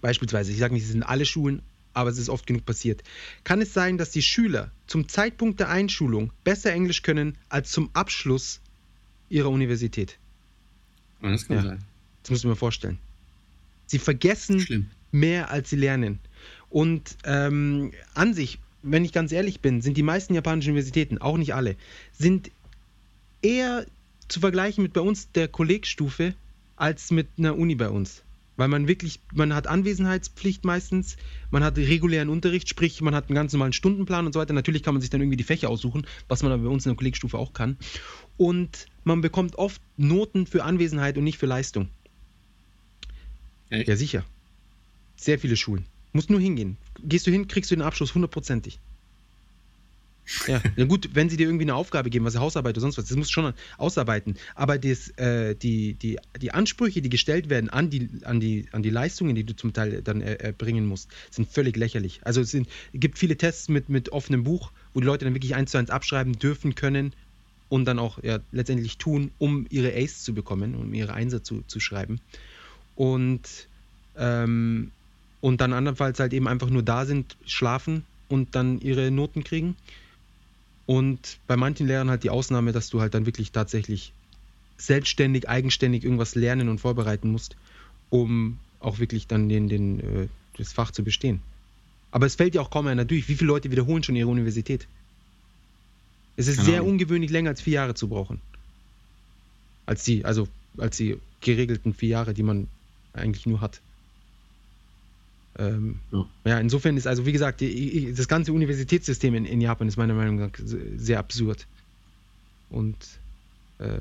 [0.00, 1.62] beispielsweise, ich sage nicht, es sind alle Schulen,
[1.94, 3.02] aber es ist oft genug passiert,
[3.44, 7.90] kann es sein, dass die Schüler zum Zeitpunkt der Einschulung besser Englisch können als zum
[7.94, 8.60] Abschluss
[9.30, 10.18] ihrer Universität.
[11.22, 11.62] Das kann Ja.
[11.62, 11.84] sein.
[12.22, 12.98] Das musst du mir vorstellen.
[13.86, 14.86] Sie vergessen Schlimm.
[15.12, 16.18] mehr als sie lernen.
[16.70, 21.36] Und ähm, an sich, wenn ich ganz ehrlich bin, sind die meisten japanischen Universitäten, auch
[21.38, 21.76] nicht alle,
[22.12, 22.50] sind
[23.42, 23.86] eher
[24.28, 26.34] zu vergleichen mit bei uns der Kollegstufe
[26.76, 28.22] als mit einer Uni bei uns.
[28.58, 31.16] Weil man wirklich, man hat Anwesenheitspflicht meistens,
[31.52, 34.52] man hat regulären Unterricht, sprich, man hat einen ganz normalen Stundenplan und so weiter.
[34.52, 36.90] Natürlich kann man sich dann irgendwie die Fächer aussuchen, was man aber bei uns in
[36.90, 37.78] der Kollegstufe auch kann.
[38.36, 41.88] Und man bekommt oft Noten für Anwesenheit und nicht für Leistung.
[43.70, 43.86] Echt?
[43.86, 44.24] Ja, sicher.
[45.14, 45.86] Sehr viele Schulen.
[46.12, 46.78] Musst nur hingehen.
[47.00, 48.80] Gehst du hin, kriegst du den Abschluss hundertprozentig.
[50.46, 53.06] Ja, na gut, wenn sie dir irgendwie eine Aufgabe geben, was Hausarbeit oder sonst was,
[53.06, 54.36] das musst du schon ausarbeiten.
[54.54, 58.82] Aber das, äh, die, die, die Ansprüche, die gestellt werden an die, an, die, an
[58.82, 62.20] die Leistungen, die du zum Teil dann äh, erbringen musst, sind völlig lächerlich.
[62.24, 65.54] Also es sind, gibt viele Tests mit, mit offenem Buch, wo die Leute dann wirklich
[65.54, 67.12] eins zu eins abschreiben dürfen können
[67.68, 71.62] und dann auch ja, letztendlich tun, um ihre Ace zu bekommen, um ihre Einser zu,
[71.66, 72.20] zu schreiben.
[72.96, 73.68] Und,
[74.16, 74.90] ähm,
[75.40, 79.76] und dann andernfalls halt eben einfach nur da sind, schlafen und dann ihre Noten kriegen.
[80.88, 84.14] Und bei manchen Lehrern halt die Ausnahme, dass du halt dann wirklich tatsächlich
[84.78, 87.56] selbstständig, eigenständig irgendwas lernen und vorbereiten musst,
[88.08, 91.42] um auch wirklich dann den, den, äh, das Fach zu bestehen.
[92.10, 93.28] Aber es fällt ja auch kaum einer durch.
[93.28, 94.88] Wie viele Leute wiederholen schon ihre Universität?
[96.36, 98.40] Es ist Keine sehr ungewöhnlich, länger als vier Jahre zu brauchen.
[99.84, 102.66] Als die, also als die geregelten vier Jahre, die man
[103.12, 103.82] eigentlich nur hat.
[105.56, 106.26] Ähm, Ja.
[106.44, 110.14] ja, insofern ist also, wie gesagt, die, das ganze Universitätssystem in, in Japan ist meiner
[110.14, 110.50] Meinung nach
[110.96, 111.66] sehr absurd.
[112.70, 112.96] Und
[113.78, 114.00] äh,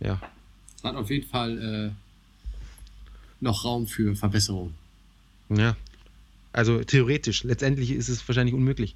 [0.00, 0.20] ja,
[0.76, 1.90] Es hat auf jeden Fall äh,
[3.40, 4.72] noch Raum für Verbesserung.
[5.50, 5.76] ja.
[6.54, 7.44] Also theoretisch.
[7.44, 8.94] Letztendlich ist es wahrscheinlich unmöglich.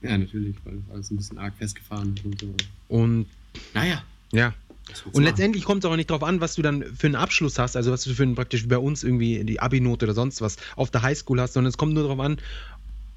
[0.00, 2.54] Ja, natürlich, weil alles ein bisschen arg festgefahren ist und so.
[2.88, 3.26] Und
[3.74, 4.02] Naja.
[4.32, 4.52] ja.
[5.12, 7.76] Und letztendlich kommt es auch nicht darauf an, was du dann für einen Abschluss hast,
[7.76, 10.56] also was du für einen praktisch wie bei uns irgendwie die Abi-Note oder sonst was
[10.76, 12.38] auf der Highschool hast, sondern es kommt nur darauf an,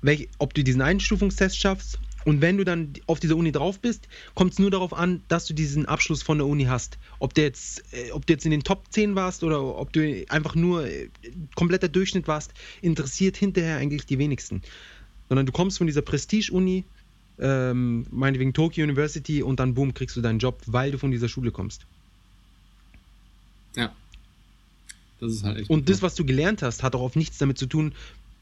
[0.02, 2.00] welch, ob du diesen Einstufungstest schaffst.
[2.24, 5.46] Und wenn du dann auf dieser Uni drauf bist, kommt es nur darauf an, dass
[5.46, 6.98] du diesen Abschluss von der Uni hast.
[7.20, 10.26] Ob du jetzt, äh, ob du jetzt in den Top 10 warst oder ob du
[10.30, 11.10] einfach nur äh,
[11.56, 12.52] kompletter Durchschnitt warst,
[12.82, 14.64] interessiert hinterher eigentlich die wenigsten.
[15.30, 16.86] Sondern du kommst von dieser Prestige-Uni,
[17.40, 21.30] ähm, meinetwegen Tokyo University, und dann boom, kriegst du deinen Job, weil du von dieser
[21.30, 21.86] Schule kommst.
[23.76, 23.94] Ja.
[25.20, 25.70] Das ist halt echt.
[25.70, 27.94] Und das, was du gelernt hast, hat auch oft nichts damit zu tun,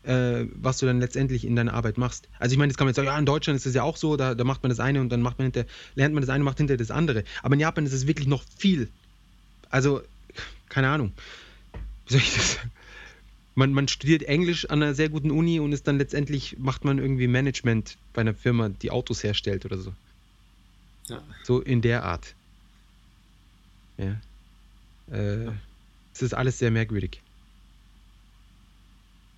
[0.04, 2.28] äh, was du dann letztendlich in deiner Arbeit machst.
[2.39, 3.98] Also ich meine, das kann man jetzt sagen, ja, in Deutschland ist das ja auch
[3.98, 5.66] so, da, da macht man das eine und dann macht man hinter,
[5.96, 7.24] lernt man das eine, macht hinter das andere.
[7.41, 8.89] Aber in Japan ist es wirklich noch viel.
[9.70, 10.02] Also,
[10.70, 11.14] keine Ahnung.
[12.08, 12.72] Wie soll ich das sagen?
[13.56, 16.97] Man, man studiert Englisch an einer sehr guten Uni und ist dann letztendlich, macht man
[16.97, 19.93] irgendwie Management bei einer Firma, die Autos herstellt oder so.
[21.08, 21.22] Ja.
[21.43, 22.34] So in der Art.
[23.97, 24.20] Ja.
[25.12, 25.51] Äh,
[26.14, 27.22] Es ist alles sehr merkwürdig.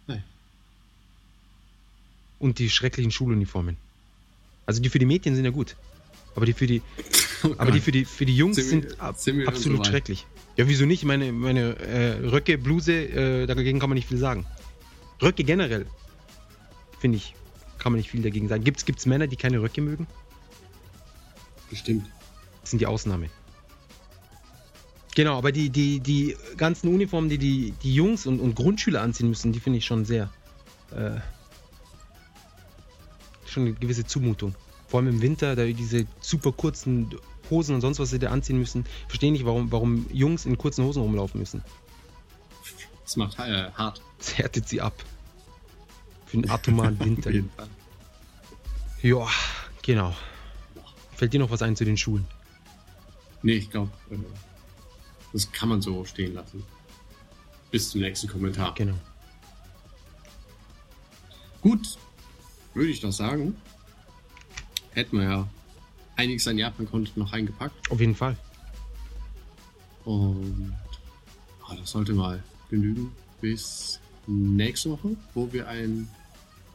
[0.07, 0.23] Nein.
[2.39, 3.77] Und die schrecklichen Schuluniformen.
[4.65, 5.75] Also die für die Mädchen sind ja gut.
[6.35, 6.81] Aber die für die,
[7.57, 10.25] aber die für die, für die Jungs Sind ab, absolut so schrecklich.
[10.57, 11.03] Ja, wieso nicht?
[11.03, 14.45] Meine, meine äh, Röcke, Bluse, äh, dagegen kann man nicht viel sagen.
[15.21, 15.85] Röcke generell,
[16.99, 17.35] finde ich,
[17.77, 18.63] kann man nicht viel dagegen sagen.
[18.63, 20.07] Gibt es Männer, die keine Röcke mögen?
[21.69, 22.05] Bestimmt.
[22.61, 23.29] Das sind die Ausnahme.
[25.15, 29.29] Genau, aber die, die, die ganzen Uniformen, die die, die Jungs und, und Grundschüler anziehen
[29.29, 30.29] müssen, die finde ich schon sehr.
[30.91, 31.19] Äh,
[33.45, 34.55] schon eine gewisse Zumutung.
[34.87, 37.15] Vor allem im Winter, da diese super kurzen
[37.49, 38.85] Hosen und sonst was sie da anziehen müssen.
[39.07, 41.63] Verstehe nicht, warum, warum Jungs in kurzen Hosen rumlaufen müssen.
[43.03, 44.01] Das macht äh, hart.
[44.17, 44.93] Das härtet sie ab.
[46.25, 47.31] Für den atomaren Winter.
[49.01, 49.27] Ja,
[49.83, 50.15] genau.
[51.15, 52.25] Fällt dir noch was ein zu den Schulen?
[53.43, 54.17] Nee, ich glaube, äh,
[55.31, 56.63] das kann man so stehen lassen.
[57.69, 58.73] Bis zum nächsten Kommentar.
[58.73, 58.95] Genau.
[61.61, 61.97] Gut,
[62.73, 63.55] würde ich doch sagen.
[64.91, 65.47] Hätten wir ja
[66.15, 67.91] einiges an Japan-Content noch reingepackt.
[67.91, 68.37] Auf jeden Fall.
[70.05, 70.73] Und
[71.67, 73.11] ah, das sollte mal genügen
[73.41, 76.07] bis nächste Woche, wo wir ein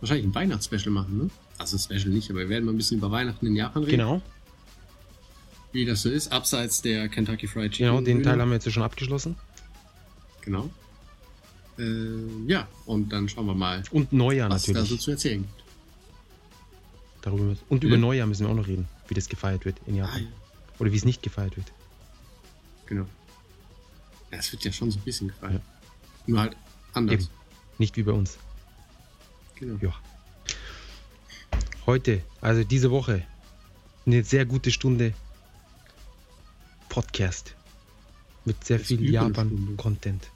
[0.01, 1.31] wahrscheinlich ein Weihnachtsspecial machen, ne?
[1.59, 3.99] Also Special nicht, aber wir werden mal ein bisschen über Weihnachten in Japan reden.
[3.99, 4.23] Genau.
[5.73, 7.87] Wie das so ist, abseits der Kentucky Fried Chicken.
[7.97, 8.23] Genau, den.
[8.23, 9.37] Teil haben wir jetzt schon abgeschlossen.
[10.41, 10.71] Genau.
[11.79, 11.83] Äh,
[12.47, 14.91] ja, und dann schauen wir mal, Und Neujahr was da natürlich.
[14.91, 15.65] so zu erzählen gibt.
[17.23, 18.01] Darüber und über Ja.
[18.01, 20.23] Neujahr müssen wir auch noch reden, wie das gefeiert wird in Ah, Japan.
[20.23, 20.29] ja,
[20.79, 21.71] Oder wie es nicht gefeiert wird.
[22.87, 23.07] genau.
[24.33, 25.61] Ja, es wird ja schon so ein bisschen gefallen.
[26.27, 26.57] Nur halt
[26.95, 27.15] anders.
[27.25, 27.29] Eben.
[27.79, 28.39] Nicht wie bei uns.
[29.57, 29.77] Genau.
[29.83, 29.93] Ja.
[31.87, 33.27] Heute, also diese Woche,
[34.07, 35.13] eine sehr gute Stunde
[36.89, 37.55] Podcast.
[38.45, 40.31] Mit sehr Das viel Japan-Content.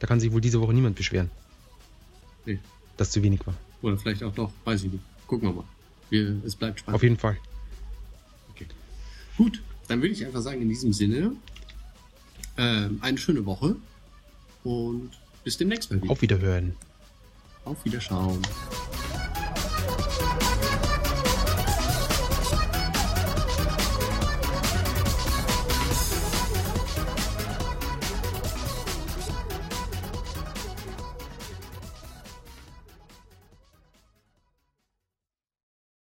[0.00, 1.30] Da kann sich wohl diese Woche niemand beschweren,
[2.44, 2.58] Nee.
[2.96, 3.54] dass zu wenig war.
[3.82, 5.04] Oder vielleicht auch doch, weiß ich nicht.
[5.26, 5.64] Gucken wir mal.
[6.10, 6.96] Wir, es bleibt spannend.
[6.96, 7.36] Auf jeden Fall.
[9.36, 11.32] Gut, dann würde ich einfach sagen, in diesem Sinne,
[12.56, 13.76] ähm, eine schöne Woche
[14.64, 15.10] und
[15.44, 16.10] bis demnächst mal wieder.
[16.10, 16.74] Auf Wiederhören.
[17.64, 18.40] Auf Wiederschauen.